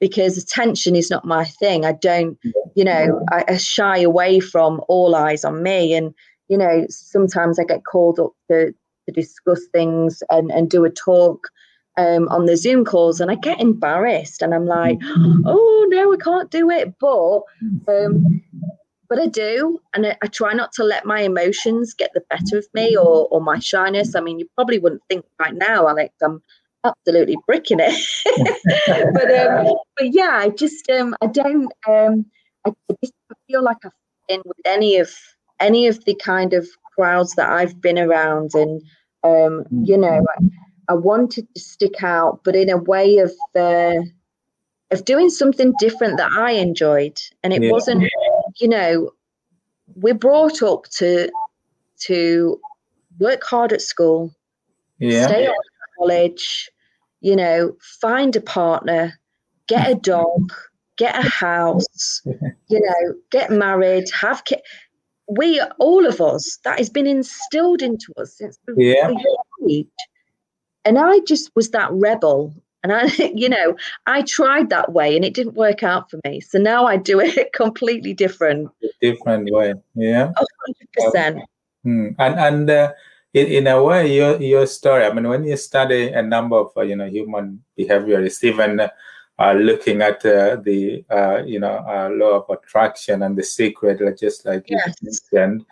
because 0.00 0.38
attention 0.38 0.96
is 0.96 1.10
not 1.10 1.24
my 1.24 1.44
thing. 1.44 1.84
I 1.84 1.92
don't, 1.92 2.38
you 2.74 2.84
know, 2.84 3.24
I, 3.32 3.44
I, 3.48 3.56
shy 3.56 3.98
away 3.98 4.40
from 4.40 4.80
all 4.88 5.14
eyes 5.14 5.44
on 5.44 5.62
me. 5.62 5.94
And, 5.94 6.14
you 6.48 6.56
know, 6.56 6.86
sometimes 6.88 7.58
I 7.58 7.64
get 7.64 7.84
called 7.84 8.20
up 8.20 8.32
to, 8.50 8.72
to 9.06 9.12
discuss 9.12 9.60
things 9.72 10.22
and, 10.30 10.52
and 10.52 10.70
do 10.70 10.84
a 10.84 10.90
talk 10.90 11.48
um, 11.98 12.28
on 12.28 12.46
the 12.46 12.56
Zoom 12.56 12.84
calls 12.84 13.20
and 13.20 13.30
I 13.30 13.34
get 13.34 13.60
embarrassed 13.60 14.40
and 14.40 14.54
I'm 14.54 14.66
like, 14.66 14.98
oh 15.44 15.86
no, 15.90 16.12
I 16.12 16.16
can't 16.16 16.50
do 16.50 16.70
it. 16.70 16.94
But 16.98 17.42
um, 17.88 18.42
but 19.08 19.18
I 19.18 19.26
do, 19.26 19.80
and 19.94 20.06
I, 20.06 20.16
I, 20.22 20.26
try 20.26 20.52
not 20.52 20.70
to 20.72 20.84
let 20.84 21.06
my 21.06 21.20
emotions 21.20 21.94
get 21.94 22.10
the 22.12 22.22
better 22.28 22.58
of 22.58 22.66
me 22.74 22.96
or 22.96 23.26
or 23.28 23.40
my 23.40 23.58
shyness. 23.58 24.14
I 24.14 24.20
mean, 24.20 24.38
you 24.38 24.46
probably 24.54 24.78
wouldn't 24.78 25.02
think 25.08 25.24
right 25.40 25.54
now, 25.54 25.88
Alex, 25.88 26.14
I'm 26.22 26.42
absolutely 26.84 27.36
bricking 27.46 27.78
it. 27.80 27.94
but 29.14 29.34
um, 29.34 29.74
but 29.96 30.14
yeah, 30.14 30.38
I 30.40 30.50
just 30.50 30.88
um, 30.90 31.16
I 31.20 31.26
don't 31.26 31.72
um, 31.88 32.26
I, 32.64 32.70
I 32.90 32.94
just 33.02 33.14
feel 33.48 33.62
like 33.62 33.78
I 33.84 33.88
fit 33.88 34.36
in 34.36 34.42
with 34.44 34.66
any 34.66 34.98
of 34.98 35.10
any 35.58 35.88
of 35.88 36.04
the 36.04 36.14
kind 36.14 36.52
of 36.52 36.68
crowds 36.94 37.34
that 37.34 37.48
I've 37.48 37.80
been 37.80 37.98
around, 37.98 38.50
and 38.54 38.82
um, 39.24 39.64
you 39.84 39.96
know, 39.96 40.24
I, 40.36 40.44
I, 40.88 40.94
wanted 40.94 41.46
to 41.54 41.60
stick 41.60 42.02
out, 42.02 42.40
but 42.44 42.56
in 42.56 42.70
a 42.70 42.76
way 42.76 43.18
of 43.18 43.32
uh, 43.54 44.00
of 44.90 45.04
doing 45.04 45.30
something 45.30 45.72
different 45.78 46.16
that 46.18 46.32
I 46.32 46.52
enjoyed, 46.52 47.20
and 47.42 47.52
it 47.52 47.62
yeah. 47.62 47.70
wasn't, 47.70 48.10
you 48.58 48.68
know, 48.68 49.10
we're 49.94 50.14
brought 50.14 50.62
up 50.62 50.84
to 50.98 51.30
to 52.00 52.60
work 53.18 53.42
hard 53.44 53.72
at 53.72 53.82
school, 53.82 54.34
yeah. 54.98 55.26
stay 55.26 55.46
on 55.46 55.54
college, 55.98 56.70
you 57.20 57.36
know, 57.36 57.76
find 58.00 58.34
a 58.36 58.40
partner, 58.40 59.18
get 59.66 59.90
a 59.90 59.94
dog, 59.94 60.52
get 60.96 61.16
a 61.16 61.28
house, 61.28 62.22
you 62.24 62.80
know, 62.80 63.14
get 63.30 63.50
married, 63.50 64.08
have 64.18 64.44
kids. 64.44 64.62
We, 65.30 65.60
all 65.78 66.06
of 66.06 66.22
us, 66.22 66.58
that 66.64 66.78
has 66.78 66.88
been 66.88 67.06
instilled 67.06 67.82
into 67.82 68.14
us 68.16 68.38
since 68.38 68.58
we 68.66 68.94
yeah. 68.94 69.10
were 69.10 69.70
age. 69.70 69.86
And 70.88 70.98
I 70.98 71.20
just 71.20 71.54
was 71.54 71.70
that 71.70 71.92
rebel. 71.92 72.54
And 72.82 72.92
I, 72.92 73.04
you 73.34 73.48
know, 73.48 73.76
I 74.06 74.22
tried 74.22 74.70
that 74.70 74.92
way 74.92 75.14
and 75.14 75.24
it 75.24 75.34
didn't 75.34 75.54
work 75.54 75.82
out 75.82 76.10
for 76.10 76.18
me. 76.24 76.40
So 76.40 76.58
now 76.58 76.86
I 76.86 76.96
do 76.96 77.20
it 77.20 77.52
completely 77.62 78.14
different. 78.14 78.70
Different 79.02 79.52
way. 79.52 79.74
Yeah. 79.94 80.32
100%. 80.98 81.42
Hmm. 81.84 82.08
And, 82.18 82.40
and, 82.40 82.70
uh, 82.70 82.92
in, 83.34 83.46
in 83.46 83.66
a 83.66 83.82
way, 83.82 84.14
your 84.14 84.40
your 84.40 84.66
story. 84.66 85.04
I 85.04 85.12
mean, 85.12 85.28
when 85.28 85.44
you 85.44 85.56
study 85.58 86.08
a 86.08 86.22
number 86.22 86.56
of 86.56 86.72
uh, 86.74 86.80
you 86.80 86.96
know 86.96 87.06
human 87.06 87.62
behaviorists, 87.78 88.42
even 88.42 88.80
uh, 88.80 89.52
looking 89.52 90.00
at 90.00 90.24
uh, 90.24 90.56
the 90.56 91.04
uh, 91.10 91.42
you 91.44 91.60
know 91.60 91.84
uh, 91.86 92.08
law 92.10 92.40
of 92.40 92.48
attraction 92.48 93.22
and 93.22 93.36
the 93.36 93.42
secret, 93.42 94.00
just 94.18 94.46
like 94.46 94.64
yes. 94.68 94.94
you 95.02 95.10
mentioned, 95.10 95.66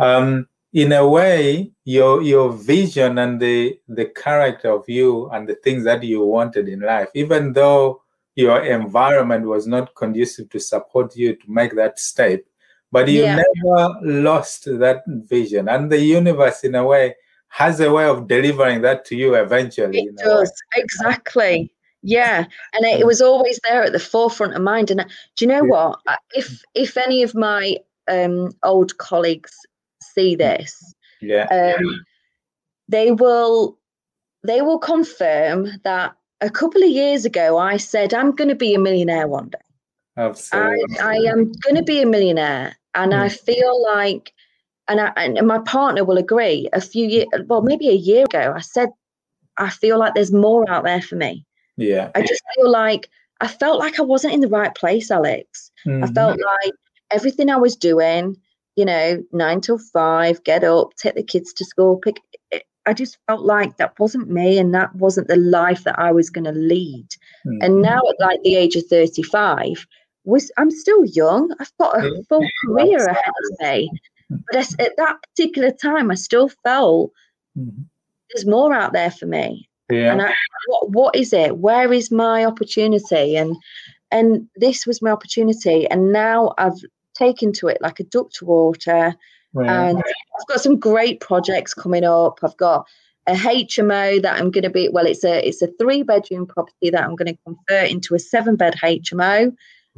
um, 0.00 0.48
in 0.72 0.92
a 0.92 1.06
way, 1.06 1.72
your 1.84 2.22
your 2.22 2.52
vision 2.52 3.18
and 3.18 3.40
the 3.40 3.78
the 3.88 4.06
character 4.06 4.70
of 4.70 4.84
you 4.88 5.28
and 5.30 5.48
the 5.48 5.56
things 5.56 5.84
that 5.84 6.02
you 6.02 6.24
wanted 6.24 6.68
in 6.68 6.80
life, 6.80 7.08
even 7.14 7.52
though 7.52 8.02
your 8.34 8.62
environment 8.64 9.46
was 9.46 9.66
not 9.66 9.94
conducive 9.94 10.50
to 10.50 10.60
support 10.60 11.16
you 11.16 11.34
to 11.34 11.44
make 11.48 11.74
that 11.74 11.98
step 11.98 12.40
but 12.92 13.08
you 13.08 13.22
yeah. 13.22 13.36
never 13.36 13.94
lost 14.02 14.64
that 14.64 15.02
vision. 15.06 15.68
And 15.68 15.90
the 15.90 16.00
universe 16.00 16.64
in 16.64 16.74
a 16.74 16.84
way 16.84 17.14
has 17.48 17.80
a 17.80 17.92
way 17.92 18.06
of 18.06 18.28
delivering 18.28 18.82
that 18.82 19.04
to 19.06 19.16
you 19.16 19.34
eventually 19.34 20.00
it 20.00 20.16
does. 20.16 20.52
Exactly. 20.74 21.72
Yeah. 22.02 22.46
And 22.72 22.84
it, 22.84 23.06
was 23.06 23.20
always 23.20 23.58
there 23.64 23.82
at 23.82 23.92
the 23.92 23.98
forefront 23.98 24.54
of 24.54 24.62
mind. 24.62 24.90
And 24.90 25.00
uh, 25.00 25.04
do 25.36 25.44
you 25.44 25.48
know 25.48 25.64
yeah. 25.64 25.70
what? 25.70 26.00
If 26.34 26.62
if 26.74 26.96
any 26.96 27.22
of 27.22 27.34
my 27.34 27.76
um, 28.08 28.52
old 28.62 28.96
colleagues 28.98 29.52
see 30.16 30.34
this 30.34 30.94
yeah 31.20 31.74
um, 31.78 32.04
they 32.88 33.10
will 33.10 33.78
they 34.42 34.62
will 34.62 34.78
confirm 34.78 35.68
that 35.84 36.14
a 36.40 36.50
couple 36.50 36.82
of 36.82 36.90
years 36.90 37.24
ago 37.24 37.58
i 37.58 37.76
said 37.76 38.12
i'm 38.14 38.32
going 38.34 38.48
to 38.48 38.54
be 38.54 38.74
a 38.74 38.78
millionaire 38.78 39.26
one 39.26 39.48
day 39.48 39.58
Absolutely. 40.16 40.98
I, 40.98 41.08
I 41.08 41.14
am 41.30 41.52
going 41.62 41.76
to 41.76 41.82
be 41.82 42.00
a 42.00 42.06
millionaire. 42.06 42.76
And 42.94 43.12
mm. 43.12 43.20
I 43.20 43.28
feel 43.28 43.82
like, 43.82 44.32
and, 44.88 45.00
I, 45.00 45.12
and 45.16 45.46
my 45.46 45.58
partner 45.58 46.04
will 46.04 46.18
agree, 46.18 46.68
a 46.72 46.80
few 46.80 47.06
years, 47.06 47.26
well, 47.46 47.62
maybe 47.62 47.88
a 47.88 47.94
year 47.94 48.24
ago, 48.24 48.54
I 48.56 48.60
said, 48.60 48.88
I 49.58 49.70
feel 49.70 49.98
like 49.98 50.14
there's 50.14 50.32
more 50.32 50.68
out 50.70 50.84
there 50.84 51.02
for 51.02 51.16
me. 51.16 51.44
Yeah. 51.76 52.10
I 52.14 52.22
just 52.22 52.42
feel 52.54 52.70
like 52.70 53.08
I 53.40 53.48
felt 53.48 53.78
like 53.78 53.98
I 53.98 54.02
wasn't 54.02 54.34
in 54.34 54.40
the 54.40 54.48
right 54.48 54.74
place, 54.74 55.10
Alex. 55.10 55.70
Mm-hmm. 55.86 56.04
I 56.04 56.06
felt 56.08 56.38
like 56.38 56.72
everything 57.10 57.50
I 57.50 57.56
was 57.56 57.76
doing, 57.76 58.36
you 58.76 58.84
know, 58.84 59.22
nine 59.32 59.60
till 59.60 59.78
five, 59.78 60.42
get 60.44 60.62
up, 60.62 60.94
take 60.96 61.14
the 61.14 61.22
kids 61.22 61.52
to 61.54 61.64
school, 61.64 61.96
pick. 61.96 62.20
I 62.88 62.92
just 62.92 63.18
felt 63.26 63.42
like 63.42 63.78
that 63.78 63.98
wasn't 63.98 64.30
me 64.30 64.58
and 64.58 64.72
that 64.74 64.94
wasn't 64.94 65.26
the 65.26 65.36
life 65.36 65.82
that 65.84 65.98
I 65.98 66.12
was 66.12 66.30
going 66.30 66.44
to 66.44 66.52
lead. 66.52 67.08
Mm-hmm. 67.44 67.58
And 67.62 67.82
now 67.82 67.98
at 67.98 68.20
like 68.20 68.40
the 68.44 68.54
age 68.54 68.76
of 68.76 68.86
35, 68.86 69.84
was 70.24 70.52
I'm 70.56 70.70
still 70.70 71.04
young. 71.04 71.52
I've 71.58 71.72
got 71.78 71.96
a 71.98 72.22
full 72.28 72.46
career 72.64 73.04
ahead 73.04 73.34
of 73.50 73.66
me. 73.66 73.90
But 74.52 74.80
at 74.80 74.96
that 74.96 75.16
particular 75.22 75.70
time, 75.70 76.10
I 76.10 76.14
still 76.14 76.48
felt 76.48 77.12
mm-hmm. 77.58 77.82
there's 78.30 78.46
more 78.46 78.72
out 78.72 78.92
there 78.92 79.10
for 79.10 79.26
me. 79.26 79.68
Yeah. 79.90 80.12
And 80.12 80.22
I, 80.22 80.34
what, 80.66 80.90
what 80.90 81.16
is 81.16 81.32
it? 81.32 81.58
Where 81.58 81.92
is 81.92 82.10
my 82.10 82.44
opportunity? 82.44 83.36
And 83.36 83.56
and 84.12 84.48
this 84.56 84.86
was 84.86 85.02
my 85.02 85.10
opportunity. 85.10 85.86
And 85.88 86.12
now 86.12 86.54
I've 86.58 86.80
taken 87.16 87.52
to 87.54 87.68
it 87.68 87.78
like 87.80 88.00
a 88.00 88.04
duck 88.04 88.30
to 88.32 88.44
water. 88.44 89.14
And 89.54 89.96
I've 89.96 90.46
got 90.48 90.60
some 90.60 90.78
great 90.78 91.20
projects 91.20 91.72
coming 91.72 92.04
up. 92.04 92.40
I've 92.42 92.56
got 92.58 92.86
a 93.26 93.32
HMO 93.32 94.20
that 94.20 94.38
I'm 94.38 94.50
going 94.50 94.64
to 94.64 94.70
be 94.70 94.88
well, 94.88 95.06
it's 95.06 95.24
a 95.24 95.46
it's 95.46 95.62
a 95.62 95.68
three 95.78 96.02
bedroom 96.02 96.46
property 96.46 96.90
that 96.90 97.02
I'm 97.02 97.16
going 97.16 97.34
to 97.34 97.38
convert 97.44 97.90
into 97.90 98.14
a 98.14 98.18
seven 98.18 98.56
bed 98.56 98.74
HMO 98.82 99.46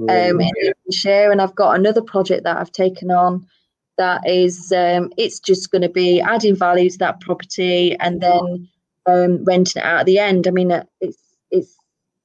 um, 0.01 0.41
in 0.41 0.51
Lincolnshire, 0.63 1.33
and 1.33 1.43
I've 1.43 1.55
got 1.55 1.77
another 1.77 2.03
project 2.03 2.45
that 2.45 2.57
I've 2.57 2.73
taken 2.73 3.11
on 3.11 3.47
that 3.97 4.27
is 4.29 4.73
um, 4.73 5.13
it's 5.17 5.41
just 5.41 5.71
going 5.71 5.83
to 5.83 5.89
be 5.89 6.21
adding 6.21 6.55
value 6.55 6.89
to 6.89 6.99
that 6.99 7.21
property 7.21 7.97
and 7.99 8.21
then 8.21 8.69
um, 9.07 9.45
renting 9.45 9.83
it 9.83 9.85
out 9.85 10.01
at 10.01 10.07
the 10.07 10.21
end. 10.21 10.47
I 10.47 10.51
mean, 10.51 10.73
uh, 10.73 10.85
it's 11.01 11.19
it's 11.51 11.77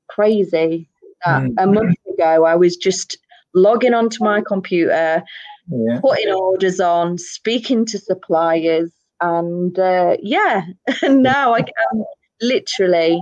crazy 0.07 0.87
that 1.25 1.41
mm. 1.41 1.53
a 1.57 1.67
month 1.67 1.97
ago 2.13 2.45
I 2.45 2.55
was 2.55 2.77
just 2.77 3.17
logging 3.53 3.93
onto 3.93 4.23
my 4.23 4.41
computer, 4.41 5.23
yeah. 5.69 5.99
putting 5.99 6.33
orders 6.33 6.79
on, 6.79 7.17
speaking 7.17 7.85
to 7.87 7.97
suppliers, 7.99 8.91
and 9.21 9.77
uh, 9.77 10.17
yeah, 10.21 10.65
and 11.01 11.23
now 11.23 11.53
I 11.53 11.59
am 11.59 12.03
literally. 12.41 13.21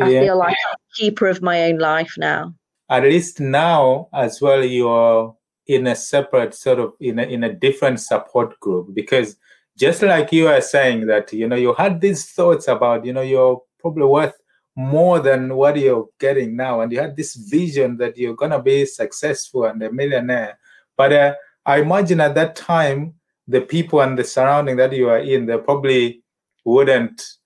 I 0.00 0.10
yeah. 0.10 0.20
feel 0.20 0.38
like 0.38 0.56
I'm 0.70 0.76
keeper 0.96 1.26
of 1.26 1.42
my 1.42 1.64
own 1.64 1.78
life 1.78 2.14
now 2.16 2.54
at 2.90 3.02
least 3.02 3.40
now 3.40 4.08
as 4.14 4.40
well 4.40 4.64
you're 4.64 5.34
in 5.66 5.86
a 5.86 5.94
separate 5.94 6.54
sort 6.54 6.78
of 6.78 6.92
in 7.00 7.18
a, 7.18 7.22
in 7.22 7.44
a 7.44 7.52
different 7.52 8.00
support 8.00 8.58
group 8.60 8.94
because 8.94 9.36
just 9.76 10.02
like 10.02 10.32
you 10.32 10.48
are 10.48 10.60
saying 10.60 11.06
that 11.06 11.32
you 11.32 11.46
know 11.46 11.56
you 11.56 11.74
had 11.74 12.00
these 12.00 12.30
thoughts 12.30 12.66
about 12.68 13.04
you 13.04 13.12
know 13.12 13.20
you're 13.20 13.60
probably 13.78 14.04
worth 14.04 14.34
more 14.78 15.18
than 15.18 15.56
what 15.56 15.76
you're 15.76 16.08
getting 16.20 16.54
now 16.54 16.82
and 16.82 16.92
you 16.92 17.00
had 17.00 17.16
this 17.16 17.34
vision 17.34 17.96
that 17.96 18.16
you're 18.16 18.36
going 18.36 18.52
to 18.52 18.62
be 18.62 18.86
successful 18.86 19.64
and 19.64 19.82
a 19.82 19.90
millionaire 19.90 20.56
but 20.96 21.12
uh, 21.12 21.34
i 21.66 21.80
imagine 21.80 22.20
at 22.20 22.36
that 22.36 22.54
time 22.54 23.12
the 23.48 23.60
people 23.60 24.00
and 24.00 24.16
the 24.16 24.22
surrounding 24.22 24.76
that 24.76 24.92
you 24.92 25.08
are 25.08 25.18
in 25.18 25.46
they 25.46 25.58
probably 25.58 26.22
wouldn't 26.64 27.38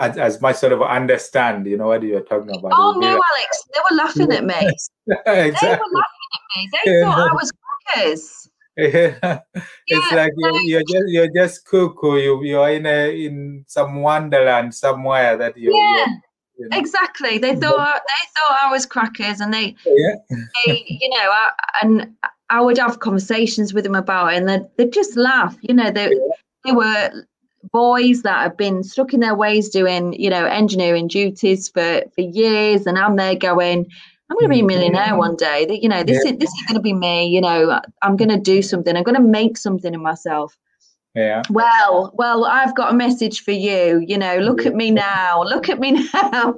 as, 0.00 0.16
as 0.16 0.40
much 0.40 0.56
sort 0.56 0.72
of 0.72 0.82
understand, 0.82 1.66
you 1.66 1.76
know, 1.76 1.88
what 1.88 2.02
you're 2.02 2.22
talking 2.22 2.56
about. 2.56 2.72
Oh 2.74 2.92
no, 2.98 3.12
like, 3.12 3.20
Alex, 3.32 3.64
they 3.72 3.80
were 3.90 3.96
laughing 3.96 4.32
at 4.32 4.44
me. 4.44 4.70
exactly. 5.26 5.68
They 5.68 5.76
were 5.76 5.94
laughing 6.00 6.30
at 6.34 6.42
me. 6.56 6.68
They 6.72 6.92
yeah. 6.92 7.04
thought 7.04 7.30
I 7.30 7.34
was 7.34 7.52
crackers. 7.94 8.36
Yeah. 8.76 9.40
it's 9.88 10.12
like 10.12 10.32
you're, 10.38 10.60
you're 10.62 10.82
just 10.88 11.04
you're 11.08 11.28
just 11.34 11.66
cuckoo. 11.66 12.16
You 12.16 12.42
you're 12.44 12.70
in 12.70 12.86
a 12.86 13.26
in 13.26 13.64
some 13.66 14.00
wonderland 14.00 14.74
somewhere 14.74 15.36
that 15.36 15.54
you. 15.56 15.70
Yeah. 15.76 16.06
You 16.06 16.16
Exactly. 16.72 17.38
They 17.38 17.54
thought 17.56 17.76
they 17.76 18.28
thought 18.34 18.58
I 18.62 18.70
was 18.70 18.86
crackers, 18.86 19.40
and 19.40 19.52
they, 19.52 19.74
oh, 19.86 19.94
yeah. 19.96 20.36
they 20.66 20.84
you 20.86 21.08
know, 21.10 21.16
I, 21.30 21.50
and 21.82 22.14
I 22.48 22.60
would 22.60 22.78
have 22.78 23.00
conversations 23.00 23.72
with 23.72 23.84
them 23.84 23.94
about 23.94 24.32
it, 24.32 24.36
and 24.38 24.48
they'd, 24.48 24.66
they'd 24.76 24.92
just 24.92 25.16
laugh. 25.16 25.56
You 25.62 25.74
know, 25.74 25.90
they 25.90 26.10
yeah. 26.10 26.18
they 26.64 26.72
were 26.72 27.24
boys 27.72 28.22
that 28.22 28.42
have 28.42 28.56
been 28.56 28.82
stuck 28.82 29.12
in 29.12 29.20
their 29.20 29.34
ways 29.34 29.68
doing, 29.68 30.14
you 30.14 30.30
know, 30.30 30.46
engineering 30.46 31.08
duties 31.08 31.68
for 31.68 32.02
for 32.14 32.20
years, 32.20 32.86
and 32.86 32.98
I'm 32.98 33.16
there 33.16 33.36
going, 33.36 33.86
I'm 34.30 34.36
going 34.36 34.44
to 34.44 34.48
be 34.48 34.56
a 34.56 34.58
mm-hmm. 34.58 34.66
millionaire 34.66 35.16
one 35.16 35.36
day. 35.36 35.66
That 35.66 35.82
you 35.82 35.88
know, 35.88 36.02
this 36.02 36.24
is 36.24 36.38
this 36.38 36.50
is 36.50 36.62
going 36.66 36.76
to 36.76 36.82
be 36.82 36.94
me. 36.94 37.26
You 37.26 37.40
know, 37.40 37.80
I'm 38.02 38.16
going 38.16 38.30
to 38.30 38.38
do 38.38 38.62
something. 38.62 38.96
I'm 38.96 39.02
going 39.02 39.16
to 39.16 39.22
make 39.22 39.56
something 39.56 39.94
of 39.94 40.00
myself. 40.00 40.56
Yeah. 41.14 41.42
Well, 41.50 42.12
well, 42.14 42.44
I've 42.44 42.74
got 42.76 42.92
a 42.92 42.96
message 42.96 43.42
for 43.42 43.50
you. 43.50 43.98
You 44.06 44.16
know, 44.16 44.38
look 44.38 44.64
at 44.64 44.74
me 44.74 44.92
now. 44.92 45.42
Look 45.42 45.68
at 45.68 45.80
me 45.80 46.08
now. 46.14 46.54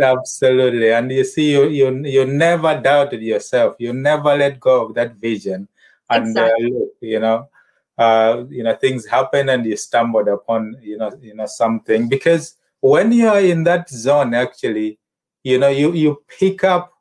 Absolutely, 0.00 0.92
and 0.92 1.10
you 1.10 1.24
see, 1.24 1.52
you 1.52 1.68
you 1.68 2.04
you 2.04 2.26
never 2.26 2.78
doubted 2.78 3.22
yourself. 3.22 3.76
You 3.78 3.94
never 3.94 4.36
let 4.36 4.60
go 4.60 4.84
of 4.84 4.94
that 4.94 5.16
vision. 5.16 5.68
And 6.10 6.28
exactly. 6.28 6.66
uh, 6.66 6.68
look, 6.68 6.90
you 7.00 7.20
know, 7.20 7.48
uh, 7.98 8.44
you 8.48 8.62
know 8.62 8.74
things 8.74 9.06
happen 9.06 9.48
and 9.48 9.64
you 9.66 9.76
stumbled 9.76 10.28
upon 10.28 10.76
you 10.80 10.96
know 10.96 11.10
you 11.20 11.34
know 11.34 11.46
something 11.46 12.08
because 12.08 12.56
when 12.80 13.12
you 13.12 13.28
are 13.28 13.40
in 13.40 13.64
that 13.64 13.88
zone 13.88 14.34
actually 14.34 14.98
you 15.44 15.58
know 15.58 15.68
you 15.68 15.92
you 15.92 16.22
pick 16.38 16.64
up 16.64 16.92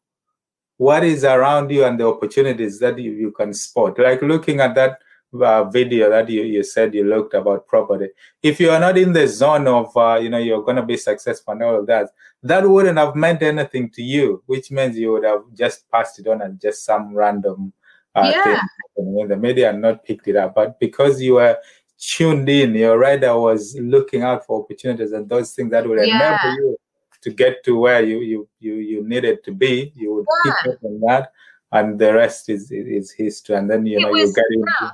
what 0.78 1.03
is 1.03 1.24
around 1.24 1.72
you 1.72 1.86
and 1.86 1.99
the 1.99 2.07
opportunities 2.07 2.80
that 2.80 2.97
you, 2.99 3.11
you 3.11 3.32
can 3.32 3.53
spot 3.53 3.97
like 3.99 4.22
looking 4.22 4.59
at 4.59 4.76
that 4.76 4.99
uh, 5.39 5.63
video 5.65 6.09
that 6.09 6.29
you, 6.29 6.43
you 6.43 6.63
said 6.63 6.93
you 6.93 7.03
looked 7.03 7.34
about 7.34 7.67
property 7.67 8.09
if 8.43 8.59
you 8.59 8.69
are 8.69 8.79
not 8.79 8.97
in 8.97 9.13
the 9.13 9.27
zone 9.27 9.67
of 9.67 9.95
uh, 9.95 10.19
you 10.21 10.29
know 10.29 10.38
you're 10.38 10.63
going 10.63 10.75
to 10.75 10.84
be 10.84 10.97
successful 10.97 11.53
and 11.53 11.63
all 11.63 11.79
of 11.79 11.88
that 11.88 12.09
that 12.43 12.67
wouldn't 12.67 12.97
have 12.97 13.15
meant 13.15 13.41
anything 13.41 13.89
to 13.89 14.01
you 14.01 14.43
which 14.47 14.71
means 14.71 14.97
you 14.97 15.11
would 15.11 15.23
have 15.23 15.43
just 15.53 15.89
passed 15.89 16.19
it 16.19 16.27
on 16.27 16.41
as 16.41 16.53
just 16.55 16.84
some 16.86 17.13
random 17.15 17.71
Uh, 18.13 18.27
yeah. 18.27 18.61
The 18.97 19.38
media 19.38 19.69
and 19.69 19.82
not 19.82 20.03
picked 20.03 20.27
it 20.27 20.36
up, 20.36 20.53
but 20.53 20.77
because 20.79 21.21
you 21.21 21.36
were 21.36 21.55
tuned 21.97 22.49
in, 22.49 22.75
your 22.75 22.99
radar 22.99 23.39
was 23.39 23.77
looking 23.79 24.21
out 24.21 24.45
for 24.45 24.61
opportunities 24.61 25.13
and 25.13 25.29
those 25.29 25.53
things 25.53 25.71
that 25.71 25.88
would 25.88 25.97
enable 25.99 26.19
yeah. 26.19 26.55
you 26.55 26.77
to 27.21 27.29
get 27.32 27.63
to 27.63 27.79
where 27.79 28.03
you 28.03 28.19
you 28.19 28.49
you, 28.59 28.73
you 28.75 29.07
needed 29.07 29.43
to 29.45 29.51
be. 29.53 29.93
You 29.95 30.15
would 30.15 30.25
yeah. 30.43 30.53
pick 30.61 30.73
up 30.73 30.84
on 30.84 30.99
that, 31.07 31.32
and 31.71 31.97
the 31.97 32.13
rest 32.13 32.49
is 32.49 32.69
is 32.69 33.11
history. 33.11 33.55
And 33.55 33.69
then 33.69 33.86
you 33.86 33.97
it 33.97 34.01
know 34.01 34.11
was, 34.11 34.29
you 34.29 34.36
get 34.36 34.45
into. 34.51 34.93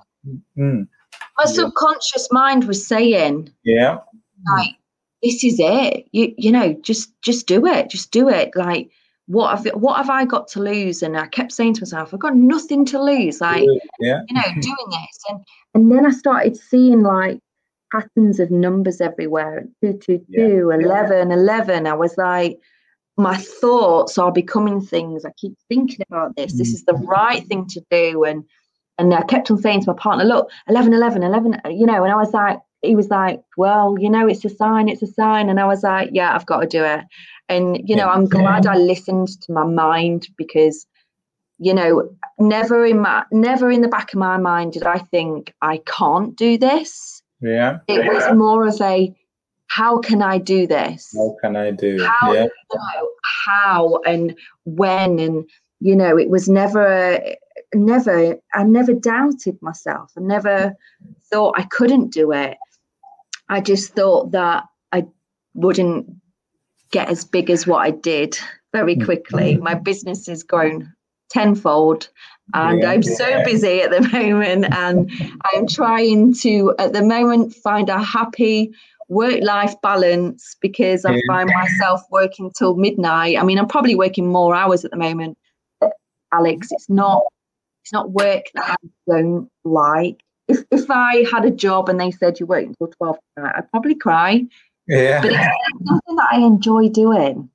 Mm, 0.58 0.88
my 1.38 1.46
yeah. 1.46 1.52
subconscious 1.52 2.28
mind 2.32 2.66
was 2.66 2.86
saying, 2.86 3.52
"Yeah, 3.64 4.00
like 4.56 4.76
this 5.24 5.44
is 5.44 5.58
it. 5.60 6.08
You 6.12 6.34
you 6.38 6.52
know, 6.52 6.74
just 6.82 7.10
just 7.22 7.48
do 7.48 7.66
it. 7.66 7.90
Just 7.90 8.12
do 8.12 8.30
it. 8.30 8.52
Like." 8.56 8.90
what 9.30 9.58
have 9.58 9.76
what 9.76 9.98
have 9.98 10.10
I 10.10 10.24
got 10.24 10.48
to 10.50 10.62
lose? 10.62 11.04
And 11.04 11.18
I 11.18 11.28
kept 11.28 11.52
saying 11.52 11.74
to 11.76 11.82
myself, 11.82 12.14
I've 12.14 12.20
got 12.22 12.38
nothing 12.38 12.86
to 12.86 13.02
lose. 13.02 13.42
Like, 13.42 13.68
yeah. 14.00 14.22
you 14.28 14.34
know, 14.34 14.42
doing 14.62 14.90
this. 14.90 15.24
And 15.30 15.40
and 15.74 15.92
then 15.92 16.06
I 16.06 16.12
started 16.12 16.56
seeing 16.56 17.04
like 17.04 17.40
patterns 17.92 18.40
of 18.40 18.52
numbers 18.52 19.02
everywhere. 19.02 19.66
Two, 19.82 19.94
two, 19.94 20.20
two, 20.34 20.70
yeah. 20.72 20.86
11, 20.86 21.32
11. 21.32 21.88
I 21.88 21.94
was 21.94 22.18
like, 22.18 22.60
my 23.18 23.38
thoughts 23.38 24.18
are 24.18 24.32
becoming 24.32 24.82
things. 24.82 25.26
I 25.26 25.32
keep 25.38 25.58
thinking 25.70 26.06
about 26.10 26.36
this. 26.36 26.54
This 26.54 26.70
is 26.70 26.86
the 26.86 26.94
mm. 26.94 27.08
right 27.08 27.46
thing 27.48 27.68
to 27.68 27.82
do. 27.90 28.24
And 28.24 28.44
and 28.98 29.14
I 29.14 29.22
kept 29.24 29.52
on 29.52 29.58
saying 29.58 29.82
to 29.82 29.92
my 29.92 29.98
partner, 29.98 30.26
look, 30.26 30.50
11, 30.68 30.94
11, 30.94 31.24
11, 31.24 31.62
you 31.70 31.86
know, 31.86 32.04
and 32.04 32.12
I 32.12 32.16
was 32.16 32.34
like, 32.34 32.60
he 32.82 32.96
was 32.96 33.10
like, 33.10 33.42
well, 33.58 33.96
you 34.00 34.10
know, 34.10 34.28
it's 34.28 34.46
a 34.46 34.50
sign, 34.50 34.90
it's 34.90 35.02
a 35.02 35.08
sign. 35.08 35.50
And 35.50 35.60
I 35.60 35.66
was 35.66 35.84
like, 35.84 36.10
yeah, 36.14 36.34
I've 36.34 36.46
got 36.46 36.62
to 36.62 36.68
do 36.68 36.84
it. 36.84 37.02
And, 37.50 37.80
you 37.88 37.96
know, 37.96 38.08
I'm 38.08 38.28
glad 38.28 38.68
I 38.68 38.76
listened 38.76 39.30
to 39.42 39.52
my 39.52 39.64
mind 39.64 40.28
because, 40.38 40.86
you 41.60 41.74
know, 41.74 42.10
never 42.40 42.86
in 42.86 43.00
my, 43.00 43.24
never 43.32 43.72
in 43.72 43.82
the 43.82 43.88
back 43.88 44.14
of 44.14 44.20
my 44.20 44.38
mind 44.38 44.74
did 44.74 44.84
I 44.84 45.00
think 45.00 45.54
I 45.62 45.82
can't 45.86 46.36
do 46.36 46.58
this. 46.58 47.22
Yeah. 47.42 47.80
It 47.88 48.06
yeah. 48.06 48.12
was 48.12 48.36
more 48.36 48.68
of 48.68 48.80
a, 48.82 49.16
how 49.68 50.00
can 50.00 50.22
I 50.22 50.38
do 50.38 50.68
this? 50.68 51.14
How 51.16 51.36
can 51.42 51.56
I 51.56 51.72
do? 51.72 52.06
How, 52.06 52.34
yeah. 52.34 52.44
You 52.44 52.80
know, 52.80 53.10
how 53.46 54.02
and 54.06 54.36
when 54.66 55.20
and 55.20 55.50
you 55.80 55.96
know, 55.96 56.18
it 56.18 56.30
was 56.30 56.50
never, 56.50 57.22
never. 57.74 58.38
I 58.54 58.64
never 58.64 58.94
doubted 58.94 59.62
myself. 59.62 60.12
I 60.18 60.22
never 60.22 60.76
thought 61.32 61.56
I 61.58 61.64
couldn't 61.64 62.12
do 62.12 62.32
it. 62.32 62.58
I 63.50 63.62
just 63.62 63.94
thought 63.94 64.32
that 64.32 64.66
I 64.92 65.06
wouldn't 65.54 66.08
get 66.92 67.10
as 67.10 67.26
big 67.26 67.50
as 67.50 67.68
what 67.68 67.80
I 67.80 67.92
did 67.92 68.38
very 68.74 68.96
mm. 68.96 69.06
quickly. 69.06 69.58
My 69.58 69.74
business 69.74 70.28
has 70.28 70.44
grown 70.44 70.94
tenfold 71.30 72.10
and 72.54 72.82
yeah, 72.82 72.92
I'm 72.92 73.02
yeah. 73.02 73.16
so 73.16 73.44
busy 73.44 73.82
at 73.82 73.92
the 73.92 74.02
moment 74.14 74.74
and 74.74 75.12
I'm 75.54 75.68
trying 75.68 76.34
to 76.36 76.74
at 76.80 76.94
the 76.94 77.04
moment 77.04 77.54
find 77.54 77.90
a 77.90 78.02
happy 78.02 78.72
work 79.10 79.42
life 79.42 79.74
balance 79.82 80.56
because 80.62 81.06
I 81.06 81.20
find 81.28 81.50
myself 81.54 82.02
working 82.12 82.52
till 82.58 82.76
midnight. 82.76 83.38
I 83.38 83.44
mean 83.44 83.60
I'm 83.60 83.68
probably 83.68 83.96
working 83.96 84.28
more 84.28 84.56
hours 84.56 84.86
at 84.86 84.92
the 84.92 84.98
moment. 84.98 85.38
Alex, 86.34 86.68
it's 86.72 86.90
not 86.90 87.24
it's 87.88 87.94
not 87.94 88.12
work 88.12 88.46
that 88.54 88.72
I 88.72 88.76
don't 89.08 89.50
like. 89.64 90.22
If 90.48 90.64
if 90.72 90.90
I 90.90 91.26
had 91.32 91.46
a 91.46 91.52
job 91.52 91.90
and 91.90 92.00
they 92.00 92.12
said 92.12 92.40
you're 92.40 92.48
working 92.48 92.70
until 92.70 92.88
12 92.88 93.18
tonight, 93.36 93.56
I'd 93.58 93.72
probably 93.72 93.96
cry 93.96 94.46
yeah. 94.88 95.22
But 95.22 95.32
it's 95.32 95.88
something 95.88 96.16
that 96.16 96.30
I 96.32 96.38
enjoy 96.38 96.90
doing. 96.90 97.50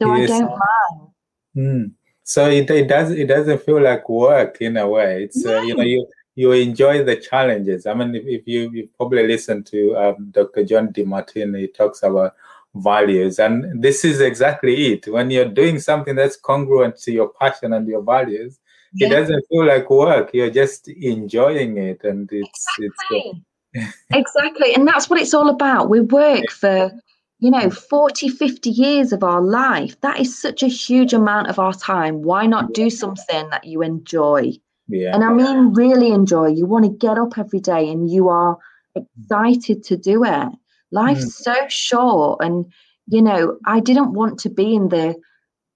So 0.00 0.14
yes. 0.14 0.30
I 0.30 0.38
don't 0.38 0.50
mind. 0.50 1.10
Mm. 1.56 1.92
So 2.24 2.48
it, 2.48 2.70
it 2.70 2.88
does 2.88 3.10
it 3.10 3.26
doesn't 3.26 3.62
feel 3.62 3.82
like 3.82 4.08
work 4.08 4.58
in 4.60 4.76
a 4.76 4.88
way. 4.88 5.24
It's 5.24 5.44
uh, 5.44 5.60
you 5.60 5.74
know 5.74 5.82
you 5.82 6.06
you 6.34 6.52
enjoy 6.52 7.04
the 7.04 7.16
challenges. 7.16 7.86
I 7.86 7.94
mean, 7.94 8.14
if, 8.14 8.24
if 8.26 8.46
you 8.46 8.70
you 8.70 8.88
probably 8.96 9.26
listen 9.26 9.64
to 9.64 9.96
um, 9.96 10.30
Dr. 10.30 10.64
John 10.64 10.88
Demartini, 10.88 11.60
he 11.60 11.68
talks 11.68 12.02
about 12.02 12.34
values, 12.74 13.38
and 13.38 13.82
this 13.82 14.04
is 14.04 14.20
exactly 14.20 14.92
it. 14.92 15.08
When 15.08 15.30
you're 15.30 15.48
doing 15.48 15.80
something 15.80 16.14
that's 16.14 16.36
congruent 16.36 16.96
to 16.98 17.12
your 17.12 17.32
passion 17.40 17.72
and 17.72 17.88
your 17.88 18.02
values, 18.02 18.60
yeah. 18.94 19.08
it 19.08 19.10
doesn't 19.10 19.44
feel 19.48 19.66
like 19.66 19.90
work. 19.90 20.30
You're 20.32 20.50
just 20.50 20.88
enjoying 20.88 21.78
it, 21.78 22.04
and 22.04 22.28
it's 22.32 22.66
exactly. 22.78 23.44
it's 23.72 23.96
exactly. 24.10 24.74
And 24.74 24.86
that's 24.86 25.10
what 25.10 25.20
it's 25.20 25.34
all 25.34 25.48
about. 25.48 25.90
We 25.90 26.00
work 26.00 26.50
for, 26.50 26.92
you 27.38 27.50
know, 27.50 27.70
40, 27.70 28.28
50 28.28 28.70
years 28.70 29.12
of 29.12 29.22
our 29.22 29.40
life. 29.40 30.00
That 30.00 30.20
is 30.20 30.40
such 30.40 30.62
a 30.62 30.68
huge 30.68 31.12
amount 31.12 31.48
of 31.48 31.58
our 31.58 31.72
time. 31.72 32.22
Why 32.22 32.46
not 32.46 32.74
do 32.74 32.90
something 32.90 33.50
that 33.50 33.64
you 33.64 33.82
enjoy? 33.82 34.52
Yeah. 34.88 35.14
And 35.14 35.22
I 35.22 35.32
mean, 35.32 35.74
really 35.74 36.10
enjoy. 36.10 36.48
You 36.48 36.66
want 36.66 36.86
to 36.86 36.90
get 36.90 37.18
up 37.18 37.38
every 37.38 37.60
day 37.60 37.90
and 37.90 38.10
you 38.10 38.28
are 38.28 38.56
excited 38.94 39.84
to 39.84 39.96
do 39.96 40.24
it. 40.24 40.48
Life's 40.90 41.26
mm. 41.26 41.30
so 41.30 41.54
short. 41.68 42.40
And, 42.42 42.72
you 43.06 43.20
know, 43.20 43.58
I 43.66 43.80
didn't 43.80 44.14
want 44.14 44.38
to 44.40 44.50
be 44.50 44.74
in 44.74 44.88
the 44.88 45.14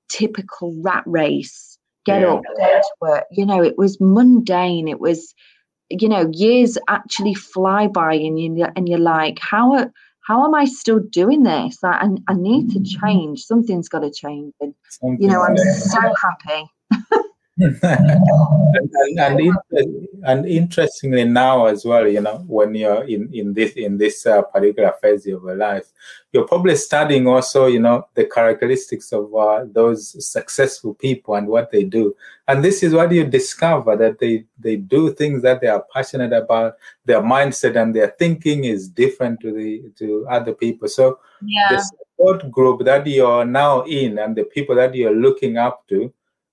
typical 0.08 0.74
rat 0.82 1.04
race, 1.06 1.71
get 2.05 2.20
yeah. 2.20 2.34
up, 2.34 2.42
go 2.44 2.66
to 2.66 2.82
work. 3.00 3.24
You 3.30 3.46
know, 3.46 3.62
it 3.62 3.78
was 3.78 4.00
mundane. 4.00 4.88
It 4.88 5.00
was, 5.00 5.34
you 5.90 6.09
know 6.09 6.30
years 6.32 6.78
actually 6.88 7.34
fly 7.34 7.86
by 7.86 8.14
and 8.14 8.40
you 8.40 8.66
and 8.76 8.88
you're 8.88 8.98
like 8.98 9.38
how 9.40 9.74
are, 9.74 9.92
how 10.26 10.44
am 10.44 10.55
I 10.55 10.64
still 10.64 11.00
doing 11.00 11.42
this? 11.42 11.78
I, 11.84 12.09
I 12.28 12.34
need 12.34 12.70
to 12.70 12.78
mm-hmm. 12.78 13.07
change. 13.07 13.42
Something's 13.42 13.88
got 13.88 14.00
to 14.00 14.11
change. 14.11 14.55
And, 14.61 14.74
you 15.20 15.28
know, 15.28 15.42
I'm 15.42 15.57
so 15.57 16.00
happy. 16.00 16.70
and, 17.59 17.78
and, 19.18 20.09
and, 20.24 20.46
interestingly 20.46 21.24
now 21.24 21.66
as 21.66 21.84
well 21.84 22.09
you 22.09 22.20
know 22.20 22.38
when 22.46 22.74
you're 22.74 23.05
in 23.05 23.28
in 23.34 23.53
this 23.53 23.72
in 23.72 23.98
this 23.98 24.24
uh, 24.24 24.40
particular 24.40 24.92
phase 25.03 25.26
of 25.26 25.42
your 25.42 25.55
life 25.55 25.92
you're 26.32 26.48
probably 26.48 26.74
studying 26.76 27.26
also 27.28 27.66
you 27.66 27.78
know 27.78 28.07
the 28.14 28.24
characteristics 28.24 29.12
of 29.12 29.34
uh, 29.34 29.64
those 29.70 30.26
successful 30.26 30.94
people 30.94 31.34
and 31.34 31.46
what 31.46 31.70
they 31.70 31.84
do. 31.84 32.14
And 32.48 32.64
this 32.64 32.82
is 32.82 32.94
what 32.94 33.12
you 33.12 33.24
discover 33.24 33.96
that 33.96 34.18
they 34.18 34.44
they 34.59 34.76
do 34.76 35.12
things 35.12 35.42
that 35.42 35.61
they 35.61 35.68
are 35.68 35.84
passionate 35.92 36.32
about. 36.32 36.76
Their 37.05 37.20
mindset 37.20 37.76
and 37.76 37.94
their 37.94 38.14
thinking 38.18 38.64
is 38.64 38.88
different 38.88 39.40
to 39.40 39.53
the 39.53 39.92
to 39.98 40.26
other 40.28 40.55
people. 40.55 40.88
So 40.88 41.20
yeah. 41.42 41.68
the 41.70 41.82
support 41.82 42.50
group 42.50 42.84
that 42.84 43.07
you're 43.07 43.44
now 43.44 43.82
in 43.82 44.18
and 44.18 44.34
the 44.34 44.44
people 44.44 44.74
that 44.76 44.94
you're 44.94 45.14
looking 45.14 45.59
up 45.59 45.86
to 45.88 46.12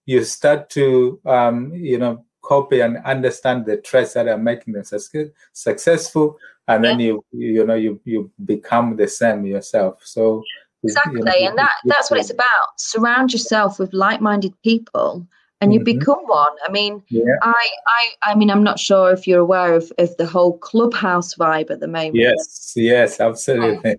you 0.09 0.23
start 0.23 0.69
to 0.71 1.19
um, 1.25 1.71
you 1.73 1.99
know 1.99 2.25
copy 2.41 2.79
and 2.79 2.97
understand 3.05 3.65
the 3.65 3.77
traits 3.77 4.13
that 4.13 4.27
are 4.27 4.37
making 4.51 4.73
them 4.73 4.83
su- 4.83 5.31
successful 5.53 6.37
and 6.67 6.83
then 6.83 6.99
you 6.99 7.23
you 7.31 7.63
know 7.65 7.75
you 7.75 7.99
you 8.05 8.31
become 8.45 8.95
the 8.95 9.07
same 9.07 9.45
yourself. 9.45 9.99
So 10.03 10.43
exactly 10.83 11.19
you 11.19 11.25
know, 11.25 11.49
and 11.49 11.57
that 11.57 11.75
that's 11.85 12.09
what 12.09 12.19
it's 12.19 12.31
about. 12.31 12.67
Surround 12.77 13.33
yourself 13.33 13.79
with 13.79 13.93
like-minded 13.93 14.53
people 14.63 15.27
and 15.61 15.73
you 15.73 15.79
mm-hmm. 15.79 15.99
become 15.99 16.23
one. 16.25 16.55
I 16.67 16.71
mean 16.71 17.03
yeah. 17.09 17.37
i 17.43 17.65
i 17.97 18.31
i 18.31 18.35
mean 18.35 18.49
i'm 18.49 18.63
not 18.63 18.79
sure 18.79 19.11
if 19.11 19.27
you're 19.27 19.45
aware 19.47 19.73
of, 19.73 19.91
of 19.97 20.15
the 20.17 20.25
whole 20.25 20.57
clubhouse 20.57 21.35
vibe 21.35 21.69
at 21.69 21.81
the 21.81 21.87
moment. 21.87 22.15
Yes 22.15 22.73
yes 22.75 23.19
absolutely 23.19 23.95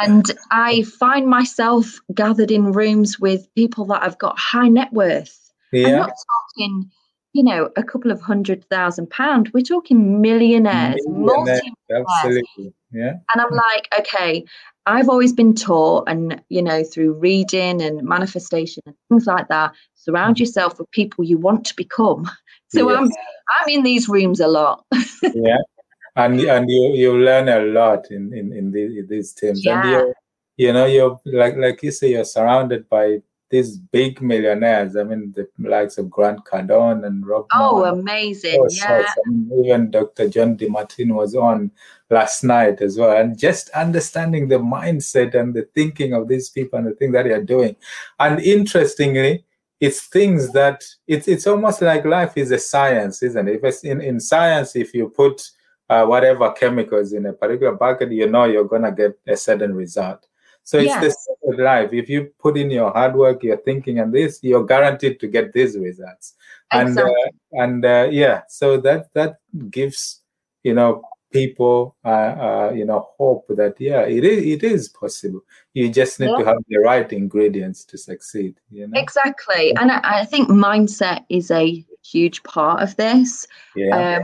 and 0.00 0.30
I 0.50 0.82
find 0.82 1.26
myself 1.26 1.98
gathered 2.14 2.50
in 2.50 2.72
rooms 2.72 3.18
with 3.18 3.52
people 3.54 3.84
that 3.86 4.02
have 4.02 4.18
got 4.18 4.38
high 4.38 4.68
net 4.68 4.92
worth. 4.92 5.52
Yeah. 5.72 5.88
I'm 5.88 5.96
not 5.96 6.12
talking, 6.56 6.90
you 7.32 7.44
know, 7.44 7.70
a 7.76 7.82
couple 7.82 8.10
of 8.10 8.20
hundred 8.20 8.64
thousand 8.68 9.10
pounds. 9.10 9.50
We're 9.52 9.62
talking 9.62 10.20
millionaires, 10.20 11.00
millionaires 11.08 11.62
Absolutely. 11.90 12.74
Yeah. 12.90 13.14
And 13.34 13.42
I'm 13.42 13.50
like, 13.50 13.88
okay, 13.98 14.44
I've 14.86 15.08
always 15.08 15.32
been 15.32 15.54
taught, 15.54 16.08
and 16.08 16.42
you 16.48 16.62
know, 16.62 16.82
through 16.82 17.14
reading 17.14 17.82
and 17.82 18.02
manifestation 18.02 18.82
and 18.86 18.94
things 19.10 19.26
like 19.26 19.48
that, 19.48 19.72
surround 19.94 20.36
mm. 20.36 20.40
yourself 20.40 20.78
with 20.78 20.90
people 20.90 21.24
you 21.24 21.38
want 21.38 21.64
to 21.66 21.76
become. 21.76 22.28
So 22.70 22.90
yes. 22.90 22.98
I'm 22.98 23.04
I'm 23.06 23.68
in 23.78 23.82
these 23.82 24.10
rooms 24.10 24.40
a 24.40 24.46
lot. 24.46 24.84
yeah 25.22 25.56
and 26.18 26.40
and 26.40 26.70
you 26.70 26.92
you 26.94 27.18
learn 27.18 27.48
a 27.48 27.60
lot 27.60 28.10
in 28.10 28.32
in 28.34 28.52
in, 28.52 28.70
the, 28.70 28.82
in 28.98 29.06
these 29.08 29.32
teams 29.32 29.64
yeah. 29.64 29.80
and 29.80 29.90
you 29.90 30.14
you 30.56 30.72
know 30.72 30.86
you're 30.86 31.20
like 31.24 31.56
like 31.56 31.82
you 31.82 31.90
say 31.90 32.10
you're 32.10 32.24
surrounded 32.24 32.88
by 32.88 33.20
these 33.50 33.78
big 33.78 34.20
millionaires. 34.20 34.96
I 34.96 35.04
mean, 35.04 35.32
the 35.34 35.48
likes 35.58 35.96
of 35.98 36.10
Grant 36.10 36.44
Cardone 36.44 37.06
and 37.06 37.26
Rob. 37.26 37.46
Oh, 37.54 37.84
amazing! 37.84 38.60
Oh, 38.60 38.68
yeah. 38.70 39.06
I 39.06 39.30
mean, 39.30 39.50
even 39.64 39.90
Dr. 39.90 40.28
John 40.28 40.56
Demartini 40.56 41.12
was 41.12 41.34
on 41.34 41.70
last 42.10 42.44
night 42.44 42.80
as 42.82 42.98
well, 42.98 43.16
and 43.16 43.38
just 43.38 43.70
understanding 43.70 44.48
the 44.48 44.58
mindset 44.58 45.34
and 45.34 45.54
the 45.54 45.66
thinking 45.74 46.12
of 46.12 46.28
these 46.28 46.50
people 46.50 46.78
and 46.78 46.88
the 46.88 46.94
things 46.94 47.12
that 47.14 47.22
they 47.22 47.32
are 47.32 47.42
doing. 47.42 47.76
And 48.20 48.40
interestingly, 48.40 49.44
it's 49.80 50.06
things 50.06 50.52
that 50.52 50.84
it's 51.06 51.28
it's 51.28 51.46
almost 51.46 51.80
like 51.80 52.04
life 52.04 52.36
is 52.36 52.50
a 52.50 52.58
science, 52.58 53.22
isn't 53.22 53.48
it? 53.48 53.56
If 53.56 53.64
it's 53.64 53.84
in 53.84 54.00
in 54.00 54.20
science, 54.20 54.76
if 54.76 54.92
you 54.92 55.08
put 55.08 55.50
uh, 55.88 56.04
whatever 56.04 56.50
chemicals 56.52 57.12
in 57.12 57.26
a 57.26 57.32
particular 57.32 57.72
bucket, 57.72 58.12
you 58.12 58.28
know 58.28 58.44
you're 58.44 58.64
going 58.64 58.82
to 58.82 58.92
get 58.92 59.18
a 59.26 59.36
certain 59.36 59.74
result. 59.74 60.26
So 60.62 60.78
it's 60.78 60.94
the 60.96 61.10
same 61.10 61.64
life. 61.64 61.94
If 61.94 62.10
you 62.10 62.30
put 62.38 62.58
in 62.58 62.70
your 62.70 62.92
hard 62.92 63.16
work, 63.16 63.42
your 63.42 63.56
thinking, 63.56 64.00
and 64.00 64.12
this, 64.12 64.40
you're 64.42 64.66
guaranteed 64.66 65.18
to 65.20 65.26
get 65.26 65.54
these 65.54 65.78
results. 65.78 66.34
Exactly. 66.70 67.14
And 67.54 67.58
uh, 67.58 67.64
and 67.64 67.84
uh, 67.86 68.08
yeah, 68.10 68.42
so 68.48 68.76
that 68.82 69.12
that 69.14 69.38
gives 69.70 70.20
you 70.64 70.74
know 70.74 71.04
people 71.32 71.96
uh, 72.04 72.08
uh, 72.08 72.72
you 72.74 72.84
know 72.84 73.08
hope 73.18 73.46
that 73.48 73.74
yeah 73.78 74.02
it 74.02 74.24
is 74.24 74.44
it 74.44 74.62
is 74.62 74.88
possible 74.88 75.40
you 75.74 75.88
just 75.90 76.20
need 76.20 76.30
yeah. 76.30 76.38
to 76.38 76.44
have 76.44 76.56
the 76.68 76.78
right 76.78 77.12
ingredients 77.12 77.84
to 77.84 77.98
succeed 77.98 78.58
you 78.70 78.86
know 78.86 78.98
exactly 78.98 79.74
and 79.76 79.90
I, 79.90 80.00
I, 80.02 80.24
think 80.24 80.48
mindset 80.48 81.24
is 81.28 81.50
a 81.50 81.84
huge 82.02 82.42
part 82.44 82.82
of 82.82 82.96
this 82.96 83.46
yeah. 83.76 84.16
Um, 84.16 84.22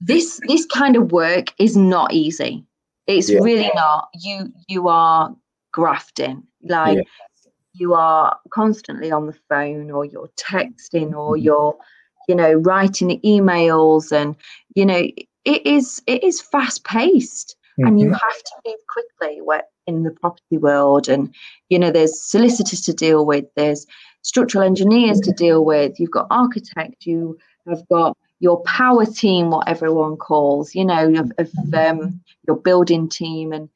this 0.00 0.40
this 0.46 0.66
kind 0.66 0.96
of 0.96 1.12
work 1.12 1.52
is 1.58 1.76
not 1.76 2.12
easy 2.12 2.64
it's 3.06 3.30
yeah. 3.30 3.40
really 3.40 3.70
not 3.74 4.08
you 4.14 4.52
you 4.68 4.88
are 4.88 5.34
grafting 5.72 6.42
like 6.62 6.96
yeah. 6.96 7.02
you 7.74 7.94
are 7.94 8.38
constantly 8.50 9.10
on 9.10 9.26
the 9.26 9.36
phone 9.48 9.90
or 9.90 10.04
you're 10.04 10.30
texting 10.36 11.12
or 11.12 11.34
mm-hmm. 11.34 11.44
you're 11.44 11.76
you 12.28 12.34
know 12.34 12.54
writing 12.54 13.20
emails 13.22 14.12
and 14.12 14.36
you 14.74 14.86
know 14.86 15.08
it 15.44 15.66
is 15.66 16.02
it 16.06 16.22
is 16.22 16.40
fast 16.40 16.84
paced 16.84 17.56
mm-hmm. 17.78 17.88
and 17.88 18.00
you 18.00 18.06
mm-hmm. 18.06 18.14
have 18.14 18.42
to 18.42 18.52
move 18.66 18.78
quickly 18.88 19.40
What 19.40 19.66
in 19.86 20.02
the 20.04 20.10
property 20.10 20.56
world 20.56 21.08
and 21.08 21.34
you 21.68 21.78
know 21.78 21.90
there's 21.90 22.22
solicitors 22.22 22.80
to 22.82 22.92
deal 22.92 23.26
with 23.26 23.46
there's 23.56 23.86
structural 24.22 24.64
engineers 24.64 25.18
to 25.20 25.32
deal 25.32 25.64
with 25.64 25.98
you've 25.98 26.10
got 26.10 26.26
architect 26.30 27.06
you 27.06 27.38
have 27.66 27.86
got 27.88 28.16
your 28.40 28.62
power 28.62 29.06
team 29.06 29.50
what 29.50 29.68
everyone 29.68 30.16
calls 30.16 30.74
you 30.74 30.84
know 30.84 31.12
of, 31.14 31.32
of 31.38 31.74
um, 31.74 32.20
your 32.46 32.56
building 32.56 33.08
team. 33.08 33.52
And 33.52 33.68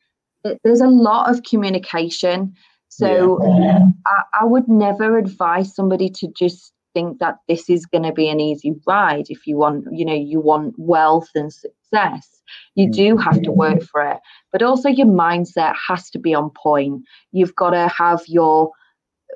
it, 0.44 0.60
there's 0.64 0.80
a 0.80 0.88
lot 0.88 1.30
of 1.30 1.42
communication. 1.44 2.54
So 2.88 3.40
yeah. 3.60 3.86
I, 4.06 4.22
I 4.42 4.44
would 4.44 4.68
never 4.68 5.18
advise 5.18 5.74
somebody 5.74 6.08
to 6.10 6.28
just 6.28 6.72
think 6.92 7.18
that 7.18 7.38
this 7.48 7.68
is 7.68 7.86
going 7.86 8.04
to 8.04 8.12
be 8.12 8.28
an 8.28 8.40
easy 8.40 8.72
ride 8.86 9.26
if 9.28 9.48
you 9.48 9.56
want 9.56 9.84
you 9.90 10.04
know 10.04 10.14
you 10.14 10.40
want 10.40 10.74
wealth 10.78 11.28
and 11.34 11.52
success. 11.52 12.42
You 12.74 12.90
do 12.90 13.16
have 13.16 13.40
to 13.42 13.50
work 13.50 13.82
for 13.82 14.02
it. 14.02 14.18
But 14.52 14.62
also 14.62 14.88
your 14.88 15.06
mindset 15.06 15.74
has 15.88 16.10
to 16.10 16.18
be 16.18 16.34
on 16.34 16.50
point. 16.50 17.02
You've 17.32 17.56
got 17.56 17.70
to 17.70 17.88
have 17.88 18.22
your 18.26 18.70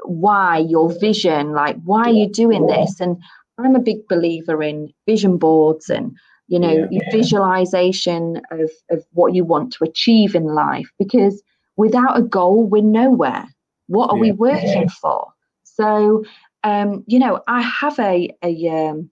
why 0.05 0.59
your 0.59 0.93
vision 1.01 1.53
like 1.53 1.77
why 1.85 2.03
are 2.03 2.11
you 2.11 2.29
doing 2.29 2.67
this? 2.67 3.01
And 3.01 3.17
i'm 3.59 3.77
a 3.77 3.81
big 3.81 4.07
believer 4.09 4.63
in 4.63 4.93
vision 5.07 5.39
boards 5.39 5.89
and 5.89 6.17
you 6.49 6.59
know 6.59 6.89
yeah. 6.91 7.01
visualization 7.11 8.41
of, 8.51 8.71
of 8.91 9.05
what 9.13 9.35
you 9.35 9.45
want 9.45 9.73
to 9.73 9.85
achieve 9.85 10.35
in 10.35 10.45
life 10.45 10.91
because 10.99 11.43
without 11.77 12.19
a 12.19 12.23
goal 12.23 12.67
we're 12.67 12.83
nowhere 12.83 13.47
what 13.87 14.11
are 14.11 14.17
yeah. 14.17 14.23
we 14.23 14.33
working 14.33 14.89
for 14.89 15.33
so 15.65 16.25
um, 16.65 17.05
you 17.07 17.19
know, 17.19 17.41
I 17.47 17.63
have 17.63 17.99
a 17.99 18.31
a, 18.43 18.69
um, 18.69 19.11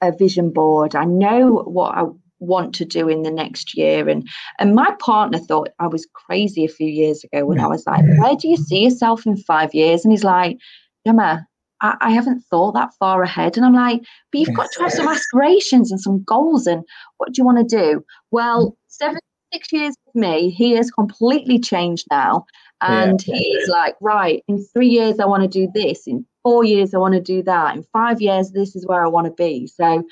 a 0.00 0.12
vision 0.12 0.50
board. 0.50 0.94
I 0.94 1.04
know 1.04 1.62
what 1.64 1.96
I 1.96 2.04
want 2.40 2.74
to 2.76 2.84
do 2.84 3.08
in 3.08 3.22
the 3.22 3.30
next 3.30 3.76
year, 3.76 4.08
and 4.08 4.28
and 4.58 4.74
my 4.74 4.94
partner 4.98 5.38
thought 5.38 5.70
I 5.78 5.86
was 5.86 6.06
crazy 6.12 6.64
a 6.64 6.68
few 6.68 6.88
years 6.88 7.24
ago 7.24 7.46
when 7.46 7.60
I 7.60 7.66
was 7.66 7.86
like, 7.86 8.04
"Where 8.18 8.36
do 8.36 8.48
you 8.48 8.56
see 8.56 8.84
yourself 8.84 9.26
in 9.26 9.36
five 9.36 9.74
years?" 9.74 10.04
And 10.04 10.12
he's 10.12 10.24
like, 10.24 10.58
"Emma." 11.06 11.46
I, 11.82 11.96
I 12.00 12.10
haven't 12.10 12.40
thought 12.48 12.72
that 12.72 12.94
far 12.98 13.22
ahead. 13.22 13.56
And 13.56 13.66
I'm 13.66 13.74
like, 13.74 14.02
but 14.30 14.40
you've 14.40 14.56
got 14.56 14.70
to 14.72 14.82
have 14.82 14.92
some 14.92 15.08
aspirations 15.16 15.90
and 15.90 16.00
some 16.00 16.22
goals. 16.24 16.66
And 16.66 16.84
what 17.18 17.32
do 17.32 17.40
you 17.40 17.44
want 17.44 17.68
to 17.68 17.76
do? 17.76 18.04
Well, 18.30 18.70
mm. 18.70 18.76
seven, 18.88 19.18
six 19.52 19.72
years 19.72 19.94
with 20.06 20.14
me, 20.14 20.50
he 20.50 20.72
has 20.72 20.90
completely 20.90 21.58
changed 21.58 22.06
now. 22.10 22.46
And 22.80 23.24
yeah. 23.26 23.36
he's 23.36 23.68
like, 23.68 23.94
right, 24.00 24.42
in 24.48 24.64
three 24.72 24.88
years, 24.88 25.20
I 25.20 25.26
want 25.26 25.42
to 25.42 25.48
do 25.48 25.70
this. 25.72 26.06
In 26.06 26.26
four 26.42 26.64
years, 26.64 26.94
I 26.94 26.98
want 26.98 27.14
to 27.14 27.20
do 27.20 27.42
that. 27.44 27.76
In 27.76 27.84
five 27.92 28.20
years, 28.20 28.50
this 28.50 28.74
is 28.74 28.86
where 28.86 29.04
I 29.04 29.08
want 29.08 29.26
to 29.26 29.32
be. 29.32 29.68
So, 29.68 30.02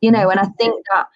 you 0.00 0.12
know, 0.12 0.28
mm. 0.28 0.30
and 0.32 0.40
I 0.40 0.46
think 0.58 0.84
that 0.92 1.06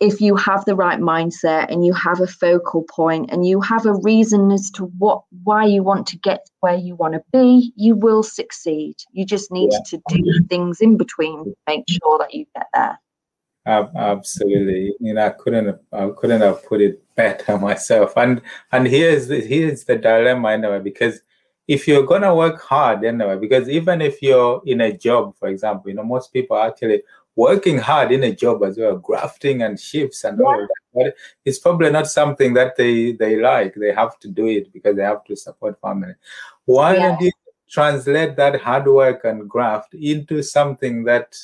if 0.00 0.20
you 0.20 0.36
have 0.36 0.64
the 0.64 0.76
right 0.76 1.00
mindset 1.00 1.70
and 1.72 1.84
you 1.84 1.92
have 1.92 2.20
a 2.20 2.26
focal 2.26 2.84
point 2.84 3.30
and 3.30 3.46
you 3.46 3.60
have 3.60 3.84
a 3.84 3.94
reason 3.94 4.50
as 4.52 4.70
to 4.70 4.84
what 4.98 5.24
why 5.42 5.64
you 5.64 5.82
want 5.82 6.06
to 6.06 6.18
get 6.18 6.48
where 6.60 6.76
you 6.76 6.94
want 6.94 7.14
to 7.14 7.22
be 7.32 7.72
you 7.76 7.96
will 7.96 8.22
succeed. 8.22 8.94
You 9.12 9.24
just 9.24 9.50
need 9.50 9.70
yeah. 9.72 9.78
to 9.90 10.02
do 10.08 10.44
things 10.48 10.80
in 10.80 10.96
between 10.96 11.44
to 11.44 11.54
make 11.66 11.84
sure 11.88 12.18
that 12.18 12.32
you 12.32 12.46
get 12.54 12.66
there. 12.72 13.00
Absolutely. 13.66 14.94
You 15.00 15.14
know 15.14 15.26
i 15.26 15.30
couldn't 15.30 15.66
have, 15.66 15.80
i 15.92 16.08
couldn't 16.16 16.40
have 16.40 16.64
put 16.64 16.80
it 16.80 17.02
better 17.16 17.58
myself. 17.68 18.16
And 18.16 18.40
and 18.70 18.86
here's 18.86 19.26
the 19.26 19.40
here's 19.40 19.84
the 19.84 19.96
dilemma 19.96 20.52
anyway 20.52 20.80
because 20.80 21.20
if 21.66 21.86
you're 21.86 22.06
gonna 22.06 22.34
work 22.34 22.62
hard 22.62 23.04
anyway, 23.04 23.36
because 23.36 23.68
even 23.68 24.00
if 24.00 24.22
you're 24.22 24.62
in 24.64 24.80
a 24.80 24.96
job, 24.96 25.36
for 25.38 25.48
example, 25.48 25.90
you 25.90 25.96
know, 25.96 26.02
most 26.02 26.32
people 26.32 26.56
actually 26.56 27.02
working 27.38 27.78
hard 27.78 28.10
in 28.10 28.24
a 28.24 28.34
job 28.34 28.64
as 28.64 28.76
well, 28.76 28.96
grafting 28.96 29.62
and 29.62 29.78
shifts 29.78 30.24
and 30.24 30.40
all 30.40 30.58
that. 30.58 30.68
But 30.92 31.14
it's 31.44 31.60
probably 31.60 31.90
not 31.90 32.08
something 32.08 32.52
that 32.54 32.76
they 32.76 33.12
they 33.12 33.36
like. 33.36 33.74
They 33.74 33.92
have 33.94 34.18
to 34.20 34.28
do 34.28 34.46
it 34.46 34.72
because 34.72 34.96
they 34.96 35.04
have 35.04 35.24
to 35.24 35.36
support 35.36 35.80
family. 35.80 36.14
Why 36.64 36.96
yeah. 36.96 37.02
don't 37.02 37.20
you 37.20 37.30
translate 37.70 38.34
that 38.36 38.60
hard 38.60 38.86
work 38.88 39.24
and 39.24 39.48
graft 39.48 39.94
into 39.94 40.42
something 40.42 41.04
that 41.04 41.36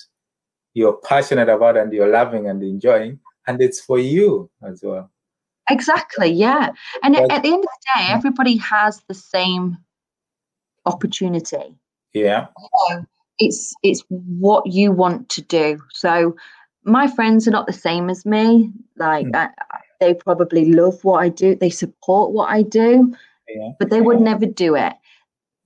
you're 0.75 0.99
passionate 1.11 1.49
about 1.49 1.77
and 1.77 1.93
you're 1.93 2.11
loving 2.11 2.49
and 2.49 2.61
enjoying, 2.63 3.21
and 3.47 3.63
it's 3.63 3.81
for 3.81 4.01
you 4.01 4.51
as 4.63 4.83
well. 4.83 5.09
Exactly, 5.71 6.31
yeah. 6.31 6.71
And 7.05 7.17
at 7.17 7.43
the 7.43 7.53
end 7.55 7.65
of 7.65 7.75
the 7.77 7.85
day, 7.95 8.07
mm. 8.09 8.17
everybody 8.17 8.57
has 8.57 9.03
the 9.07 9.15
same 9.15 9.79
opportunity. 10.85 11.79
Yeah. 12.13 12.49
It's 13.39 13.75
it's 13.83 14.03
what 14.09 14.67
you 14.67 14.93
want 14.93 15.29
to 15.31 15.43
do. 15.43 15.79
So 15.93 16.37
my 16.85 17.09
friends 17.09 17.49
are 17.49 17.53
not 17.53 17.67
the 17.67 17.73
same 17.73 18.11
as 18.11 18.25
me. 18.25 18.71
Like 18.97 19.27
mm. 19.27 19.37
I, 19.37 19.49
they 20.01 20.15
probably 20.15 20.73
love 20.73 21.03
what 21.03 21.23
I 21.23 21.29
do. 21.29 21.55
They 21.55 21.71
support 21.71 22.33
what 22.33 22.51
I 22.51 22.63
do, 22.63 23.15
yeah. 23.49 23.71
but 23.79 23.91
they 23.91 24.01
would 24.01 24.21
never 24.21 24.47
do 24.47 24.75
it. 24.77 24.93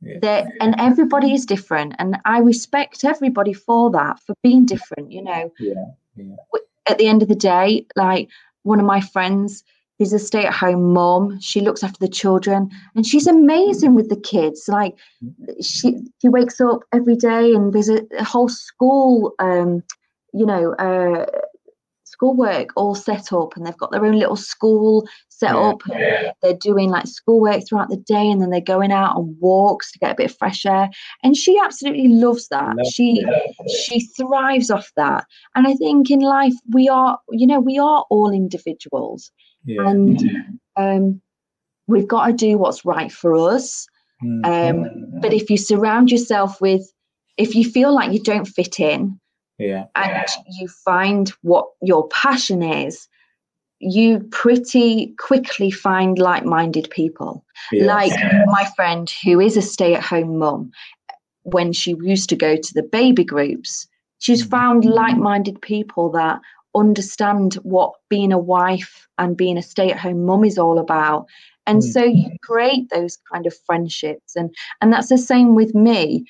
Yeah. 0.00 0.46
and 0.60 0.76
everybody 0.78 1.34
is 1.34 1.44
different, 1.44 1.94
and 1.98 2.18
I 2.24 2.38
respect 2.38 3.04
everybody 3.04 3.52
for 3.52 3.90
that, 3.90 4.20
for 4.24 4.34
being 4.42 4.64
different. 4.64 5.10
You 5.10 5.24
know. 5.24 5.52
Yeah. 5.58 5.84
yeah. 6.16 6.36
At 6.86 6.98
the 6.98 7.08
end 7.08 7.22
of 7.22 7.28
the 7.28 7.34
day, 7.34 7.86
like 7.96 8.28
one 8.62 8.80
of 8.80 8.86
my 8.86 9.00
friends, 9.00 9.64
She's 9.98 10.12
a 10.12 10.18
stay 10.18 10.46
at 10.46 10.54
home 10.54 10.92
mom. 10.92 11.40
She 11.40 11.60
looks 11.60 11.82
after 11.82 11.98
the 12.00 12.08
children 12.08 12.70
and 12.94 13.06
she's 13.06 13.26
amazing 13.26 13.94
with 13.94 14.08
the 14.08 14.20
kids. 14.20 14.64
Like 14.68 14.94
she 15.60 15.96
she 16.20 16.28
wakes 16.28 16.60
up 16.60 16.80
every 16.92 17.16
day 17.16 17.52
and 17.52 17.72
there's 17.72 17.88
a, 17.88 18.02
a 18.16 18.24
whole 18.24 18.48
school 18.48 19.34
um, 19.38 19.82
you 20.32 20.46
know, 20.46 20.74
uh 20.74 21.26
schoolwork 22.18 22.70
all 22.74 22.94
set 22.94 23.32
up 23.32 23.54
and 23.54 23.66
they've 23.66 23.76
got 23.76 23.92
their 23.92 24.04
own 24.04 24.18
little 24.18 24.36
school 24.36 25.06
set 25.28 25.54
yeah. 25.54 25.60
up. 25.60 25.82
They're 26.42 26.54
doing 26.54 26.90
like 26.90 27.06
schoolwork 27.06 27.66
throughout 27.66 27.90
the 27.90 27.96
day 27.96 28.28
and 28.30 28.40
then 28.40 28.50
they're 28.50 28.60
going 28.60 28.90
out 28.90 29.16
on 29.16 29.36
walks 29.40 29.92
to 29.92 29.98
get 29.98 30.12
a 30.12 30.14
bit 30.14 30.30
of 30.30 30.36
fresh 30.36 30.66
air. 30.66 30.88
And 31.22 31.36
she 31.36 31.58
absolutely 31.62 32.08
loves 32.08 32.48
that. 32.48 32.76
Love 32.76 32.86
she 32.92 33.22
that. 33.22 33.70
she 33.70 34.00
thrives 34.16 34.70
off 34.70 34.90
that. 34.96 35.26
And 35.54 35.68
I 35.68 35.74
think 35.74 36.10
in 36.10 36.20
life 36.20 36.54
we 36.72 36.88
are, 36.88 37.18
you 37.30 37.46
know, 37.46 37.60
we 37.60 37.78
are 37.78 38.04
all 38.10 38.32
individuals. 38.32 39.30
Yeah. 39.64 39.88
And 39.88 40.20
um, 40.76 41.20
we've 41.86 42.08
got 42.08 42.26
to 42.26 42.32
do 42.32 42.58
what's 42.58 42.84
right 42.84 43.12
for 43.12 43.34
us. 43.50 43.86
Mm-hmm. 44.24 44.44
Um, 44.80 45.20
but 45.20 45.32
if 45.32 45.50
you 45.50 45.56
surround 45.56 46.10
yourself 46.10 46.60
with, 46.60 46.82
if 47.36 47.54
you 47.54 47.64
feel 47.70 47.94
like 47.94 48.12
you 48.12 48.22
don't 48.22 48.46
fit 48.46 48.80
in, 48.80 49.20
yeah. 49.58 49.84
and 49.94 50.26
you 50.58 50.68
find 50.84 51.32
what 51.42 51.66
your 51.82 52.08
passion 52.08 52.62
is, 52.62 53.08
you 53.80 54.20
pretty 54.32 55.14
quickly 55.18 55.70
find 55.70 56.18
like-minded 56.18 56.90
people. 56.90 57.44
Yes. 57.70 57.86
Like 57.86 58.12
my 58.46 58.68
friend 58.74 59.12
who 59.24 59.40
is 59.40 59.56
a 59.56 59.62
stay-at-home 59.62 60.38
mum, 60.38 60.70
when 61.42 61.72
she 61.72 61.94
used 62.02 62.28
to 62.30 62.36
go 62.36 62.56
to 62.56 62.74
the 62.74 62.82
baby 62.82 63.24
groups, 63.24 63.86
she's 64.18 64.44
mm. 64.44 64.50
found 64.50 64.84
like-minded 64.84 65.62
people 65.62 66.10
that 66.10 66.40
understand 66.74 67.54
what 67.62 67.94
being 68.08 68.32
a 68.32 68.38
wife 68.38 69.08
and 69.18 69.36
being 69.36 69.58
a 69.58 69.62
stay-at-home 69.62 70.24
mum 70.24 70.44
is 70.44 70.58
all 70.58 70.78
about 70.78 71.26
and 71.66 71.82
mm. 71.82 71.92
so 71.92 72.02
you 72.02 72.30
create 72.42 72.88
those 72.90 73.18
kind 73.32 73.46
of 73.46 73.54
friendships 73.66 74.36
and 74.36 74.54
and 74.80 74.92
that's 74.92 75.08
the 75.08 75.18
same 75.18 75.54
with 75.54 75.74
me 75.74 76.24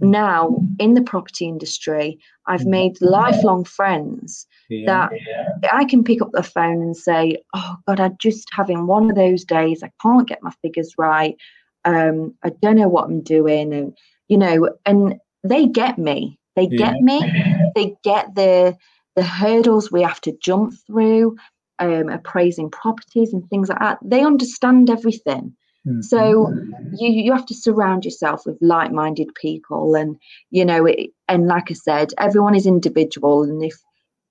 now 0.00 0.56
in 0.78 0.94
the 0.94 1.02
property 1.02 1.46
industry 1.46 2.18
i've 2.46 2.62
mm. 2.62 2.70
made 2.70 3.00
lifelong 3.00 3.64
friends 3.64 4.46
yeah. 4.68 4.86
that 4.86 5.12
yeah. 5.12 5.70
i 5.72 5.84
can 5.84 6.02
pick 6.02 6.20
up 6.20 6.30
the 6.32 6.42
phone 6.42 6.82
and 6.82 6.96
say 6.96 7.36
oh 7.54 7.76
god 7.86 8.00
i'm 8.00 8.16
just 8.18 8.48
having 8.52 8.86
one 8.86 9.10
of 9.10 9.16
those 9.16 9.44
days 9.44 9.82
i 9.82 9.90
can't 10.00 10.28
get 10.28 10.42
my 10.42 10.52
figures 10.62 10.94
right 10.98 11.36
um, 11.84 12.34
i 12.42 12.50
don't 12.62 12.76
know 12.76 12.88
what 12.88 13.04
i'm 13.04 13.20
doing 13.20 13.72
and 13.72 13.96
you 14.28 14.36
know 14.36 14.70
and 14.86 15.14
they 15.44 15.66
get 15.66 15.98
me 15.98 16.38
they 16.56 16.66
get 16.66 16.94
yeah. 16.94 17.00
me 17.00 17.44
they 17.74 17.94
get 18.02 18.34
the 18.34 18.76
the 19.16 19.22
hurdles 19.22 19.90
we 19.92 20.02
have 20.02 20.20
to 20.22 20.36
jump 20.40 20.74
through, 20.86 21.36
um, 21.78 22.08
appraising 22.08 22.70
properties 22.70 23.32
and 23.32 23.48
things 23.48 23.68
like 23.68 23.78
that. 23.80 23.98
They 24.02 24.22
understand 24.22 24.90
everything. 24.90 25.54
Mm-hmm. 25.86 26.02
So 26.02 26.54
you 26.96 27.08
you 27.10 27.32
have 27.32 27.46
to 27.46 27.54
surround 27.54 28.04
yourself 28.04 28.46
with 28.46 28.56
like-minded 28.60 29.34
people, 29.34 29.96
and 29.96 30.16
you 30.50 30.64
know, 30.64 30.86
it, 30.86 31.10
and 31.28 31.48
like 31.48 31.70
I 31.70 31.74
said, 31.74 32.12
everyone 32.18 32.54
is 32.54 32.66
individual, 32.66 33.42
and 33.42 33.64
if 33.64 33.74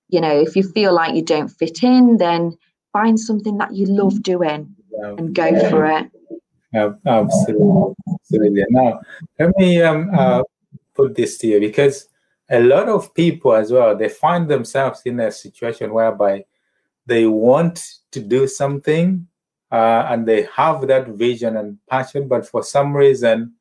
you 0.08 0.20
know 0.20 0.34
if 0.34 0.56
you 0.56 0.62
feel 0.62 0.94
like 0.94 1.14
you 1.14 1.22
don't 1.22 1.48
fit 1.48 1.82
in, 1.82 2.16
then 2.16 2.56
find 2.92 3.20
something 3.20 3.58
that 3.58 3.74
you 3.74 3.84
love 3.86 4.22
doing 4.22 4.74
yeah. 4.90 5.14
and 5.18 5.34
go 5.34 5.68
for 5.68 5.84
it. 5.84 6.10
Yeah, 6.72 6.92
absolutely, 7.04 7.94
absolutely. 8.08 8.64
Now, 8.70 9.00
let 9.38 9.50
me 9.58 9.82
um, 9.82 10.10
uh, 10.14 10.42
put 10.94 11.14
this 11.14 11.36
to 11.38 11.48
you 11.48 11.60
because 11.60 12.08
a 12.52 12.60
lot 12.60 12.88
of 12.88 13.12
people 13.14 13.54
as 13.54 13.72
well 13.72 13.96
they 13.96 14.08
find 14.08 14.48
themselves 14.48 15.02
in 15.04 15.18
a 15.18 15.32
situation 15.32 15.92
whereby 15.92 16.44
they 17.06 17.26
want 17.26 17.98
to 18.12 18.20
do 18.20 18.46
something 18.46 19.26
uh, 19.72 20.06
and 20.10 20.28
they 20.28 20.46
have 20.54 20.86
that 20.86 21.08
vision 21.08 21.56
and 21.56 21.78
passion, 21.88 22.28
but 22.28 22.46
for 22.46 22.62
some 22.62 22.94
reason 22.94 23.54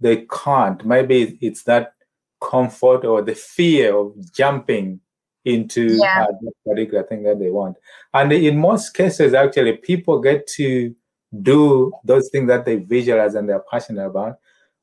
they 0.00 0.26
can't. 0.32 0.84
Maybe 0.86 1.38
it's 1.42 1.64
that 1.64 1.92
comfort 2.40 3.04
or 3.04 3.20
the 3.20 3.34
fear 3.34 3.94
of 3.94 4.32
jumping 4.32 5.00
into 5.44 5.96
yeah. 5.96 6.24
uh, 6.24 6.32
that 6.40 6.52
particular 6.66 7.02
thing 7.04 7.22
that 7.24 7.38
they 7.38 7.50
want. 7.50 7.76
And 8.14 8.32
in 8.32 8.58
most 8.58 8.94
cases, 8.94 9.34
actually, 9.34 9.76
people 9.76 10.20
get 10.20 10.46
to 10.54 10.94
do 11.42 11.92
those 12.04 12.30
things 12.30 12.48
that 12.48 12.64
they 12.64 12.76
visualize 12.76 13.34
and 13.34 13.48
they're 13.48 13.64
passionate 13.70 14.06
about 14.06 14.38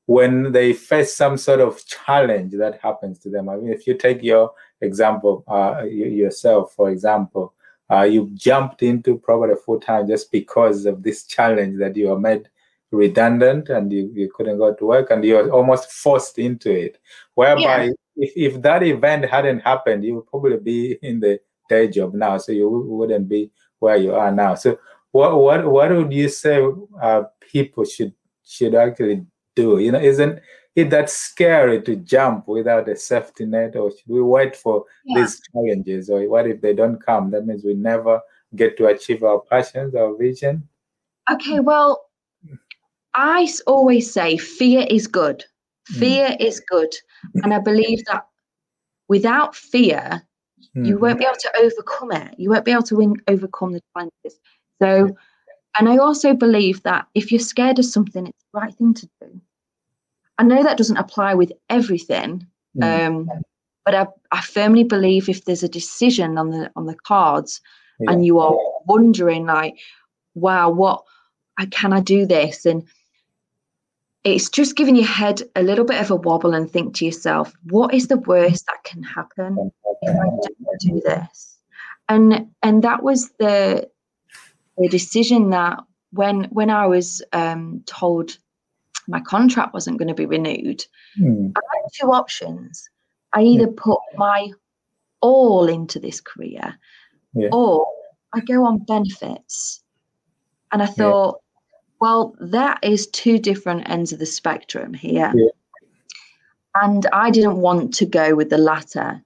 when 0.08 0.54
they 0.54 0.72
face 0.72 1.14
some 1.14 1.38
sort 1.38 1.60
of 1.60 1.86
challenge 1.86 2.54
that 2.54 2.80
happens 2.82 3.20
to 3.20 3.30
them. 3.30 3.50
I 3.50 3.58
mean, 3.58 3.72
if 3.72 3.86
you 3.86 3.94
take 3.94 4.24
your 4.24 4.54
example, 4.82 5.44
uh, 5.48 5.84
yourself, 5.84 6.74
for 6.74 6.90
example, 6.90 7.54
uh, 7.92 8.04
you 8.04 8.32
jumped 8.34 8.84
into 8.84 9.18
probably 9.20 9.56
full 9.66 9.80
time 9.82 10.08
just 10.08 10.32
because 10.32 10.86
of 10.86 11.04
this 11.04 11.26
challenge 11.26 11.78
that 11.80 11.96
you 11.96 12.08
were 12.08 12.20
made 12.20 12.50
redundant 12.92 13.68
and 13.68 13.92
you, 13.92 14.10
you 14.14 14.32
couldn't 14.34 14.58
go 14.58 14.74
to 14.74 14.86
work 14.86 15.12
and 15.12 15.26
you 15.26 15.36
were 15.36 15.52
almost 15.52 15.92
forced 15.92 16.40
into 16.40 16.72
it. 16.72 17.00
Whereby, 17.36 17.84
yeah. 17.84 17.92
if, 18.16 18.56
if 18.56 18.62
that 18.62 18.84
event 18.84 19.26
hadn't 19.26 19.60
happened, 19.60 20.06
you 20.06 20.16
would 20.16 20.28
probably 20.28 20.58
be 20.58 20.98
in 21.02 21.20
the 21.20 21.42
day 21.68 21.90
job 21.90 22.14
now, 22.14 22.38
so 22.38 22.54
you 22.54 22.70
wouldn't 22.70 23.28
be 23.28 23.52
where 23.80 23.98
you 23.98 24.16
are 24.16 24.32
now. 24.32 24.56
So, 24.56 24.80
what 25.12 25.36
what 25.38 25.66
what 25.70 25.92
would 25.92 26.14
you 26.14 26.30
say 26.30 26.66
uh, 27.02 27.24
people 27.42 27.84
should 27.84 28.14
should 28.46 28.76
actually 28.76 29.26
do? 29.58 29.80
You 29.80 29.92
know, 29.92 30.00
isn't 30.00 30.40
it 30.76 30.92
that 30.92 31.10
scary 31.10 31.82
to 31.82 31.96
jump 31.96 32.48
without 32.48 32.88
a 32.88 32.96
safety 32.96 33.46
net, 33.46 33.76
or 33.76 33.90
should 33.90 34.08
we 34.08 34.22
wait 34.22 34.56
for 34.56 34.86
yeah. 35.06 35.22
these 35.22 35.42
challenges? 35.52 36.10
Or 36.10 36.22
what 36.30 36.48
if 36.48 36.62
they 36.62 36.74
don't 36.74 37.04
come? 37.04 37.32
That 37.32 37.48
means 37.48 37.64
we 37.64 37.74
never 37.74 38.22
get 38.56 38.78
to 38.78 38.86
achieve 38.86 39.24
our 39.24 39.42
passions, 39.50 39.96
our 39.96 40.16
vision. 40.16 40.68
Okay, 41.32 41.60
well, 41.60 42.06
I 43.16 43.48
always 43.66 44.14
say 44.14 44.38
fear 44.38 44.86
is 44.90 45.08
good. 45.08 45.44
Hmm. 45.90 46.00
Fear 46.00 46.28
mm. 46.30 46.42
is 46.42 46.60
good. 46.60 46.94
And 47.44 47.54
I 47.54 47.60
believe 47.60 48.06
that 48.06 48.28
without 49.10 49.56
fear, 49.56 50.22
mm. 50.76 50.86
you 50.86 50.96
hmm. 50.96 51.02
won't 51.02 51.20
be 51.20 51.26
able 51.26 51.38
to 51.40 51.54
overcome 51.60 52.12
it. 52.12 52.36
You 52.38 52.52
won't 52.52 52.66
be 52.66 52.72
able 52.72 52.84
to 52.84 52.96
win, 52.96 53.16
overcome 53.28 53.74
the 53.74 53.82
challenges. 53.94 54.40
So, 54.80 55.10
and 55.80 55.90
I 55.90 55.98
also 55.98 56.36
believe 56.36 56.84
that 56.84 57.08
if 57.16 57.32
you're 57.32 57.40
scared 57.40 57.80
of 57.80 57.86
something, 57.86 58.28
it's 58.28 58.46
the 58.54 58.60
right 58.60 58.74
thing 58.76 58.94
to 58.94 59.10
do. 59.22 59.42
I 60.38 60.44
know 60.44 60.64
that 60.64 60.78
doesn't 60.78 60.98
apply 60.98 61.34
with 61.34 61.52
everything, 61.70 62.46
mm. 62.78 63.08
um, 63.08 63.30
but 63.86 63.96
I, 63.96 64.08
I, 64.32 64.42
firmly 64.42 64.84
believe 64.84 65.30
if 65.30 65.46
there's 65.46 65.64
a 65.64 65.70
decision 65.70 66.38
on 66.38 66.52
the 66.52 66.72
on 66.76 66.86
the 66.86 66.96
cards, 66.96 67.62
yeah. 68.00 68.12
and 68.12 68.26
you 68.26 68.40
are 68.40 68.56
wondering 68.86 69.46
like, 69.46 69.78
wow, 70.36 70.70
what 70.70 71.04
can 71.72 71.94
I 71.94 72.02
do 72.02 72.26
this? 72.26 72.66
And 72.66 72.84
it's 74.24 74.50
just 74.50 74.76
giving 74.76 74.96
your 74.96 75.06
head 75.06 75.42
a 75.56 75.64
little 75.64 75.86
bit 75.86 76.02
of 76.02 76.12
a 76.12 76.16
wobble 76.16 76.54
and 76.54 76.70
think 76.70 76.96
to 76.96 77.06
yourself, 77.06 77.54
what 77.70 77.94
is 77.94 78.08
the 78.08 78.18
worst 78.18 78.66
that 78.68 78.84
can 78.84 79.02
happen 79.02 79.72
if 80.02 80.16
I 80.16 80.26
don't 80.26 80.80
do 80.80 81.02
this? 81.06 81.58
And 82.10 82.48
and 82.62 82.84
that 82.84 83.04
was 83.04 83.30
the 83.40 83.90
the 84.78 84.88
decision 84.90 85.50
that 85.52 85.80
when 86.12 86.46
when 86.46 86.70
I 86.70 86.88
was 86.88 87.22
um, 87.34 87.84
told 87.86 88.38
my 89.08 89.20
contract 89.22 89.74
wasn't 89.74 89.98
going 89.98 90.08
to 90.08 90.14
be 90.14 90.26
renewed, 90.26 90.86
hmm. 91.16 91.48
I 91.56 91.62
had 91.76 91.90
two 92.00 92.12
options. 92.12 92.90
I 93.34 93.42
either 93.42 93.68
put 93.68 94.00
my 94.16 94.52
all 95.22 95.68
into 95.68 96.00
this 96.00 96.22
career 96.22 96.78
yeah. 97.34 97.50
or 97.52 97.88
I 98.34 98.42
go 98.42 98.66
on 98.66 98.80
benefits. 98.80 99.84
And 100.72 100.84
I 100.84 100.86
thought, 100.86 101.38
yeah. 101.38 101.78
well, 102.02 102.36
that 102.40 102.80
is 102.84 103.08
two 103.08 103.40
different 103.40 103.90
ends 103.90 104.12
of 104.12 104.20
the 104.20 104.26
spectrum 104.26 104.94
here. 104.94 105.32
Yeah. 105.36 105.48
And 106.76 107.08
I 107.14 107.32
didn't 107.32 107.58
want 107.58 107.94
to 107.96 108.06
go 108.06 108.36
with 108.36 108.50
the 108.50 108.58
latter. 108.58 109.22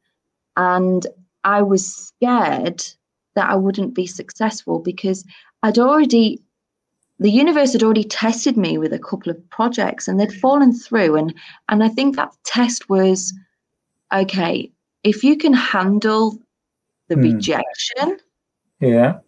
And 0.55 1.05
I 1.43 1.61
was 1.63 1.95
scared 1.95 2.83
that 3.35 3.49
I 3.49 3.55
wouldn't 3.55 3.95
be 3.95 4.05
successful 4.05 4.79
because 4.79 5.25
I'd 5.63 5.79
already 5.79 6.41
the 7.21 7.31
universe 7.31 7.73
had 7.73 7.83
already 7.83 8.03
tested 8.03 8.57
me 8.57 8.79
with 8.79 8.91
a 8.91 8.99
couple 8.99 9.31
of 9.31 9.49
projects 9.51 10.07
and 10.07 10.19
they'd 10.19 10.33
fallen 10.33 10.73
through. 10.73 11.15
And 11.15 11.33
and 11.69 11.83
i 11.83 11.87
think 11.87 12.15
that 12.15 12.35
test 12.43 12.89
was 12.89 13.33
okay 14.11 14.71
if 15.03 15.23
you 15.23 15.37
can 15.37 15.53
handle 15.53 16.37
the 17.07 17.15
mm. 17.15 17.33
rejection 17.33 18.19
yeah. 18.79 19.19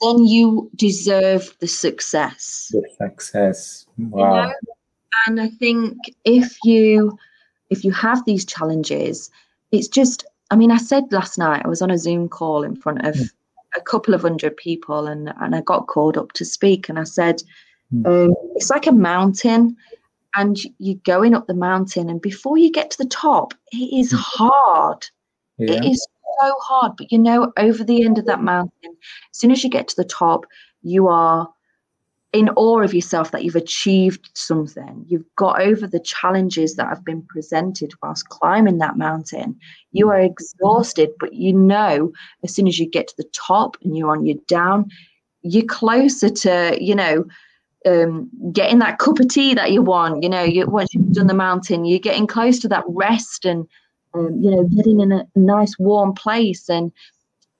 then 0.00 0.24
you 0.24 0.70
deserve 0.76 1.54
the 1.60 1.68
success. 1.68 2.70
The 2.72 2.88
success. 2.98 3.86
Wow. 3.98 4.34
you 4.34 4.48
know? 4.48 4.54
and 5.26 5.40
i 5.40 5.48
think 5.48 5.96
if 6.24 6.56
you 6.64 7.16
if 7.70 7.84
you 7.84 7.92
have 7.92 8.24
these 8.24 8.44
challenges 8.44 9.30
it's 9.70 9.88
just 9.88 10.24
i 10.50 10.56
mean 10.56 10.72
i 10.72 10.76
said 10.76 11.04
last 11.12 11.38
night 11.38 11.62
i 11.64 11.68
was 11.68 11.82
on 11.82 11.90
a 11.90 11.98
zoom 11.98 12.28
call 12.28 12.64
in 12.64 12.74
front 12.74 13.06
of 13.06 13.14
mm 13.14 13.30
a 13.76 13.80
couple 13.80 14.14
of 14.14 14.22
hundred 14.22 14.56
people 14.56 15.06
and, 15.06 15.32
and 15.40 15.54
I 15.54 15.60
got 15.62 15.86
called 15.86 16.16
up 16.16 16.32
to 16.32 16.44
speak 16.44 16.88
and 16.88 16.98
I 16.98 17.04
said, 17.04 17.42
mm. 17.92 18.06
um, 18.06 18.34
it's 18.54 18.70
like 18.70 18.86
a 18.86 18.92
mountain 18.92 19.76
and 20.36 20.58
you're 20.78 21.00
going 21.04 21.34
up 21.34 21.46
the 21.46 21.54
mountain 21.54 22.10
and 22.10 22.20
before 22.20 22.58
you 22.58 22.70
get 22.70 22.90
to 22.92 22.98
the 22.98 23.08
top, 23.08 23.54
it 23.72 23.98
is 23.98 24.10
hmm. 24.10 24.18
hard. 24.18 25.06
Yeah. 25.58 25.74
It 25.74 25.84
is 25.84 26.06
so 26.40 26.54
hard, 26.60 26.92
but 26.96 27.12
you 27.12 27.18
know, 27.18 27.52
over 27.56 27.84
the 27.84 28.04
end 28.04 28.18
of 28.18 28.26
that 28.26 28.42
mountain, 28.42 28.90
as 29.30 29.38
soon 29.38 29.52
as 29.52 29.62
you 29.62 29.70
get 29.70 29.86
to 29.88 29.96
the 29.96 30.04
top, 30.04 30.46
you 30.82 31.06
are 31.06 31.48
in 32.34 32.48
awe 32.56 32.82
of 32.82 32.92
yourself 32.92 33.30
that 33.30 33.44
you've 33.44 33.54
achieved 33.54 34.28
something. 34.34 35.04
You've 35.06 35.24
got 35.36 35.62
over 35.62 35.86
the 35.86 36.00
challenges 36.00 36.74
that 36.74 36.88
have 36.88 37.04
been 37.04 37.22
presented 37.22 37.92
whilst 38.02 38.28
climbing 38.28 38.78
that 38.78 38.98
mountain. 38.98 39.56
You 39.92 40.10
are 40.10 40.18
exhausted, 40.18 41.10
but 41.20 41.32
you 41.32 41.52
know 41.52 42.12
as 42.42 42.52
soon 42.52 42.66
as 42.66 42.76
you 42.76 42.90
get 42.90 43.06
to 43.06 43.14
the 43.16 43.30
top 43.32 43.76
and 43.82 43.96
you're 43.96 44.10
on 44.10 44.26
your 44.26 44.36
down, 44.48 44.90
you're 45.42 45.64
closer 45.64 46.28
to, 46.28 46.76
you 46.80 46.96
know, 46.96 47.24
um, 47.86 48.28
getting 48.52 48.80
that 48.80 48.98
cup 48.98 49.20
of 49.20 49.28
tea 49.28 49.54
that 49.54 49.70
you 49.70 49.82
want. 49.82 50.24
You 50.24 50.28
know, 50.28 50.42
you, 50.42 50.66
once 50.66 50.92
you've 50.92 51.12
done 51.12 51.28
the 51.28 51.34
mountain, 51.34 51.84
you're 51.84 52.00
getting 52.00 52.26
close 52.26 52.58
to 52.60 52.68
that 52.68 52.84
rest 52.88 53.44
and, 53.44 53.64
um, 54.14 54.40
you 54.42 54.50
know, 54.50 54.64
getting 54.64 54.98
in 54.98 55.12
a 55.12 55.24
nice 55.36 55.78
warm 55.78 56.14
place 56.14 56.68
and 56.68 56.90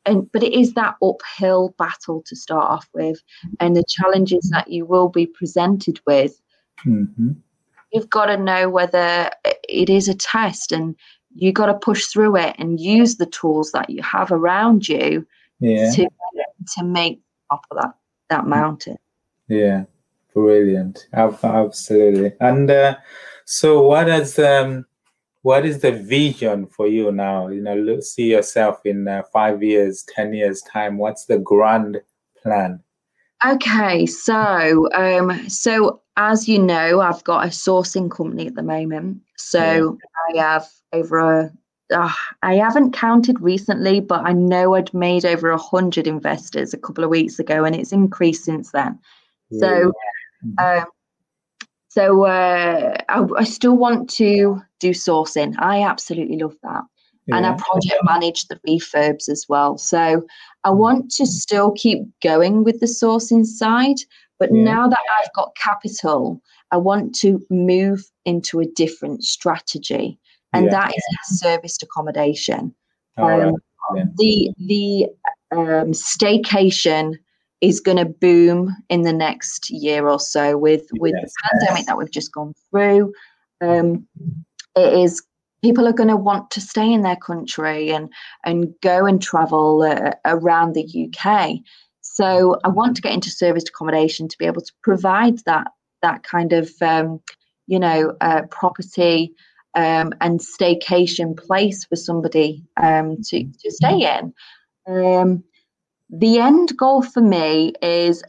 and 0.07 0.31
but 0.33 0.43
it 0.43 0.53
is 0.53 0.75
that 0.75 0.97
uphill 1.03 1.75
battle 1.79 2.23
to 2.27 2.37
start 2.37 2.71
off 2.71 2.89
with 2.95 3.23
and 3.61 3.77
the 3.77 3.85
challenges 3.89 4.51
that 4.53 4.71
you 4.71 4.85
will 4.85 5.09
be 5.09 5.27
presented 5.27 6.01
with. 6.07 6.41
Mm-hmm. 6.85 7.33
you've 7.93 8.11
got 8.11 8.27
to 8.27 8.37
know 8.37 8.69
whether 8.69 9.31
it 9.69 9.89
is 9.89 10.09
a 10.09 10.15
test 10.15 10.73
and 10.73 10.97
you've 11.35 11.55
got 11.55 11.67
to 11.67 11.75
push 11.75 12.07
through 12.07 12.37
it 12.37 12.57
and 12.59 12.81
use 12.81 13.17
the 13.17 13.27
tools 13.27 13.71
that 13.73 13.89
you 13.89 14.03
have 14.03 14.33
around 14.33 14.89
you 14.89 15.27
yeah. 15.61 15.91
to 15.93 16.09
to 16.77 16.85
make 16.85 17.21
up 17.51 17.65
of 17.71 17.79
that 17.79 17.95
that 18.29 18.47
mountain. 18.47 18.97
Yeah. 19.49 19.85
Brilliant. 20.35 21.07
Absolutely. 21.13 22.33
And 22.41 22.69
uh, 22.71 22.97
so 23.45 23.83
what 23.83 24.09
has 24.09 24.39
um 24.39 24.85
what 25.45 25.67
is 25.67 25.81
the 25.81 25.93
vision 25.93 26.67
for 26.67 26.89
you 26.89 27.13
now? 27.13 27.49
You 27.49 27.61
know, 27.61 27.77
look, 27.77 28.03
see 28.03 28.31
yourself 28.31 28.81
in 28.87 29.07
uh, 29.07 29.25
five 29.31 29.63
years, 29.63 30.03
10 30.15 30.33
years 30.33 30.63
time. 30.63 30.97
What's 30.97 31.27
the 31.27 31.39
grand 31.39 32.01
plan? 32.43 32.83
Okay, 33.45 34.07
so 34.07 34.89
um, 34.95 35.51
so 35.51 36.01
as 36.17 36.49
you 36.49 36.59
know, 36.59 37.03
I've 37.03 37.23
got 37.25 37.45
a 37.45 37.51
sourcing 37.51 38.11
company 38.11 38.47
at 38.47 38.55
the 38.55 38.63
moment. 38.63 39.21
So 39.37 39.99
yeah. 40.33 40.41
I 40.41 40.51
have 40.51 40.67
over 40.95 41.19
a 41.19 41.53
uh, 41.95 42.13
I 42.43 42.55
haven't 42.55 42.93
counted 42.93 43.39
recently, 43.43 44.01
but 44.01 44.25
I 44.25 44.33
know 44.33 44.75
I'd 44.75 44.95
made 44.95 45.27
over 45.27 45.51
a 45.51 45.59
hundred 45.59 46.07
investors 46.07 46.73
a 46.73 46.79
couple 46.79 47.05
of 47.05 47.11
weeks 47.11 47.39
ago, 47.39 47.65
and 47.65 47.77
it's 47.77 47.93
increased 47.93 48.45
since 48.45 48.73
then. 48.73 48.99
Yeah. 49.51 49.61
So, 49.61 49.93
um, 50.59 50.85
so 51.95 52.25
uh, 52.25 52.97
I, 53.09 53.25
I, 53.37 53.45
still 53.45 53.77
want 53.77 54.11
to 54.15 54.61
do 54.81 54.91
sourcing. 54.91 55.55
I 55.61 55.83
absolutely 55.85 56.39
love 56.39 56.57
that. 56.65 56.83
Yeah. 57.27 57.37
And 57.37 57.47
I 57.47 57.53
project 57.53 58.03
manage 58.03 58.47
the 58.47 58.59
refurbs 58.69 59.29
as 59.29 59.47
well. 59.49 59.79
So 59.79 60.27
I 60.65 60.71
want 60.71 61.13
to 61.13 61.25
still 61.25 61.71
keep 61.71 62.01
going 62.21 62.65
with 62.65 62.81
the 62.81 62.87
sourcing 62.87 63.47
side, 63.47 63.99
But 64.41 64.53
yeah. 64.53 64.65
now 64.65 64.89
that 64.89 64.99
I've 65.21 65.33
got 65.35 65.55
capital, 65.55 66.43
I 66.73 66.79
want 66.79 67.15
to 67.21 67.41
move 67.49 68.03
into 68.25 68.59
a 68.59 68.67
different 68.67 69.23
strategy, 69.23 70.19
and 70.53 70.65
yeah. 70.65 70.71
that 70.73 70.95
is 70.97 71.05
serviced 71.39 71.85
accommodation. 71.85 72.75
Um, 73.17 73.27
right. 73.29 73.55
The 74.17 74.51
the 74.59 75.07
um, 75.53 75.93
staycation 75.93 77.15
is 77.69 77.81
going 77.81 77.97
to 77.97 78.05
boom 78.05 78.75
in 78.89 79.03
the 79.03 79.13
next 79.13 79.71
year 79.71 80.09
or 80.09 80.21
so 80.21 80.57
with 80.59 80.87
with 80.99 81.15
yes. 81.21 81.33
the 81.33 81.59
pandemic 81.59 81.87
that 81.87 81.97
we've 81.97 82.11
just 82.11 82.33
gone 82.33 82.53
through. 82.71 83.13
Um, 83.61 84.07
it 84.77 84.93
is 84.93 85.23
people 85.63 85.89
are 85.89 85.93
going 85.93 86.11
to 86.11 86.17
want 86.17 86.51
to 86.51 86.61
stay 86.61 86.93
in 86.93 87.03
their 87.03 87.17
country 87.17 87.91
and 87.91 88.13
and 88.45 88.75
go 88.83 89.07
and 89.07 89.23
travel 89.23 89.83
uh, 89.83 90.13
around 90.25 90.75
the 90.75 91.09
UK. 91.09 91.53
So 92.01 92.59
I 92.65 92.69
want 92.69 92.97
to 92.97 93.03
get 93.03 93.15
into 93.15 93.31
serviced 93.31 93.71
accommodation 93.71 94.29
to 94.29 94.39
be 94.39 94.45
able 94.45 94.61
to 94.61 94.73
provide 94.83 95.39
that 95.47 95.69
that 96.03 96.23
kind 96.23 96.53
of 96.53 96.71
um, 96.83 97.21
you 97.67 97.79
know 97.79 98.15
uh, 98.21 98.43
property 98.51 99.33
um, 99.75 100.13
and 100.21 100.39
staycation 100.41 101.37
place 101.37 101.85
for 101.85 101.97
somebody 101.97 102.63
um, 102.77 103.17
to 103.29 103.45
to 103.45 103.71
stay 103.71 104.19
in. 104.19 104.35
The 106.11 106.39
end 106.39 106.77
goal 106.77 107.03
for 107.03 107.21
me 107.21 107.73
is 107.83 108.23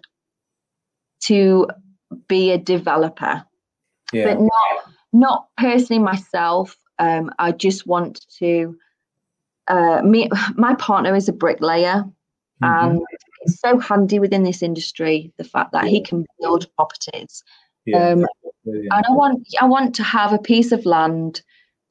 to 1.23 1.67
be 2.27 2.51
a 2.51 2.57
developer, 2.57 3.43
yeah. 4.13 4.25
but 4.25 4.41
not 4.41 4.93
not 5.13 5.47
personally 5.57 6.01
myself. 6.01 6.77
Um, 6.99 7.31
I 7.39 7.51
just 7.51 7.87
want 7.87 8.25
to. 8.39 8.77
Uh, 9.67 10.01
me, 10.03 10.29
my 10.55 10.75
partner 10.75 11.15
is 11.15 11.27
a 11.27 11.33
bricklayer, 11.33 12.05
mm-hmm. 12.63 12.63
and 12.63 13.01
it's 13.41 13.59
so 13.59 13.79
handy 13.79 14.19
within 14.19 14.43
this 14.43 14.61
industry 14.61 15.31
the 15.37 15.43
fact 15.43 15.71
that 15.73 15.85
he 15.85 16.01
can 16.01 16.25
build 16.39 16.67
properties. 16.75 17.43
Yeah. 17.85 18.09
Um, 18.09 18.25
and 18.65 18.91
I 18.91 19.11
want 19.11 19.47
I 19.59 19.65
want 19.65 19.95
to 19.95 20.03
have 20.03 20.33
a 20.33 20.39
piece 20.39 20.71
of 20.71 20.85
land 20.85 21.41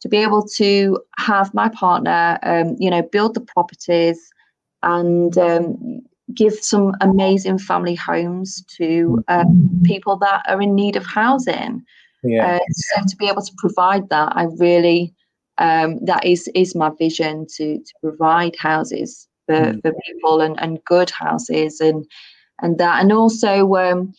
to 0.00 0.08
be 0.08 0.18
able 0.18 0.46
to 0.56 1.00
have 1.18 1.54
my 1.54 1.68
partner, 1.68 2.38
um, 2.42 2.76
you 2.78 2.90
know, 2.90 3.02
build 3.02 3.34
the 3.34 3.40
properties 3.40 4.30
and 4.84 5.36
um, 5.38 6.02
give 6.34 6.54
some 6.54 6.94
amazing 7.00 7.58
family 7.58 7.94
homes 7.94 8.62
to 8.76 9.22
um, 9.28 9.70
people 9.84 10.16
that 10.18 10.44
are 10.48 10.60
in 10.60 10.74
need 10.74 10.96
of 10.96 11.06
housing. 11.06 11.84
Yeah. 12.22 12.56
Uh, 12.56 12.60
so 12.70 13.02
to 13.06 13.16
be 13.16 13.28
able 13.28 13.42
to 13.42 13.52
provide 13.58 14.08
that, 14.08 14.32
I 14.34 14.44
really 14.58 15.14
um, 15.58 16.04
that 16.04 16.24
is 16.24 16.48
is 16.54 16.74
my 16.74 16.90
vision 16.98 17.46
to 17.56 17.78
to 17.78 17.94
provide 18.02 18.56
houses 18.56 19.28
for, 19.46 19.54
mm. 19.54 19.82
for 19.82 19.92
people 20.06 20.40
and, 20.40 20.60
and 20.60 20.82
good 20.84 21.10
houses 21.10 21.80
and 21.80 22.04
and 22.60 22.78
that 22.78 23.00
and 23.00 23.12
also 23.12 23.74
um, 23.74 24.12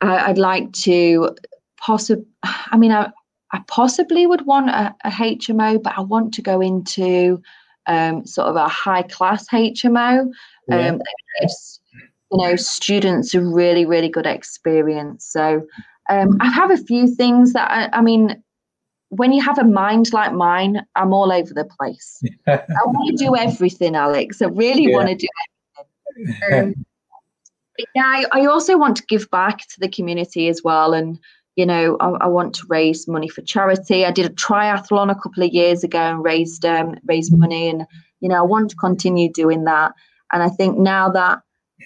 I, 0.00 0.28
would 0.28 0.38
like 0.38 0.72
to 0.84 1.36
possibly 1.78 2.26
I 2.42 2.76
mean 2.76 2.92
I, 2.92 3.10
I 3.52 3.62
possibly 3.66 4.26
would 4.26 4.46
want 4.46 4.68
a, 4.70 4.94
a, 5.04 5.10
HMO 5.10 5.82
but 5.82 5.96
I 5.96 6.02
want 6.02 6.34
to 6.34 6.42
go 6.42 6.60
into 6.60 7.42
um, 7.90 8.24
sort 8.24 8.48
of 8.48 8.56
a 8.56 8.68
high 8.68 9.02
class 9.02 9.46
HMO 9.48 10.30
yeah. 10.68 10.88
um, 10.88 11.00
gives 11.40 11.80
you 12.32 12.38
know 12.38 12.56
students 12.56 13.34
a 13.34 13.40
really 13.40 13.84
really 13.84 14.08
good 14.08 14.26
experience 14.26 15.26
so 15.26 15.66
um, 16.08 16.36
I 16.40 16.50
have 16.50 16.70
a 16.70 16.76
few 16.76 17.06
things 17.08 17.52
that 17.52 17.70
I, 17.70 17.98
I 17.98 18.02
mean 18.02 18.42
when 19.10 19.32
you 19.32 19.42
have 19.42 19.58
a 19.58 19.64
mind 19.64 20.12
like 20.12 20.32
mine, 20.32 20.86
I'm 20.94 21.12
all 21.12 21.32
over 21.32 21.52
the 21.52 21.64
place. 21.64 22.22
I 22.46 22.62
want 22.86 23.18
to 23.18 23.24
do 23.24 23.36
everything, 23.36 23.96
Alex. 23.96 24.40
I 24.40 24.46
really 24.46 24.84
yeah. 24.84 24.94
want 24.94 25.08
to 25.08 25.16
do 25.16 25.26
everything. 26.16 26.74
Um, 26.76 26.86
yeah, 27.94 28.02
I, 28.04 28.24
I, 28.32 28.46
also 28.46 28.78
want 28.78 28.96
to 28.98 29.06
give 29.06 29.28
back 29.30 29.66
to 29.68 29.80
the 29.80 29.88
community 29.88 30.48
as 30.48 30.62
well. 30.62 30.92
And, 30.92 31.18
you 31.60 31.66
know, 31.66 31.98
I, 32.00 32.08
I, 32.24 32.26
want 32.26 32.54
to 32.54 32.66
raise 32.68 33.06
money 33.06 33.28
for 33.28 33.42
charity. 33.42 34.06
I 34.06 34.12
did 34.12 34.24
a 34.24 34.34
triathlon 34.34 35.10
a 35.10 35.14
couple 35.14 35.42
of 35.42 35.50
years 35.50 35.84
ago 35.84 35.98
and 35.98 36.24
raised 36.24 36.64
um, 36.64 36.94
raised 37.04 37.36
money. 37.36 37.68
And, 37.68 37.84
you 38.20 38.30
know, 38.30 38.36
I 38.36 38.42
want 38.42 38.70
to 38.70 38.76
continue 38.76 39.30
doing 39.30 39.64
that. 39.64 39.92
And 40.32 40.42
I 40.42 40.48
think 40.48 40.78
now 40.78 41.10
that 41.10 41.40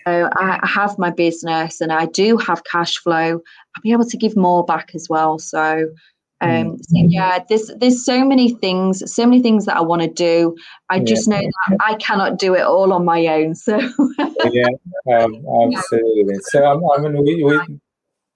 uh, 0.07 0.29
I 0.37 0.61
have 0.62 0.97
my 0.97 1.11
business 1.11 1.81
and 1.81 1.93
I 1.93 2.07
do 2.07 2.37
have 2.37 2.62
cash 2.62 2.99
flow, 2.99 3.33
I'll 3.75 3.83
be 3.83 3.91
able 3.91 4.09
to 4.09 4.16
give 4.16 4.37
more 4.37 4.64
back 4.64 4.93
as 4.95 5.09
well. 5.11 5.41
So, 5.41 5.89
Mm. 6.43 6.66
Um, 6.66 6.79
so 6.83 7.07
yeah, 7.09 7.39
there's 7.49 7.70
there's 7.79 8.05
so 8.05 8.25
many 8.25 8.55
things, 8.55 9.03
so 9.12 9.25
many 9.25 9.41
things 9.41 9.66
that 9.66 9.77
I 9.77 9.81
want 9.81 10.03
to 10.03 10.09
do. 10.09 10.55
I 10.91 10.99
just 11.01 11.29
know 11.29 11.41
that 11.41 11.79
I 11.81 11.95
cannot 11.95 12.39
do 12.39 12.55
it 12.55 12.62
all 12.62 12.93
on 12.93 13.05
my 13.05 13.27
own. 13.29 13.55
So 13.55 13.77
yeah, 14.51 14.66
um, 15.16 15.45
absolutely. 15.72 16.35
So 16.51 16.64
I 16.66 16.99
mean, 17.01 17.25
we, 17.25 17.45
we, 17.45 17.79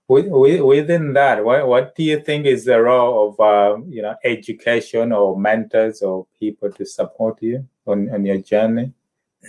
within 0.09 1.13
that, 1.13 1.45
what 1.45 1.69
what 1.69 1.95
do 1.95 2.03
you 2.03 2.21
think 2.21 2.47
is 2.47 2.65
the 2.65 2.81
role 2.81 3.29
of 3.29 3.41
uh, 3.41 3.83
you 3.89 4.03
know 4.03 4.15
education 4.25 5.13
or 5.13 5.39
mentors 5.39 6.03
or 6.03 6.27
people 6.39 6.73
to 6.73 6.87
support 6.87 7.43
you 7.43 7.67
on 7.87 8.11
on 8.11 8.25
your 8.25 8.39
journey? 8.39 8.93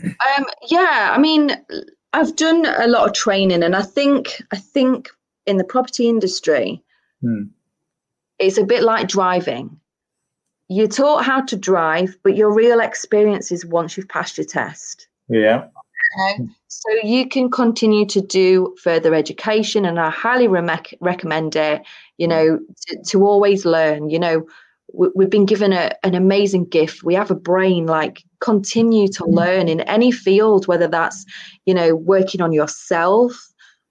Um, 0.03 0.45
yeah, 0.70 1.14
I 1.16 1.18
mean, 1.18 1.51
I've 2.14 2.36
done 2.36 2.66
a 2.66 2.88
lot 2.88 3.07
of 3.07 3.14
training, 3.14 3.64
and 3.64 3.76
I 3.76 3.82
think 3.82 4.41
I 4.51 4.57
think 4.57 5.10
in 5.45 5.57
the 5.57 5.64
property 5.64 6.07
industry. 6.10 6.84
Hmm 7.22 7.43
it's 8.39 8.57
a 8.57 8.64
bit 8.64 8.84
like 8.84 9.07
driving. 9.07 9.80
You're 10.70 10.88
taught 10.88 11.26
how 11.26 11.41
to 11.41 11.55
drive, 11.55 12.18
but 12.24 12.36
your 12.36 12.53
real 12.53 12.80
experience 12.80 13.51
is 13.51 13.66
once 13.66 13.97
you've 13.97 14.10
passed 14.10 14.38
your 14.38 14.45
test. 14.45 15.07
Yeah. 15.28 15.68
Okay. 16.32 16.49
So 16.70 16.89
you 17.03 17.28
can 17.28 17.49
continue 17.49 18.05
to 18.05 18.22
do 18.22 18.76
further 18.82 19.15
education, 19.15 19.86
and 19.86 19.99
I 19.99 20.11
highly 20.11 20.47
re- 20.47 20.80
recommend 21.01 21.55
it. 21.55 21.82
You 22.17 22.28
know, 22.28 22.59
to, 22.88 23.03
to 23.07 23.26
always 23.26 23.65
learn. 23.65 24.09
You 24.09 24.20
know, 24.20 24.47
we, 24.93 25.09
we've 25.15 25.30
been 25.32 25.47
given 25.47 25.74
a, 25.74 25.91
an 26.03 26.13
amazing 26.13 26.65
gift. 26.65 27.03
We 27.03 27.15
have 27.15 27.32
a 27.32 27.36
brain. 27.36 27.88
Like, 27.88 28.24
continue 28.39 29.07
to 29.07 29.26
learn 29.26 29.67
in 29.67 29.82
any 29.82 30.11
field, 30.11 30.67
whether 30.67 30.88
that's 30.88 31.26
you 31.65 31.74
know 31.74 31.95
working 31.95 32.39
on 32.39 32.53
yourself, 32.53 33.34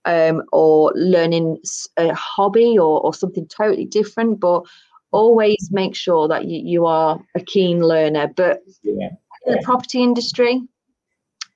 um, 0.05 0.45
or 0.53 0.93
learning 0.95 1.59
a 1.97 2.15
hobby 2.15 2.79
or, 2.79 3.01
or 3.01 3.13
something 3.13 3.47
totally 3.49 3.87
different, 3.87 4.39
but 4.39 4.63
always 5.11 5.69
make 5.73 5.97
sure 5.97 6.29
that 6.29 6.45
you, 6.45 6.61
you 6.65 6.87
are 6.87 7.21
a 7.35 7.41
keen 7.41 7.81
learner. 7.81 8.29
But 8.29 8.63
yeah. 8.85 9.11
in 9.47 9.55
the 9.55 9.63
property 9.65 10.01
industry, 10.03 10.63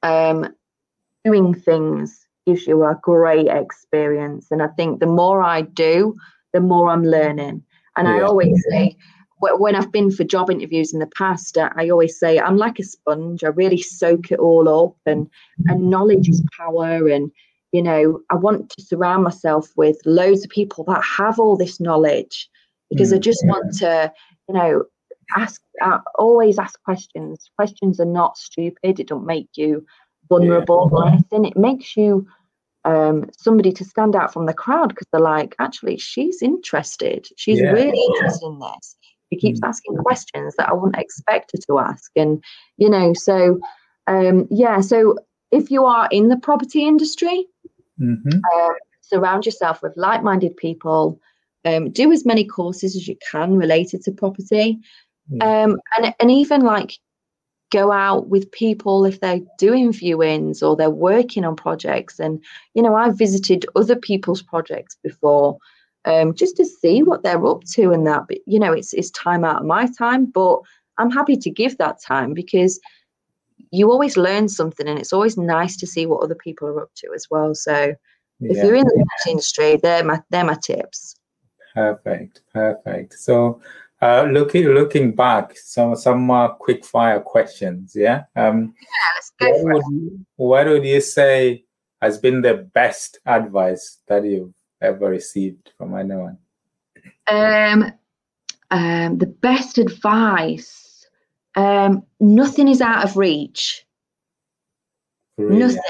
um, 0.02 0.52
doing 1.24 1.54
things 1.54 2.26
gives 2.46 2.66
you 2.66 2.84
a 2.84 2.98
great 3.02 3.48
experience. 3.48 4.48
And 4.50 4.62
I 4.62 4.68
think 4.68 5.00
the 5.00 5.06
more 5.06 5.42
I 5.42 5.62
do, 5.62 6.16
the 6.52 6.60
more 6.60 6.90
I'm 6.90 7.04
learning. 7.04 7.62
And 7.96 8.08
yeah. 8.08 8.14
I 8.16 8.20
always 8.22 8.64
say, 8.70 8.96
when 9.38 9.74
I've 9.74 9.92
been 9.92 10.10
for 10.10 10.24
job 10.24 10.50
interviews 10.50 10.92
in 10.92 11.00
the 11.00 11.06
past, 11.18 11.58
I 11.58 11.90
always 11.90 12.18
say 12.18 12.38
I'm 12.38 12.56
like 12.56 12.78
a 12.78 12.84
sponge. 12.84 13.42
I 13.42 13.48
really 13.48 13.82
soak 13.82 14.30
it 14.30 14.38
all 14.38 14.68
up, 14.68 14.96
and 15.04 15.28
and 15.66 15.90
knowledge 15.90 16.28
is 16.28 16.44
power. 16.56 17.08
And 17.08 17.32
you 17.72 17.82
know 17.82 18.20
i 18.30 18.34
want 18.34 18.70
to 18.70 18.82
surround 18.82 19.24
myself 19.24 19.70
with 19.76 19.96
loads 20.04 20.44
of 20.44 20.50
people 20.50 20.84
that 20.84 21.02
have 21.02 21.38
all 21.38 21.56
this 21.56 21.80
knowledge 21.80 22.48
because 22.90 23.12
mm. 23.12 23.16
i 23.16 23.18
just 23.18 23.44
want 23.46 23.74
to 23.74 24.12
you 24.48 24.54
know 24.54 24.84
ask 25.36 25.62
uh, 25.80 25.98
always 26.16 26.58
ask 26.58 26.80
questions 26.84 27.50
questions 27.56 27.98
are 27.98 28.04
not 28.04 28.36
stupid 28.36 29.00
it 29.00 29.08
don't 29.08 29.26
make 29.26 29.48
you 29.56 29.84
vulnerable 30.38 30.90
yeah. 30.92 31.12
anything 31.12 31.44
it 31.44 31.56
makes 31.56 31.96
you 31.96 32.26
um, 32.84 33.30
somebody 33.38 33.70
to 33.70 33.84
stand 33.84 34.16
out 34.16 34.32
from 34.32 34.46
the 34.46 34.52
crowd 34.52 34.88
because 34.88 35.06
they're 35.12 35.20
like 35.20 35.54
actually 35.60 35.96
she's 35.96 36.42
interested 36.42 37.28
she's 37.36 37.60
yeah. 37.60 37.70
really 37.70 38.04
interested 38.08 38.46
in 38.46 38.58
this 38.58 38.96
she 39.32 39.38
keeps 39.38 39.60
mm. 39.60 39.68
asking 39.68 39.96
questions 39.98 40.54
that 40.56 40.68
i 40.68 40.72
wouldn't 40.72 41.00
expect 41.00 41.52
her 41.52 41.58
to 41.66 41.78
ask 41.78 42.10
and 42.16 42.42
you 42.78 42.90
know 42.90 43.12
so 43.14 43.60
um, 44.08 44.48
yeah 44.50 44.80
so 44.80 45.16
if 45.52 45.70
you 45.70 45.84
are 45.84 46.08
in 46.10 46.28
the 46.28 46.36
property 46.36 46.86
industry 46.86 47.46
Mm-hmm. 48.00 48.38
Uh, 48.54 48.72
surround 49.00 49.46
yourself 49.46 49.82
with 49.82 49.96
like 49.96 50.22
minded 50.22 50.56
people. 50.56 51.20
Um, 51.64 51.90
do 51.90 52.10
as 52.10 52.26
many 52.26 52.44
courses 52.44 52.96
as 52.96 53.06
you 53.06 53.16
can 53.30 53.56
related 53.56 54.02
to 54.02 54.12
property. 54.12 54.78
Um, 55.40 55.78
and, 55.96 56.12
and 56.18 56.30
even 56.30 56.62
like 56.62 56.98
go 57.72 57.90
out 57.90 58.28
with 58.28 58.52
people 58.52 59.04
if 59.04 59.20
they're 59.20 59.40
doing 59.58 59.92
viewings 59.92 60.62
or 60.62 60.76
they're 60.76 60.90
working 60.90 61.44
on 61.44 61.56
projects. 61.56 62.20
And, 62.20 62.42
you 62.74 62.82
know, 62.82 62.94
I've 62.94 63.18
visited 63.18 63.66
other 63.74 63.96
people's 63.96 64.42
projects 64.42 64.96
before 65.02 65.58
um, 66.04 66.34
just 66.34 66.56
to 66.58 66.64
see 66.64 67.02
what 67.02 67.22
they're 67.22 67.46
up 67.46 67.64
to 67.72 67.90
and 67.92 68.06
that. 68.06 68.24
But, 68.28 68.38
you 68.46 68.58
know, 68.58 68.72
it's, 68.72 68.92
it's 68.92 69.10
time 69.10 69.44
out 69.44 69.60
of 69.60 69.66
my 69.66 69.86
time, 69.98 70.26
but 70.26 70.60
I'm 70.98 71.10
happy 71.10 71.36
to 71.36 71.50
give 71.50 71.78
that 71.78 72.00
time 72.00 72.34
because 72.34 72.78
you 73.70 73.90
always 73.90 74.16
learn 74.16 74.48
something 74.48 74.86
and 74.86 74.98
it's 74.98 75.12
always 75.12 75.36
nice 75.36 75.76
to 75.78 75.86
see 75.86 76.06
what 76.06 76.22
other 76.22 76.34
people 76.34 76.68
are 76.68 76.82
up 76.82 76.90
to 76.94 77.08
as 77.14 77.26
well 77.30 77.54
so 77.54 77.94
if 78.40 78.56
you're 78.56 78.74
in 78.74 78.84
the 78.84 79.06
industry 79.28 79.76
they're 79.76 80.04
my 80.04 80.20
they're 80.30 80.44
my 80.44 80.56
tips 80.62 81.16
perfect 81.74 82.42
perfect 82.52 83.14
so 83.14 83.60
uh, 84.02 84.26
looking 84.30 84.66
looking 84.66 85.14
back 85.14 85.56
some 85.56 85.96
some 85.96 86.30
uh, 86.30 86.48
quick 86.48 86.84
fire 86.84 87.20
questions 87.20 87.92
yeah 87.94 88.24
um 88.36 88.74
yeah 88.80 89.08
let's 89.14 89.32
go 89.38 89.62
what, 89.62 89.74
would 89.74 89.84
you, 89.92 90.26
what 90.36 90.66
would 90.66 90.84
you 90.84 91.00
say 91.00 91.64
has 92.02 92.18
been 92.18 92.42
the 92.42 92.54
best 92.74 93.20
advice 93.24 93.98
that 94.08 94.24
you've 94.24 94.52
ever 94.80 95.08
received 95.08 95.70
from 95.78 95.96
anyone? 95.96 96.36
Um, 97.28 97.92
um, 98.72 99.18
the 99.18 99.26
best 99.26 99.78
advice. 99.78 101.06
Um, 101.54 102.02
nothing 102.18 102.66
is 102.66 102.80
out 102.80 103.04
of 103.04 103.16
reach. 103.16 103.86
Nothing 105.38 105.80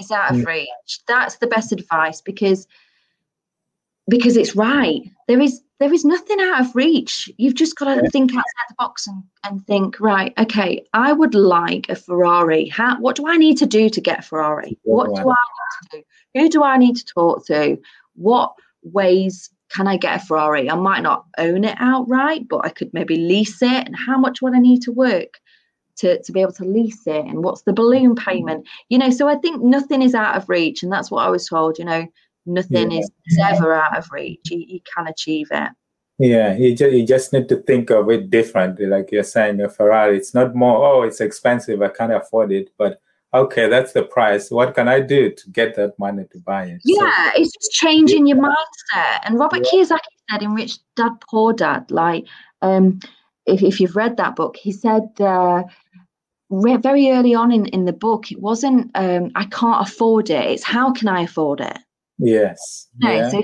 is 0.00 0.10
out 0.10 0.32
of 0.32 0.38
mm. 0.38 0.46
reach. 0.46 1.00
That's 1.06 1.36
the 1.36 1.46
best 1.46 1.72
advice 1.72 2.20
because 2.20 2.66
because 4.08 4.36
it's 4.36 4.56
right. 4.56 5.02
There 5.28 5.40
is 5.40 5.62
there 5.80 5.92
is 5.92 6.04
nothing 6.04 6.38
out 6.40 6.60
of 6.60 6.76
reach. 6.76 7.30
You've 7.38 7.54
just 7.54 7.74
got 7.74 7.86
to 7.86 8.02
yeah. 8.02 8.10
think 8.10 8.30
outside 8.30 8.68
the 8.68 8.74
box 8.78 9.06
and, 9.06 9.22
and 9.44 9.66
think, 9.66 9.98
right, 9.98 10.34
okay, 10.38 10.84
I 10.92 11.12
would 11.14 11.34
like 11.34 11.88
a 11.88 11.96
Ferrari. 11.96 12.68
How 12.68 13.00
what 13.00 13.16
do 13.16 13.26
I 13.26 13.38
need 13.38 13.56
to 13.58 13.66
do 13.66 13.88
to 13.88 14.00
get 14.00 14.20
a 14.20 14.22
Ferrari? 14.22 14.78
What 14.82 15.06
do 15.06 15.22
I 15.22 15.24
need 15.24 15.90
to 15.90 15.96
do? 15.96 16.02
Who 16.38 16.48
do 16.50 16.62
I 16.62 16.76
need 16.76 16.96
to 16.96 17.04
talk 17.06 17.46
to? 17.46 17.78
What 18.14 18.52
ways 18.82 19.50
can 19.70 19.88
I 19.88 19.96
get 19.96 20.22
a 20.22 20.24
Ferrari? 20.24 20.70
I 20.70 20.74
might 20.74 21.02
not 21.02 21.24
own 21.38 21.64
it 21.64 21.76
outright, 21.80 22.46
but 22.46 22.64
I 22.64 22.68
could 22.68 22.92
maybe 22.92 23.16
lease 23.16 23.62
it. 23.62 23.86
And 23.86 23.96
how 23.96 24.18
much 24.18 24.42
would 24.42 24.54
I 24.54 24.58
need 24.58 24.82
to 24.82 24.92
work 24.92 25.40
to, 25.96 26.22
to 26.22 26.32
be 26.32 26.42
able 26.42 26.52
to 26.52 26.64
lease 26.64 27.06
it? 27.06 27.24
And 27.24 27.42
what's 27.42 27.62
the 27.62 27.72
balloon 27.72 28.14
mm-hmm. 28.14 28.30
payment? 28.30 28.68
You 28.90 28.98
know, 28.98 29.10
so 29.10 29.28
I 29.28 29.36
think 29.36 29.62
nothing 29.62 30.02
is 30.02 30.14
out 30.14 30.36
of 30.36 30.48
reach. 30.50 30.82
And 30.82 30.92
that's 30.92 31.10
what 31.10 31.24
I 31.24 31.30
was 31.30 31.48
told, 31.48 31.78
you 31.78 31.86
know, 31.86 32.06
nothing 32.46 32.90
yeah. 32.92 33.00
is, 33.00 33.10
is 33.26 33.38
ever 33.38 33.74
out 33.74 33.96
of 33.96 34.10
reach. 34.10 34.50
You, 34.50 34.64
you 34.66 34.80
can 34.94 35.06
achieve 35.06 35.48
it. 35.50 35.70
Yeah, 36.18 36.54
you 36.54 36.76
just, 36.76 36.92
you 36.92 37.06
just 37.06 37.32
need 37.32 37.48
to 37.48 37.56
think 37.62 37.88
of 37.90 38.10
it 38.10 38.28
differently. 38.28 38.86
Like 38.86 39.10
you're 39.10 39.22
saying, 39.22 39.60
a 39.62 39.70
Ferrari, 39.70 40.18
it's 40.18 40.34
not 40.34 40.54
more, 40.54 40.84
oh, 40.84 41.02
it's 41.02 41.20
expensive, 41.20 41.80
I 41.80 41.88
can't 41.88 42.12
afford 42.12 42.52
it. 42.52 42.68
But 42.76 43.00
okay, 43.32 43.70
that's 43.70 43.94
the 43.94 44.02
price. 44.02 44.50
What 44.50 44.74
can 44.74 44.86
I 44.86 45.00
do 45.00 45.30
to 45.30 45.50
get 45.50 45.76
that 45.76 45.98
money 45.98 46.24
to 46.30 46.38
buy 46.40 46.64
it? 46.64 46.80
Yeah, 46.84 47.32
so, 47.32 47.40
it's 47.40 47.52
just 47.54 47.72
changing 47.72 48.26
yeah. 48.26 48.34
your 48.34 48.44
mindset. 48.44 49.20
And 49.24 49.38
Robert 49.38 49.66
yeah. 49.72 49.80
Kiyosaki 49.80 49.98
said 50.30 50.42
in 50.42 50.52
Rich 50.52 50.78
Dad 50.94 51.12
Poor 51.30 51.54
Dad, 51.54 51.90
like, 51.90 52.26
um, 52.60 53.00
if, 53.46 53.62
if 53.62 53.80
you've 53.80 53.96
read 53.96 54.18
that 54.18 54.36
book, 54.36 54.58
he 54.58 54.72
said 54.72 55.08
uh, 55.20 55.62
very 56.50 57.10
early 57.12 57.34
on 57.34 57.50
in, 57.50 57.64
in 57.66 57.86
the 57.86 57.94
book, 57.94 58.30
it 58.30 58.40
wasn't, 58.40 58.90
um, 58.94 59.30
I 59.36 59.46
can't 59.46 59.88
afford 59.88 60.28
it, 60.28 60.44
it's 60.44 60.64
how 60.64 60.92
can 60.92 61.08
I 61.08 61.22
afford 61.22 61.60
it? 61.60 61.78
Yes. 62.20 62.88
No, 62.98 63.10
yeah. 63.10 63.30
so 63.30 63.42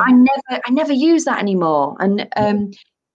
I 0.00 0.12
never, 0.12 0.62
I 0.66 0.70
never 0.70 0.92
use 0.92 1.24
that 1.24 1.38
anymore. 1.38 1.96
And 1.98 2.28
um, 2.36 2.70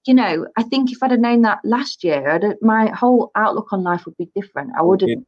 you 0.06 0.14
know, 0.14 0.48
I 0.58 0.64
think 0.64 0.92
if 0.92 1.02
I'd 1.02 1.12
have 1.12 1.20
known 1.20 1.42
that 1.44 1.60
last 1.64 2.04
year, 2.04 2.30
I'd, 2.30 2.56
my 2.62 2.88
whole 2.90 3.32
outlook 3.36 3.72
on 3.72 3.84
life 3.84 4.06
would 4.06 4.18
be 4.18 4.30
different. 4.36 4.72
I 4.78 4.82
wouldn't, 4.82 5.26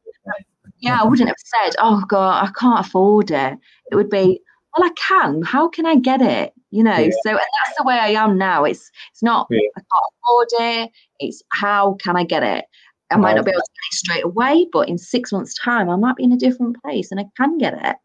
yeah, 0.80 1.00
I 1.00 1.04
wouldn't 1.04 1.28
have 1.28 1.36
said, 1.38 1.76
"Oh 1.78 2.04
God, 2.08 2.48
I 2.48 2.50
can't 2.58 2.84
afford 2.84 3.30
it." 3.30 3.58
It 3.90 3.96
would 3.96 4.10
be, 4.10 4.40
"Well, 4.76 4.88
I 4.88 4.92
can. 4.96 5.42
How 5.42 5.68
can 5.68 5.86
I 5.86 5.96
get 5.96 6.20
it?" 6.20 6.52
You 6.70 6.82
know. 6.82 6.98
Yeah. 6.98 7.10
So 7.24 7.32
that's 7.32 7.76
the 7.78 7.84
way 7.84 7.94
I 7.94 8.08
am 8.08 8.36
now. 8.36 8.64
It's 8.64 8.90
it's 9.12 9.22
not. 9.22 9.46
I 9.50 9.80
can't 9.80 10.12
afford 10.22 10.48
it. 10.52 10.90
It's 11.20 11.42
how 11.50 11.96
can 12.02 12.16
I 12.16 12.24
get 12.24 12.42
it? 12.42 12.64
I 13.10 13.16
might 13.16 13.36
not 13.36 13.44
be 13.44 13.52
able 13.52 13.60
to 13.60 13.66
get 13.66 13.92
it 13.92 13.96
straight 13.96 14.24
away, 14.24 14.66
but 14.72 14.88
in 14.88 14.98
six 14.98 15.30
months' 15.30 15.54
time, 15.54 15.88
I 15.88 15.96
might 15.96 16.16
be 16.16 16.24
in 16.24 16.32
a 16.32 16.36
different 16.36 16.82
place 16.82 17.10
and 17.10 17.20
I 17.20 17.24
can 17.36 17.58
get 17.58 17.74
it. 17.74 17.96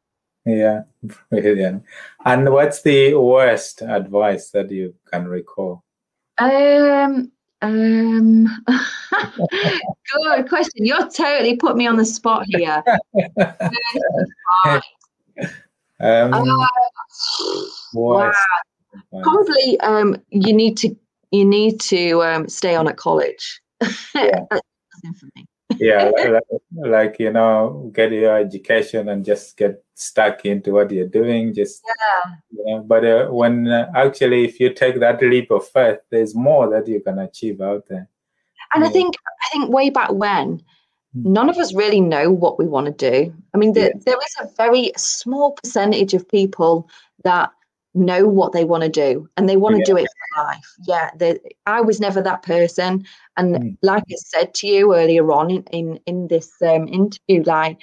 Yeah, 0.50 0.84
brilliant. 1.30 1.84
And 2.26 2.52
what's 2.52 2.82
the 2.82 3.14
worst 3.16 3.82
advice 3.82 4.50
that 4.52 4.72
you 4.72 4.96
can 5.12 5.28
recall? 5.28 5.84
Um, 6.38 7.32
um, 7.62 8.46
good 8.68 10.50
question. 10.50 10.86
You're 10.86 11.10
totally 11.10 11.58
put 11.58 11.76
me 11.76 11.88
on 11.88 11.98
the 11.98 12.06
spot 12.06 12.46
here. 12.48 12.84
um, 16.00 16.34
uh, 16.34 16.68
wow. 17.94 18.32
Probably, 19.22 19.80
um, 19.82 20.18
you 20.30 20.54
need 20.54 20.78
to 20.78 20.96
you 21.32 21.46
need 21.46 21.80
to 21.82 22.24
um, 22.24 22.50
stay 22.50 22.76
on 22.76 22.88
at 22.88 22.98
college. 22.98 23.62
Yeah. 24.16 24.46
Yeah, 25.80 26.12
like, 26.16 26.44
like, 26.72 27.16
you 27.20 27.32
know, 27.32 27.92
get 27.94 28.12
your 28.12 28.38
education 28.38 29.10
and 29.10 29.26
just 29.26 29.58
get 29.58 29.84
stuck 29.96 30.46
into 30.46 30.74
what 30.74 30.92
you're 30.92 31.08
doing. 31.08 31.54
Just 31.54 31.82
yeah. 31.86 32.34
You 32.52 32.66
know, 32.66 32.84
but 32.84 33.06
uh, 33.06 33.28
when 33.28 33.68
uh, 33.68 33.90
actually, 33.96 34.46
if 34.46 34.60
you 34.60 34.74
take 34.74 35.00
that 35.00 35.22
leap 35.22 35.52
of 35.52 35.68
faith, 35.68 36.00
there's 36.12 36.36
more 36.36 36.70
that 36.70 36.88
you 36.88 37.02
can 37.02 37.20
achieve 37.20 37.62
out 37.62 37.88
there. 37.88 38.08
And 38.74 38.84
yeah. 38.84 38.90
I 38.90 38.92
think 38.92 39.16
I 39.16 39.50
think 39.52 39.72
way 39.72 39.90
back 39.90 40.12
when, 40.12 40.62
hmm. 41.14 41.34
none 41.34 41.50
of 41.50 41.58
us 41.58 41.74
really 41.74 42.02
know 42.02 42.32
what 42.32 42.60
we 42.60 42.68
want 42.68 42.86
to 42.86 43.12
do. 43.12 43.34
I 43.54 43.58
mean, 43.58 43.74
the, 43.74 43.82
yeah. 43.82 43.90
there 44.06 44.18
is 44.18 44.36
a 44.42 44.50
very 44.58 44.92
small 44.98 45.54
percentage 45.54 46.14
of 46.14 46.28
people 46.28 46.90
that 47.24 47.52
know 47.94 48.28
what 48.28 48.52
they 48.52 48.66
want 48.66 48.84
to 48.84 48.90
do 48.90 49.28
and 49.36 49.50
they 49.50 49.58
want 49.58 49.76
to 49.76 49.80
yeah. 49.80 49.86
do 49.86 49.98
it 49.98 50.08
for 50.08 50.44
life. 50.44 50.76
Yeah, 50.88 51.34
I 51.66 51.82
was 51.82 52.00
never 52.00 52.22
that 52.22 52.44
person. 52.44 53.06
And 53.38 53.56
mm. 53.56 53.78
like 53.82 54.04
I 54.10 54.16
said 54.18 54.54
to 54.56 54.68
you 54.68 54.96
earlier 54.96 55.32
on 55.32 55.50
in 55.50 55.64
in, 55.72 56.00
in 56.06 56.28
this 56.28 56.52
um, 56.62 56.88
interview, 56.88 57.44
like 57.44 57.80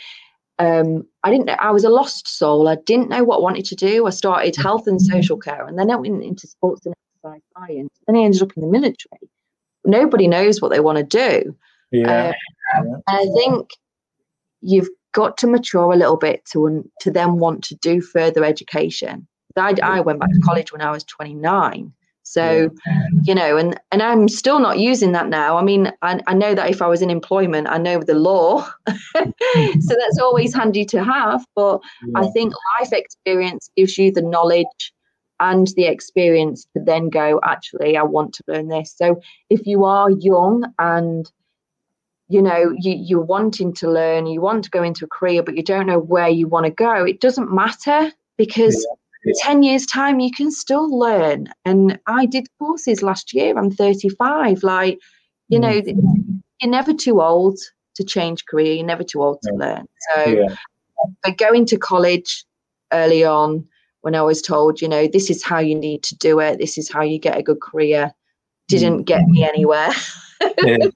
um, 0.58 1.06
I 1.22 1.30
didn't 1.30 1.46
know 1.46 1.56
I 1.58 1.70
was 1.70 1.84
a 1.84 1.90
lost 1.90 2.28
soul. 2.28 2.68
I 2.68 2.76
didn't 2.86 3.10
know 3.10 3.24
what 3.24 3.38
I 3.38 3.42
wanted 3.42 3.64
to 3.66 3.76
do. 3.76 4.06
I 4.06 4.10
started 4.10 4.54
mm. 4.54 4.62
health 4.62 4.86
and 4.86 5.00
social 5.00 5.36
care, 5.36 5.66
and 5.66 5.78
then 5.78 5.90
I 5.90 5.96
went 5.96 6.22
into 6.22 6.46
sports 6.46 6.86
and 6.86 6.94
exercise 7.24 7.42
science. 7.56 7.92
Then 8.06 8.16
I 8.16 8.20
ended 8.20 8.42
up 8.42 8.52
in 8.56 8.62
the 8.62 8.68
military. 8.68 9.30
Nobody 9.84 10.28
knows 10.28 10.60
what 10.60 10.70
they 10.70 10.80
want 10.80 10.98
to 10.98 11.04
do. 11.04 11.56
Yeah. 11.92 12.32
Um, 12.76 13.02
I 13.06 13.26
think 13.36 13.70
you've 14.60 14.88
got 15.12 15.38
to 15.38 15.46
mature 15.46 15.92
a 15.92 15.96
little 15.96 16.16
bit 16.16 16.44
to 16.52 16.88
to 17.00 17.10
then 17.10 17.38
want 17.38 17.64
to 17.64 17.74
do 17.76 18.00
further 18.00 18.44
education. 18.44 19.26
I, 19.56 19.74
I 19.82 20.00
went 20.00 20.20
back 20.20 20.32
to 20.32 20.40
college 20.40 20.72
when 20.72 20.82
I 20.82 20.90
was 20.90 21.04
29. 21.04 21.92
So, 22.28 22.70
you 23.22 23.36
know, 23.36 23.56
and 23.56 23.80
and 23.92 24.02
I'm 24.02 24.28
still 24.28 24.58
not 24.58 24.80
using 24.80 25.12
that 25.12 25.28
now. 25.28 25.56
I 25.56 25.62
mean, 25.62 25.92
I, 26.02 26.20
I 26.26 26.34
know 26.34 26.56
that 26.56 26.68
if 26.68 26.82
I 26.82 26.88
was 26.88 27.00
in 27.00 27.08
employment, 27.08 27.68
I 27.68 27.78
know 27.78 28.00
the 28.00 28.14
law, 28.14 28.68
so 28.88 29.24
that's 29.54 30.18
always 30.20 30.52
handy 30.52 30.84
to 30.86 31.04
have. 31.04 31.46
But 31.54 31.80
yeah. 32.04 32.22
I 32.22 32.26
think 32.30 32.52
life 32.80 32.92
experience 32.92 33.70
gives 33.76 33.96
you 33.96 34.10
the 34.10 34.22
knowledge 34.22 34.92
and 35.38 35.68
the 35.76 35.84
experience 35.84 36.66
to 36.76 36.82
then 36.82 37.10
go. 37.10 37.38
Actually, 37.44 37.96
I 37.96 38.02
want 38.02 38.34
to 38.34 38.44
learn 38.48 38.66
this. 38.66 38.92
So, 38.96 39.20
if 39.48 39.64
you 39.64 39.84
are 39.84 40.10
young 40.10 40.64
and 40.80 41.30
you 42.28 42.42
know 42.42 42.74
you, 42.76 42.92
you're 42.92 43.20
wanting 43.20 43.72
to 43.74 43.88
learn, 43.88 44.26
you 44.26 44.40
want 44.40 44.64
to 44.64 44.70
go 44.70 44.82
into 44.82 45.04
a 45.04 45.08
career, 45.08 45.44
but 45.44 45.56
you 45.56 45.62
don't 45.62 45.86
know 45.86 46.00
where 46.00 46.28
you 46.28 46.48
want 46.48 46.66
to 46.66 46.72
go, 46.72 47.04
it 47.04 47.20
doesn't 47.20 47.54
matter 47.54 48.10
because. 48.36 48.74
Yeah 48.74 48.96
10 49.34 49.62
years 49.62 49.86
time 49.86 50.20
you 50.20 50.30
can 50.30 50.50
still 50.50 50.98
learn 50.98 51.48
and 51.64 51.98
i 52.06 52.26
did 52.26 52.46
courses 52.58 53.02
last 53.02 53.32
year 53.34 53.56
i'm 53.58 53.70
35 53.70 54.62
like 54.62 54.98
you 55.48 55.58
know 55.58 55.80
mm. 55.80 56.42
you're 56.60 56.70
never 56.70 56.92
too 56.92 57.20
old 57.20 57.58
to 57.94 58.04
change 58.04 58.44
career 58.46 58.74
you're 58.74 58.86
never 58.86 59.04
too 59.04 59.22
old 59.22 59.38
to 59.42 59.52
learn 59.54 59.86
so 60.14 60.24
yeah. 60.24 60.54
but 61.22 61.38
going 61.38 61.66
to 61.66 61.76
college 61.76 62.44
early 62.92 63.24
on 63.24 63.66
when 64.02 64.14
i 64.14 64.22
was 64.22 64.42
told 64.42 64.80
you 64.80 64.88
know 64.88 65.06
this 65.06 65.30
is 65.30 65.42
how 65.42 65.58
you 65.58 65.74
need 65.74 66.02
to 66.02 66.16
do 66.16 66.40
it 66.40 66.58
this 66.58 66.78
is 66.78 66.90
how 66.90 67.02
you 67.02 67.18
get 67.18 67.38
a 67.38 67.42
good 67.42 67.60
career 67.60 68.12
didn't 68.68 69.00
mm. 69.00 69.06
get 69.06 69.24
me 69.26 69.44
anywhere 69.44 69.90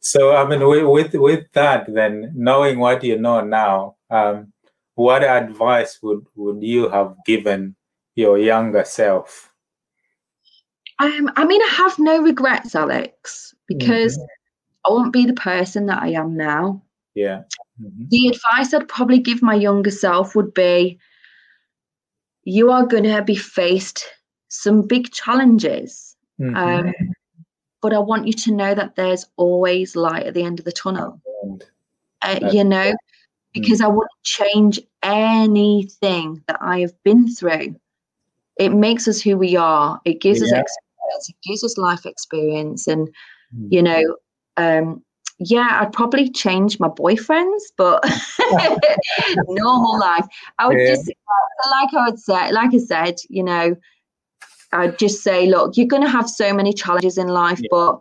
so 0.00 0.34
i 0.34 0.46
mean 0.46 0.66
with, 0.66 0.84
with 0.84 1.14
with 1.14 1.44
that 1.52 1.84
then 1.92 2.32
knowing 2.34 2.78
what 2.78 3.02
you 3.02 3.18
know 3.18 3.40
now 3.40 3.96
um 4.10 4.52
what 4.94 5.24
advice 5.24 5.98
would, 6.02 6.24
would 6.36 6.62
you 6.62 6.88
have 6.88 7.14
given 7.26 7.76
your 8.14 8.38
younger 8.38 8.84
self? 8.84 9.52
Um, 11.00 11.30
I 11.36 11.44
mean, 11.44 11.60
I 11.62 11.68
have 11.68 11.98
no 11.98 12.22
regrets, 12.22 12.74
Alex, 12.74 13.54
because 13.66 14.16
mm-hmm. 14.16 14.86
I 14.86 14.92
won't 14.92 15.12
be 15.12 15.26
the 15.26 15.34
person 15.34 15.86
that 15.86 16.02
I 16.02 16.10
am 16.10 16.36
now. 16.36 16.82
Yeah. 17.14 17.42
Mm-hmm. 17.82 18.04
The 18.10 18.28
advice 18.28 18.72
I'd 18.72 18.88
probably 18.88 19.18
give 19.18 19.42
my 19.42 19.54
younger 19.54 19.90
self 19.90 20.36
would 20.36 20.54
be 20.54 20.98
you 22.44 22.70
are 22.70 22.86
going 22.86 23.04
to 23.04 23.22
be 23.22 23.34
faced 23.34 24.06
some 24.48 24.82
big 24.82 25.10
challenges. 25.10 26.16
Mm-hmm. 26.40 26.56
Um, 26.56 26.94
but 27.82 27.92
I 27.92 27.98
want 27.98 28.26
you 28.26 28.32
to 28.32 28.52
know 28.52 28.74
that 28.74 28.96
there's 28.96 29.26
always 29.36 29.96
light 29.96 30.26
at 30.26 30.34
the 30.34 30.42
end 30.42 30.58
of 30.58 30.64
the 30.64 30.72
tunnel. 30.72 31.20
Uh, 32.22 32.40
you 32.52 32.64
know, 32.64 32.92
because 33.54 33.80
mm. 33.80 33.84
I 33.84 33.88
wouldn't 33.88 34.10
change 34.24 34.80
anything 35.02 36.42
that 36.48 36.58
I 36.60 36.80
have 36.80 36.92
been 37.04 37.32
through. 37.34 37.76
It 38.58 38.70
makes 38.70 39.08
us 39.08 39.20
who 39.20 39.38
we 39.38 39.56
are. 39.56 40.00
It 40.04 40.20
gives 40.20 40.40
yeah. 40.40 40.46
us 40.46 40.52
experience. 40.52 41.28
It 41.28 41.36
gives 41.48 41.64
us 41.64 41.78
life 41.78 42.04
experience, 42.04 42.86
and 42.86 43.08
mm. 43.56 43.68
you 43.70 43.82
know, 43.82 44.16
um, 44.56 45.02
yeah, 45.38 45.78
I'd 45.80 45.92
probably 45.92 46.30
change 46.30 46.78
my 46.78 46.88
boyfriends, 46.88 47.62
but 47.76 48.04
normal 49.48 49.98
life. 49.98 50.26
I 50.58 50.68
would 50.68 50.78
yeah. 50.78 50.94
just 50.94 51.10
like 51.70 51.94
I 51.94 52.10
would 52.10 52.18
say, 52.18 52.52
like 52.52 52.74
I 52.74 52.78
said, 52.78 53.16
you 53.28 53.42
know, 53.42 53.76
I'd 54.72 54.98
just 54.98 55.22
say, 55.22 55.46
look, 55.46 55.76
you're 55.76 55.86
going 55.86 56.02
to 56.02 56.08
have 56.08 56.28
so 56.28 56.52
many 56.52 56.72
challenges 56.72 57.18
in 57.18 57.28
life, 57.28 57.60
yeah. 57.60 57.68
but 57.70 58.00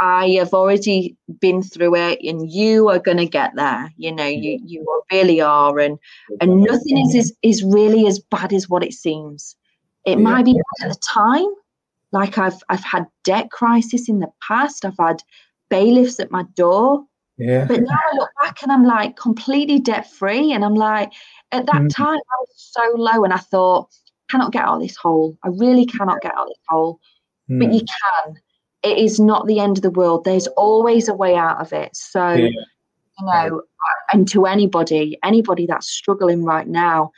I 0.00 0.30
have 0.38 0.54
already 0.54 1.16
been 1.40 1.62
through 1.62 1.94
it 1.96 2.20
and 2.22 2.50
you 2.50 2.88
are 2.88 2.98
going 2.98 3.18
to 3.18 3.26
get 3.26 3.52
there. 3.54 3.92
You 3.96 4.12
know, 4.12 4.26
you, 4.26 4.58
you 4.64 5.02
really 5.12 5.40
are. 5.40 5.78
And, 5.78 5.98
and 6.40 6.62
nothing 6.62 6.98
is, 7.06 7.14
is, 7.14 7.34
is 7.42 7.62
really 7.62 8.06
as 8.06 8.18
bad 8.18 8.52
as 8.52 8.68
what 8.68 8.82
it 8.82 8.94
seems. 8.94 9.56
It 10.06 10.18
yeah. 10.18 10.24
might 10.24 10.46
be 10.46 10.58
at 10.82 10.88
the 10.88 10.96
time. 11.12 11.46
Like 12.12 12.38
I've, 12.38 12.62
I've 12.70 12.82
had 12.82 13.06
debt 13.24 13.50
crisis 13.50 14.08
in 14.08 14.20
the 14.20 14.30
past. 14.46 14.84
I've 14.84 14.96
had 14.98 15.22
bailiffs 15.68 16.18
at 16.18 16.30
my 16.30 16.44
door. 16.54 17.04
Yeah. 17.36 17.66
But 17.66 17.82
now 17.82 17.98
I 18.12 18.16
look 18.16 18.30
back 18.42 18.62
and 18.62 18.72
I'm 18.72 18.84
like 18.84 19.16
completely 19.16 19.80
debt 19.80 20.10
free. 20.10 20.52
And 20.52 20.64
I'm 20.64 20.74
like, 20.74 21.12
at 21.52 21.66
that 21.66 21.74
mm-hmm. 21.74 21.88
time, 21.88 22.18
I 22.18 22.36
was 22.40 22.54
so 22.56 22.82
low 22.96 23.22
and 23.22 23.32
I 23.32 23.38
thought, 23.38 23.90
cannot 24.30 24.52
get 24.52 24.64
out 24.64 24.76
of 24.76 24.82
this 24.82 24.96
hole. 24.96 25.36
I 25.42 25.48
really 25.48 25.84
cannot 25.84 26.22
get 26.22 26.32
out 26.34 26.42
of 26.42 26.48
this 26.48 26.64
hole. 26.68 27.00
Mm. 27.50 27.58
But 27.58 27.74
you 27.74 27.80
can 27.80 28.34
it 28.82 28.98
is 28.98 29.20
not 29.20 29.46
the 29.46 29.60
end 29.60 29.78
of 29.78 29.82
the 29.82 29.90
world. 29.90 30.24
There's 30.24 30.46
always 30.48 31.08
a 31.08 31.14
way 31.14 31.36
out 31.36 31.60
of 31.60 31.72
it. 31.72 31.94
So, 31.94 32.32
yeah. 32.32 32.48
you 32.48 33.26
know, 33.26 33.62
and 34.12 34.26
to 34.28 34.46
anybody, 34.46 35.18
anybody 35.22 35.66
that's 35.66 35.90
struggling 35.90 36.44
right 36.44 36.66
now, 36.66 37.12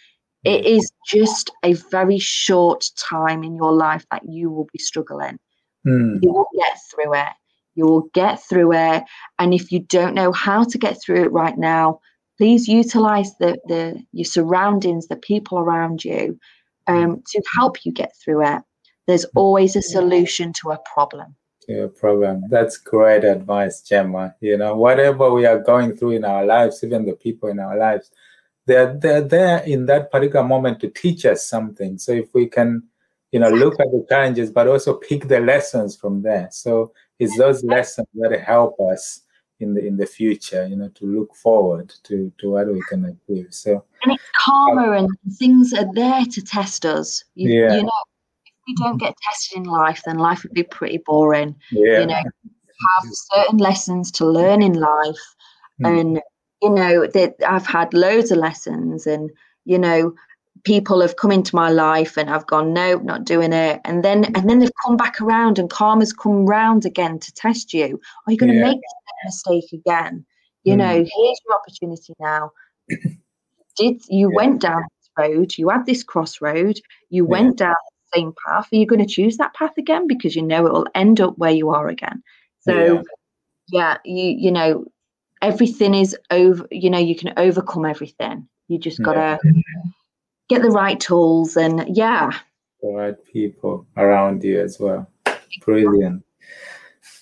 it 0.44 0.66
is 0.66 0.90
just 1.06 1.50
a 1.62 1.74
very 1.74 2.18
short 2.18 2.90
time 2.96 3.44
in 3.44 3.54
your 3.54 3.72
life 3.72 4.04
that 4.10 4.22
you 4.28 4.50
will 4.50 4.66
be 4.72 4.78
struggling. 4.78 5.38
Mm. 5.86 6.18
You 6.20 6.32
will 6.32 6.48
get 6.54 6.78
through 6.90 7.14
it. 7.14 7.32
You 7.74 7.86
will 7.86 8.08
get 8.12 8.42
through 8.42 8.72
it. 8.72 9.04
And 9.38 9.54
if 9.54 9.70
you 9.70 9.80
don't 9.80 10.14
know 10.14 10.32
how 10.32 10.64
to 10.64 10.78
get 10.78 11.00
through 11.00 11.24
it 11.24 11.32
right 11.32 11.56
now, 11.56 12.00
please 12.38 12.66
utilize 12.66 13.36
the, 13.38 13.56
the 13.66 14.02
your 14.12 14.24
surroundings, 14.24 15.06
the 15.06 15.16
people 15.16 15.58
around 15.58 16.04
you, 16.04 16.38
um, 16.88 17.22
to 17.30 17.42
help 17.54 17.84
you 17.84 17.92
get 17.92 18.12
through 18.22 18.44
it. 18.44 18.62
There's 19.06 19.24
always 19.36 19.76
a 19.76 19.82
solution 19.82 20.52
to 20.54 20.72
a 20.72 20.78
problem 20.92 21.36
to 21.66 21.72
your 21.72 21.88
problem. 21.88 22.44
That's 22.48 22.76
great 22.76 23.24
advice, 23.24 23.80
Gemma. 23.82 24.34
You 24.40 24.58
know, 24.58 24.76
whatever 24.76 25.30
we 25.30 25.46
are 25.46 25.58
going 25.58 25.96
through 25.96 26.12
in 26.12 26.24
our 26.24 26.44
lives, 26.44 26.82
even 26.82 27.04
the 27.04 27.14
people 27.14 27.48
in 27.48 27.58
our 27.58 27.76
lives, 27.76 28.10
they're 28.66 28.96
they're 28.98 29.22
there 29.22 29.58
in 29.64 29.86
that 29.86 30.10
particular 30.10 30.46
moment 30.46 30.80
to 30.80 30.88
teach 30.88 31.24
us 31.24 31.46
something. 31.46 31.98
So 31.98 32.12
if 32.12 32.32
we 32.34 32.46
can, 32.46 32.82
you 33.32 33.40
know, 33.40 33.50
look 33.50 33.74
at 33.80 33.90
the 33.90 34.04
challenges, 34.08 34.50
but 34.50 34.68
also 34.68 34.94
pick 34.94 35.28
the 35.28 35.40
lessons 35.40 35.96
from 35.96 36.22
there. 36.22 36.48
So 36.52 36.92
it's 37.18 37.36
those 37.38 37.64
lessons 37.64 38.08
that 38.14 38.40
help 38.40 38.78
us 38.80 39.22
in 39.60 39.74
the 39.74 39.86
in 39.86 39.96
the 39.96 40.06
future, 40.06 40.66
you 40.66 40.76
know, 40.76 40.88
to 40.88 41.06
look 41.06 41.34
forward 41.34 41.92
to 42.04 42.32
to 42.38 42.50
what 42.50 42.66
we 42.66 42.82
can 42.88 43.04
achieve. 43.04 43.48
So 43.50 43.84
and 44.02 44.12
it's 44.12 44.24
karma 44.44 44.92
and 44.92 45.08
things 45.38 45.72
are 45.72 45.92
there 45.94 46.24
to 46.24 46.42
test 46.42 46.84
us. 46.84 47.24
You, 47.34 47.62
yeah. 47.62 47.76
you 47.76 47.82
know, 47.84 48.02
we 48.66 48.74
don't 48.76 48.98
get 48.98 49.14
tested 49.28 49.58
in 49.58 49.64
life, 49.64 50.02
then 50.04 50.18
life 50.18 50.42
would 50.42 50.52
be 50.52 50.62
pretty 50.62 50.98
boring. 50.98 51.56
Yeah. 51.70 52.00
You 52.00 52.06
know, 52.06 52.14
have 52.14 53.12
certain 53.32 53.58
lessons 53.58 54.10
to 54.12 54.26
learn 54.26 54.62
in 54.62 54.74
life. 54.74 55.34
Mm. 55.82 56.00
And, 56.00 56.20
you 56.60 56.70
know, 56.70 57.06
that 57.06 57.34
I've 57.46 57.66
had 57.66 57.94
loads 57.94 58.30
of 58.30 58.38
lessons 58.38 59.06
and, 59.06 59.30
you 59.64 59.78
know, 59.78 60.14
people 60.64 61.00
have 61.00 61.16
come 61.16 61.32
into 61.32 61.56
my 61.56 61.70
life 61.70 62.16
and 62.16 62.30
I've 62.30 62.46
gone, 62.46 62.72
no, 62.72 62.96
not 62.96 63.24
doing 63.24 63.52
it. 63.52 63.80
And 63.84 64.04
then 64.04 64.24
and 64.36 64.48
then 64.48 64.58
they've 64.58 64.70
come 64.84 64.96
back 64.96 65.20
around 65.20 65.58
and 65.58 65.70
karma's 65.70 66.12
come 66.12 66.46
round 66.46 66.84
again 66.84 67.18
to 67.18 67.32
test 67.34 67.72
you. 67.72 68.00
Are 68.26 68.32
you 68.32 68.38
going 68.38 68.52
to 68.52 68.58
yeah. 68.58 68.64
make 68.64 68.80
that 68.80 69.14
mistake 69.24 69.72
again? 69.72 70.24
You 70.64 70.74
mm. 70.74 70.78
know, 70.78 70.94
here's 70.94 71.40
your 71.46 71.56
opportunity 71.56 72.14
now. 72.20 72.50
Did 73.76 74.02
you 74.08 74.30
yeah. 74.30 74.36
went 74.36 74.60
down 74.60 74.82
this 74.82 75.10
road, 75.18 75.56
you 75.56 75.70
had 75.70 75.86
this 75.86 76.02
crossroad, 76.02 76.78
you 77.08 77.24
yeah. 77.24 77.30
went 77.30 77.56
down 77.56 77.74
same 78.14 78.32
path, 78.46 78.68
are 78.72 78.76
you 78.76 78.86
going 78.86 79.04
to 79.04 79.14
choose 79.14 79.36
that 79.36 79.54
path 79.54 79.76
again 79.78 80.06
because 80.06 80.36
you 80.36 80.42
know 80.42 80.66
it 80.66 80.72
will 80.72 80.86
end 80.94 81.20
up 81.20 81.36
where 81.38 81.50
you 81.50 81.70
are 81.70 81.88
again? 81.88 82.22
So, 82.60 82.74
yeah, 82.74 83.02
yeah 83.70 83.98
you 84.04 84.34
you 84.38 84.50
know, 84.50 84.84
everything 85.40 85.94
is 85.94 86.16
over. 86.30 86.66
You 86.70 86.90
know, 86.90 86.98
you 86.98 87.16
can 87.16 87.32
overcome 87.36 87.84
everything. 87.84 88.48
You 88.68 88.78
just 88.78 89.02
gotta 89.02 89.38
yeah. 89.44 89.62
get 90.48 90.62
the 90.62 90.70
right 90.70 90.98
tools 90.98 91.56
and 91.56 91.96
yeah, 91.96 92.30
the 92.80 92.88
right 92.88 93.24
people 93.32 93.86
around 93.96 94.42
you 94.44 94.60
as 94.60 94.78
well. 94.78 95.08
Brilliant. 95.64 96.24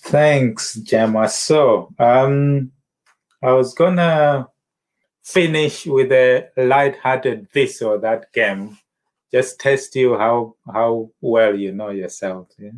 Thanks, 0.03 0.75
Gemma. 0.75 1.29
So, 1.29 1.93
um, 1.99 2.71
I 3.43 3.51
was 3.53 3.73
gonna 3.73 4.47
finish 5.23 5.85
with 5.85 6.11
a 6.11 6.49
light-hearted 6.57 7.47
this 7.53 7.81
or 7.81 7.97
that 7.99 8.31
game 8.33 8.77
just 9.31 9.59
test 9.59 9.95
you 9.95 10.17
how 10.17 10.55
how 10.71 11.09
well 11.21 11.55
you 11.55 11.71
know 11.71 11.89
yourself. 11.89 12.49
Yeah? 12.59 12.71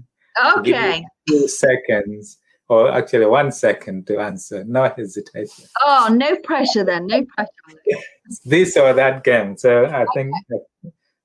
Okay. 0.58 1.06
two 1.28 1.48
seconds, 1.48 2.40
or 2.68 2.92
actually 2.92 3.26
one 3.26 3.52
second 3.52 4.08
to 4.08 4.20
answer. 4.20 4.64
No 4.66 4.92
hesitation. 4.98 5.66
Oh, 5.84 6.10
no 6.12 6.36
pressure 6.38 6.84
then. 6.84 7.08
No 7.08 7.26
pressure. 7.26 8.00
this 8.46 8.78
or 8.78 8.94
that 8.94 9.24
game. 9.24 9.58
So 9.58 9.86
I 9.86 10.04
okay. 10.04 10.08
think 10.16 10.36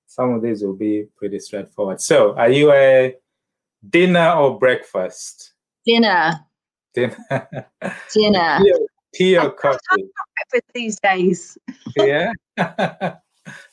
some 0.06 0.34
of 0.34 0.42
these 0.42 0.62
will 0.62 0.76
be 0.76 1.06
pretty 1.16 1.38
straightforward. 1.38 2.00
So, 2.00 2.34
are 2.36 2.50
you 2.50 2.72
a 2.72 3.14
dinner 3.88 4.32
or 4.32 4.58
breakfast? 4.58 5.52
Dinner. 5.86 6.40
Dinner. 6.92 7.16
Dinner. 8.12 8.58
tea, 8.58 8.74
tea 9.14 9.38
or 9.38 9.50
coffee? 9.52 9.78
Breakfast 10.50 10.72
these 10.74 10.98
days. 11.00 11.58
yeah. 11.96 12.32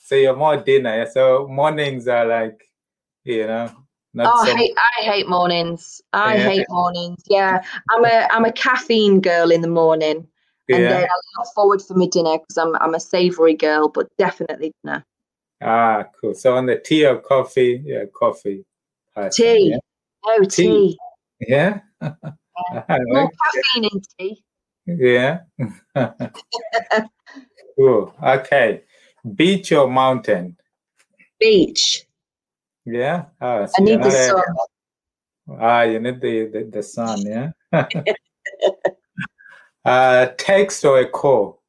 So 0.06 0.14
you're 0.14 0.36
more 0.36 0.56
dinner. 0.58 1.08
So 1.12 1.48
mornings 1.48 2.08
are 2.08 2.28
like, 2.28 2.64
you 3.24 3.48
know. 3.48 3.72
oh, 4.20 4.46
so- 4.46 4.52
I, 4.52 4.56
hate, 4.56 4.78
I 4.78 5.04
hate 5.04 5.28
mornings. 5.28 6.00
I 6.14 6.36
yeah. 6.36 6.50
hate 6.50 6.68
mornings. 6.70 7.24
Yeah, 7.28 7.64
I'm 7.90 8.06
a 8.06 8.28
I'm 8.32 8.46
a 8.46 8.52
caffeine 8.52 9.20
girl 9.20 9.50
in 9.50 9.62
the 9.62 9.68
morning, 9.68 10.28
and 10.70 10.86
then 10.86 11.04
I 11.04 11.16
look 11.38 11.48
forward 11.56 11.82
for 11.82 11.96
my 11.96 12.06
dinner 12.06 12.38
because 12.38 12.58
I'm 12.58 12.76
I'm 12.76 12.94
a 12.94 13.00
savoury 13.00 13.56
girl, 13.56 13.90
but 13.90 14.08
definitely 14.18 14.74
dinner. 14.84 15.04
Ah, 15.64 16.06
cool. 16.22 16.36
So 16.36 16.56
on 16.56 16.68
the 16.68 16.78
tea 16.78 17.08
or 17.08 17.18
coffee? 17.18 17.82
Yeah, 17.84 18.04
coffee. 18.14 18.64
tea. 19.32 19.70
Yeah? 19.72 19.78
Oh, 20.24 20.44
tea. 20.44 20.48
tea. 20.48 20.98
Yeah. 21.48 21.80
yeah. 22.02 22.84
More 22.90 23.32
caffeine 23.44 23.90
in 23.92 24.02
tea. 24.20 24.44
Yeah. 24.86 25.40
cool. 27.76 28.14
Okay. 28.22 28.84
Beach 29.34 29.72
or 29.72 29.90
mountain? 29.90 30.58
Beach. 31.40 32.06
Yeah. 32.86 33.26
Ah, 33.42 33.66
so 33.66 33.74
I 33.80 33.84
need 33.84 34.04
the 34.04 34.12
sun. 34.12 34.44
Ah, 35.60 35.82
you 35.82 36.00
need 36.00 36.22
the, 36.22 36.46
the, 36.46 36.70
the 36.72 36.84
sun, 36.84 37.22
yeah? 37.22 37.52
uh, 39.86 40.28
text 40.38 40.86
or 40.86 41.00
a 41.00 41.10
call? 41.10 41.62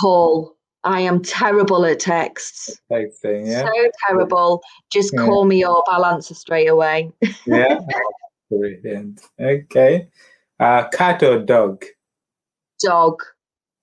Call. 0.00 0.56
I 0.84 1.00
am 1.00 1.22
terrible 1.22 1.84
at 1.84 2.00
texts. 2.00 2.80
Texting, 2.90 3.46
yeah. 3.46 3.64
So 3.64 3.90
terrible. 4.06 4.62
Just 4.92 5.12
yeah. 5.12 5.24
call 5.24 5.44
me 5.44 5.64
up. 5.64 5.84
I'll 5.88 6.06
answer 6.06 6.34
straight 6.34 6.68
away. 6.68 7.12
yeah. 7.46 7.80
Brilliant. 8.50 9.20
Okay. 9.40 10.08
Uh, 10.58 10.88
cat 10.88 11.22
or 11.22 11.40
dog? 11.40 11.84
Dog 12.82 13.22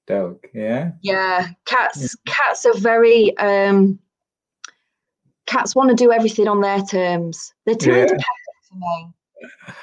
dog 0.08 0.38
yeah? 0.54 0.92
Yeah 1.02 1.50
cats 1.66 2.16
cats 2.26 2.66
are 2.66 2.78
very 2.78 3.36
um 3.38 4.00
cats 5.46 5.76
want 5.76 5.90
to 5.90 5.96
do 5.96 6.12
everything 6.12 6.48
on 6.48 6.62
their 6.62 6.82
terms. 6.82 7.54
They're 7.66 7.76
too 7.76 7.92
yeah. 7.92 8.02
independent 8.02 8.26
for 8.70 8.76
me. 8.76 9.10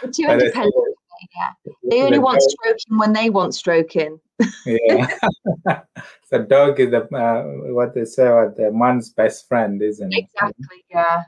They're 0.01 0.11
too 0.11 0.23
independent 0.25 0.75
for 0.75 0.87
me, 0.89 1.29
yeah. 1.37 1.73
They 1.91 2.03
only 2.03 2.19
want 2.19 2.43
stroking 2.43 2.99
when 2.99 3.13
they 3.13 3.31
want 3.31 3.55
stroking. 3.55 4.21
Yeah. 4.67 5.07
The 6.31 6.39
dog 6.39 6.81
is 6.81 6.91
the 6.91 7.03
uh, 7.15 7.75
what 7.75 7.95
they 7.95 8.07
say 8.07 8.27
what 8.33 8.57
the 8.57 8.73
man's 8.73 9.11
best 9.11 9.47
friend 9.47 9.83
isn't 9.83 10.15
it? 10.15 10.31
Exactly 10.35 10.83
yeah. 10.91 11.25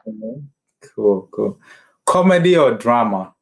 Cool 0.80 1.28
cool. 1.30 1.61
Comedy 2.07 2.57
or 2.57 2.72
drama? 2.72 3.34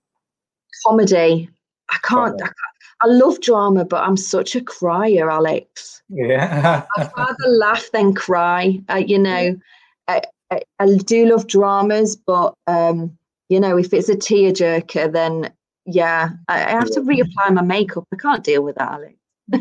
Comedy 0.84 1.48
I 1.90 1.98
can't, 2.02 2.34
I 2.42 2.46
can't 2.46 2.56
I 3.02 3.08
love 3.08 3.40
drama, 3.40 3.84
but 3.84 4.02
I'm 4.02 4.16
such 4.16 4.54
a 4.54 4.60
crier, 4.60 5.28
Alex. 5.28 6.02
Yeah. 6.08 6.84
I'd 6.96 7.10
rather 7.16 7.48
laugh 7.48 7.90
than 7.92 8.14
cry. 8.14 8.80
Uh, 8.88 9.02
you 9.04 9.18
know, 9.18 9.58
I, 10.06 10.22
I, 10.52 10.62
I, 10.78 10.96
do 10.98 11.26
love 11.26 11.48
dramas, 11.48 12.14
but 12.14 12.54
um, 12.68 13.18
you 13.48 13.58
know, 13.58 13.76
if 13.76 13.92
it's 13.92 14.08
a 14.08 14.14
tearjerker, 14.14 15.12
then 15.12 15.52
yeah, 15.84 16.30
I, 16.46 16.64
I 16.64 16.70
have 16.70 16.90
to 16.92 17.00
reapply 17.00 17.52
my 17.52 17.62
makeup. 17.62 18.06
I 18.12 18.16
can't 18.16 18.44
deal 18.44 18.62
with 18.62 18.76
that, 18.76 18.92
Alex. 18.92 19.14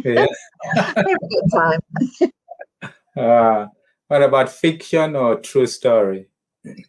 Yeah. 0.06 0.28
good 0.96 1.52
time. 1.52 2.32
uh, 3.18 3.68
what 4.08 4.22
about 4.22 4.50
fiction 4.50 5.16
or 5.16 5.40
true 5.40 5.66
story? 5.66 6.28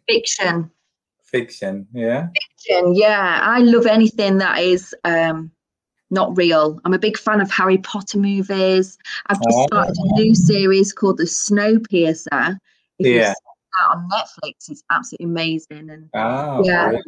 Fiction. 0.07 0.71
Fiction, 1.33 1.87
yeah. 1.93 2.29
Fiction, 2.59 2.95
yeah. 2.95 3.41
I 3.43 3.61
love 3.61 3.87
anything 3.87 4.39
that 4.39 4.59
is 4.61 4.95
um, 5.05 5.51
not 6.11 6.37
real. 6.37 6.79
I'm 6.85 6.95
a 6.95 6.99
big 6.99 7.19
fan 7.19 7.41
of 7.41 7.51
Harry 7.51 7.79
Potter 7.79 8.19
movies. 8.19 8.99
I've 9.27 9.39
just 9.39 9.57
oh. 9.57 9.67
started 9.67 9.97
a 9.99 10.21
new 10.21 10.35
series 10.35 10.93
called 10.93 11.17
The 11.17 11.25
Snowpiercer. 11.25 12.59
If 12.99 13.07
yeah. 13.07 13.35
on 13.91 14.09
Netflix, 14.13 14.71
it's 14.71 14.85
absolutely 14.91 15.27
amazing. 15.27 15.91
And 15.91 16.11
oh, 16.15 16.63
yeah. 16.65 16.91
Really? 16.91 17.03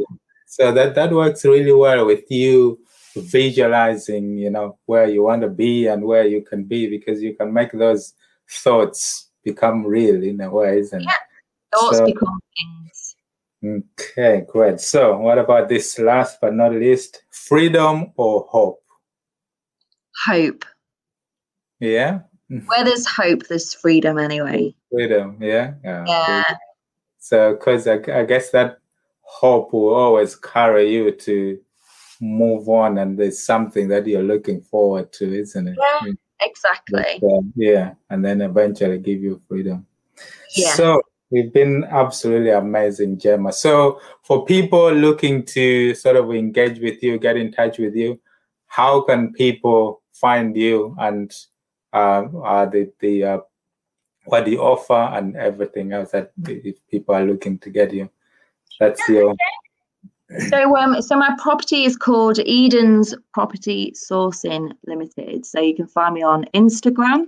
So 0.47 0.73
that 0.73 0.95
that 0.95 1.13
works 1.13 1.45
really 1.45 1.73
well 1.73 2.07
with 2.07 2.31
you 2.31 2.79
visualizing, 3.17 4.39
you 4.39 4.51
know, 4.51 4.79
where 4.87 5.09
you 5.09 5.23
want 5.23 5.43
to 5.43 5.49
be 5.49 5.87
and 5.87 6.05
where 6.05 6.27
you 6.27 6.43
can 6.43 6.65
be 6.65 6.89
because 6.89 7.23
you 7.23 7.35
can 7.35 7.53
make 7.53 7.73
those 7.73 8.15
thoughts 8.51 9.31
become 9.43 9.87
real 9.87 10.23
in 10.23 10.41
a 10.41 10.51
way, 10.51 10.79
isn't 10.79 11.01
it? 11.01 11.05
Yeah. 11.05 11.15
Thoughts 11.75 11.99
so, 11.99 12.07
become 12.07 12.41
things. 12.57 12.94
Okay, 13.65 14.45
great. 14.47 14.81
So, 14.81 15.19
what 15.19 15.39
about 15.39 15.69
this 15.69 15.99
last 15.99 16.39
but 16.41 16.55
not 16.55 16.73
least 16.73 17.23
freedom 17.31 18.13
or 18.17 18.47
hope? 18.51 18.83
Hope. 20.27 20.65
Yeah. 21.81 22.21
Where 22.49 22.85
there's 22.85 23.07
hope, 23.07 23.47
there's 23.49 23.73
freedom 23.75 24.19
anyway. 24.19 24.75
Freedom, 24.93 25.39
yeah. 25.41 25.75
Yeah. 25.83 26.05
yeah. 26.07 26.57
So, 27.19 27.55
because 27.55 27.87
I, 27.87 27.95
I 28.13 28.25
guess 28.25 28.51
that 28.51 28.79
hope 29.23 29.73
will 29.73 29.95
always 29.95 30.37
carry 30.37 30.93
you 30.93 31.11
to 31.13 31.59
move 32.21 32.69
on, 32.69 32.99
and 32.99 33.19
there's 33.19 33.45
something 33.45 33.89
that 33.89 34.07
you're 34.07 34.23
looking 34.23 34.61
forward 34.61 35.13
to, 35.15 35.41
isn't 35.41 35.69
it? 35.69 35.77
Yeah, 35.79 36.13
exactly. 36.43 37.19
But, 37.21 37.27
uh, 37.27 37.41
yeah, 37.57 37.95
and 38.11 38.23
then 38.23 38.43
eventually 38.43 38.99
give 38.99 39.23
you 39.23 39.41
freedom. 39.49 39.87
Yeah. 40.55 40.75
So, 40.75 41.01
We've 41.35 41.53
been 41.53 41.83
absolutely 41.91 42.51
amazing, 42.51 43.19
Gemma. 43.19 43.53
So, 43.53 44.01
for 44.23 44.45
people 44.45 44.93
looking 44.93 45.45
to 45.47 45.93
sort 45.97 46.15
of 46.15 46.31
engage 46.31 46.79
with 46.79 47.03
you, 47.03 47.19
get 47.19 47.37
in 47.37 47.51
touch 47.51 47.79
with 47.79 47.97
you, 47.97 48.21
how 48.69 49.01
can 49.01 49.33
people 49.33 50.01
find 50.13 50.57
you 50.57 50.95
and 50.97 51.35
uh, 51.93 52.23
uh, 52.41 52.67
the 52.67 52.93
the 53.01 53.25
uh, 53.25 53.39
what 54.27 54.47
you 54.47 54.61
offer 54.61 55.11
and 55.17 55.35
everything 55.37 55.93
else 55.93 56.13
that 56.13 56.31
if 56.47 56.77
people 56.89 57.17
are 57.17 57.25
looking 57.25 57.59
to 57.59 57.71
get 57.71 57.93
you? 57.93 58.09
That's 58.79 59.03
your. 59.09 59.35
So 60.51 60.77
um, 60.77 61.03
so 61.03 61.17
my 61.17 61.35
property 61.43 61.83
is 61.83 61.97
called 61.97 62.39
Eden's 62.39 63.13
Property 63.33 63.93
Sourcing 63.97 64.71
Limited. 64.87 65.47
So 65.47 65.61
you 65.61 65.75
can 65.75 65.89
find 65.89 66.15
me 66.15 66.23
on 66.23 66.45
Instagram. 66.55 67.27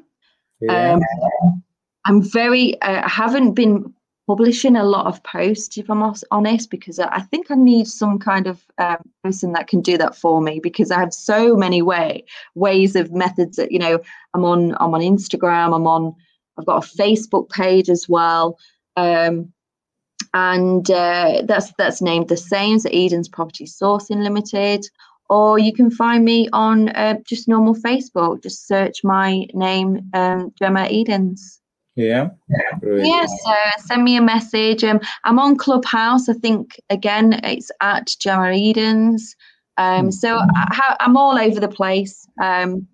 Yeah. 0.61 0.92
Um, 0.92 1.62
I'm 2.07 2.22
very, 2.22 2.80
uh, 2.82 3.02
I 3.04 3.09
haven't 3.09 3.52
been 3.52 3.92
publishing 4.26 4.76
a 4.76 4.84
lot 4.84 5.06
of 5.06 5.22
posts, 5.22 5.78
if 5.78 5.88
I'm 5.88 6.02
honest, 6.30 6.70
because 6.70 6.98
I 6.98 7.20
think 7.20 7.50
I 7.50 7.54
need 7.54 7.86
some 7.86 8.18
kind 8.18 8.46
of 8.46 8.64
um, 8.78 8.98
person 9.22 9.52
that 9.52 9.68
can 9.68 9.80
do 9.80 9.96
that 9.98 10.16
for 10.16 10.40
me 10.40 10.58
because 10.60 10.90
I 10.90 10.98
have 10.98 11.14
so 11.14 11.56
many 11.56 11.80
way 11.80 12.24
ways 12.54 12.96
of 12.96 13.12
methods 13.12 13.56
that 13.56 13.70
you 13.70 13.78
know 13.78 14.00
I'm 14.34 14.44
on. 14.44 14.74
I'm 14.80 14.94
on 14.94 15.00
Instagram. 15.00 15.74
I'm 15.74 15.86
on. 15.86 16.14
I've 16.58 16.66
got 16.66 16.84
a 16.84 16.96
Facebook 16.96 17.50
page 17.50 17.88
as 17.88 18.08
well, 18.08 18.58
um, 18.96 19.52
and 20.34 20.90
uh, 20.90 21.42
that's 21.44 21.72
that's 21.78 22.02
named 22.02 22.28
the 22.28 22.36
same. 22.36 22.78
So 22.78 22.88
Eden's 22.90 23.28
Property 23.28 23.66
Sourcing 23.66 24.22
Limited. 24.22 24.86
Or 25.28 25.58
you 25.58 25.72
can 25.72 25.90
find 25.90 26.24
me 26.24 26.48
on 26.52 26.90
uh, 26.90 27.16
just 27.26 27.48
normal 27.48 27.74
Facebook. 27.74 28.44
Just 28.44 28.68
search 28.68 29.02
my 29.02 29.44
name, 29.54 30.08
um, 30.14 30.52
Gemma 30.56 30.86
Edens. 30.88 31.60
Yeah. 31.97 32.28
Yes. 32.82 32.82
Yeah, 32.82 33.26
so 33.26 33.55
send 33.86 34.05
me 34.05 34.16
a 34.16 34.22
message. 34.22 34.84
Um, 34.84 35.01
I'm 35.24 35.38
on 35.38 35.57
Clubhouse. 35.57 36.28
I 36.28 36.34
think 36.34 36.78
again 36.90 37.40
it's 37.42 37.70
at 37.80 38.14
Gemma 38.20 38.53
Edens. 38.53 39.34
Um, 39.78 40.12
so 40.12 40.38
I, 40.38 40.97
am 41.01 41.16
all 41.16 41.38
over 41.38 41.59
the 41.59 41.68
place. 41.68 42.26
Um, 42.40 42.86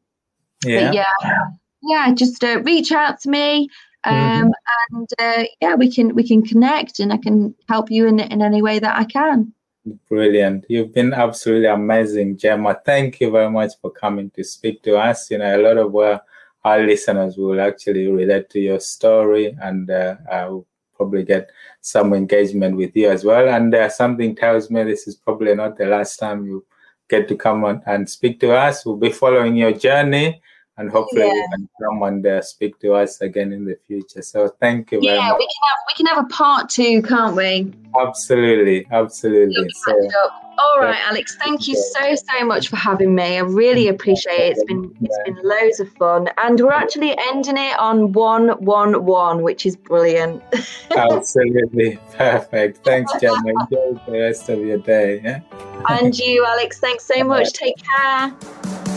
yeah. 0.65 0.93
yeah, 0.93 1.45
yeah. 1.83 2.15
Just 2.15 2.43
uh, 2.45 2.61
reach 2.63 2.93
out 2.93 3.21
to 3.21 3.31
me, 3.31 3.69
um, 4.05 4.15
mm-hmm. 4.15 4.97
and 4.97 5.09
uh, 5.19 5.45
yeah, 5.61 5.75
we 5.75 5.93
can 5.93 6.15
we 6.15 6.27
can 6.27 6.43
connect, 6.43 7.01
and 7.01 7.13
I 7.13 7.17
can 7.17 7.55
help 7.69 7.91
you 7.91 8.07
in 8.07 8.21
in 8.21 8.41
any 8.41 8.63
way 8.63 8.79
that 8.79 8.97
I 8.97 9.05
can. 9.05 9.53
Brilliant. 10.09 10.65
You've 10.69 10.95
been 10.95 11.13
absolutely 11.13 11.67
amazing, 11.67 12.37
Gemma. 12.37 12.81
Thank 12.85 13.21
you 13.21 13.33
very 13.33 13.51
much 13.51 13.73
for 13.81 13.91
coming 13.91 14.31
to 14.31 14.45
speak 14.45 14.83
to 14.85 14.97
us. 14.97 15.29
You 15.29 15.39
know, 15.39 15.61
a 15.61 15.63
lot 15.63 15.77
of 15.77 15.91
where 15.91 16.21
our 16.65 16.81
listeners 16.85 17.37
will 17.37 17.61
actually 17.61 18.07
relate 18.07 18.49
to 18.51 18.61
your 18.61 18.81
story 18.81 19.57
and 19.61 19.91
uh, 19.91 20.17
I 20.31 20.47
will 20.47 20.67
probably 20.95 21.25
get 21.25 21.51
some 21.81 22.15
engagement 22.15 22.77
with 22.77 22.95
you 22.95 23.11
as 23.11 23.25
well. 23.25 23.49
And 23.49 23.75
uh, 23.75 23.89
something 23.89 24.37
tells 24.37 24.71
me 24.71 24.85
this 24.85 25.09
is 25.09 25.17
probably 25.17 25.55
not 25.55 25.77
the 25.77 25.87
last 25.87 26.19
time 26.19 26.45
you 26.45 26.65
get 27.09 27.29
to 27.29 27.37
come 27.37 27.65
on 27.65 27.83
and 27.87 28.09
speak 28.09 28.39
to 28.41 28.53
us. 28.55 28.87
We'll 28.87 28.97
be 28.97 29.11
following 29.11 29.57
your 29.57 29.73
journey 29.73 30.41
and 30.79 30.91
hopefully 30.91 31.27
yeah. 31.27 31.35
you 31.35 31.49
can 31.55 31.69
come 31.83 32.03
and 32.03 32.27
uh, 32.27 32.41
speak 32.41 32.79
to 32.81 32.95
us 32.95 33.21
again 33.21 33.53
in 33.53 33.65
the 33.65 33.77
future. 33.87 34.23
So 34.23 34.49
thank 34.61 34.93
you 34.93 35.01
very 35.01 35.17
yeah, 35.17 35.29
much. 35.29 35.39
we 35.39 35.47
can 35.47 35.63
have 35.69 35.79
we 35.89 35.95
can 35.97 36.07
have 36.07 36.25
a 36.25 36.29
part 36.29 36.71
two, 36.71 37.03
can't 37.03 37.37
we? 37.37 37.73
Absolutely, 38.01 38.87
absolutely. 38.91 39.69
So, 39.85 39.93
all 40.59 40.81
right, 40.81 40.99
Alex. 41.07 41.37
Thank 41.37 41.69
you 41.69 41.75
so 41.75 42.15
so 42.15 42.45
much 42.47 42.69
for 42.69 42.77
having 42.77 43.15
me. 43.15 43.37
I 43.37 43.41
really 43.41 43.89
appreciate 43.89 44.39
it. 44.39 44.53
It's 44.53 44.65
been 44.65 44.97
it's 45.03 45.19
been 45.27 45.39
loads 45.43 45.81
of 45.81 45.93
fun, 45.95 46.31
and 46.39 46.59
we're 46.59 46.73
actually 46.73 47.17
ending 47.19 47.59
it 47.59 47.79
on 47.79 48.13
one 48.13 48.49
one 48.65 49.05
one, 49.05 49.43
which 49.43 49.67
is 49.67 49.77
brilliant. 49.77 50.43
Absolutely 50.97 51.99
perfect. 52.15 52.83
Thanks, 52.85 53.13
Gemma. 53.21 53.37
Enjoy 53.47 54.01
the 54.07 54.13
rest 54.13 54.49
of 54.49 54.61
your 54.61 54.79
day. 54.79 55.21
Yeah. 55.23 55.41
and 55.91 56.19
you, 56.19 56.47
Alex. 56.47 56.81
Thanks 56.81 57.05
so 57.05 57.23
much. 57.25 57.53
Take 57.53 57.77
care. 57.99 58.92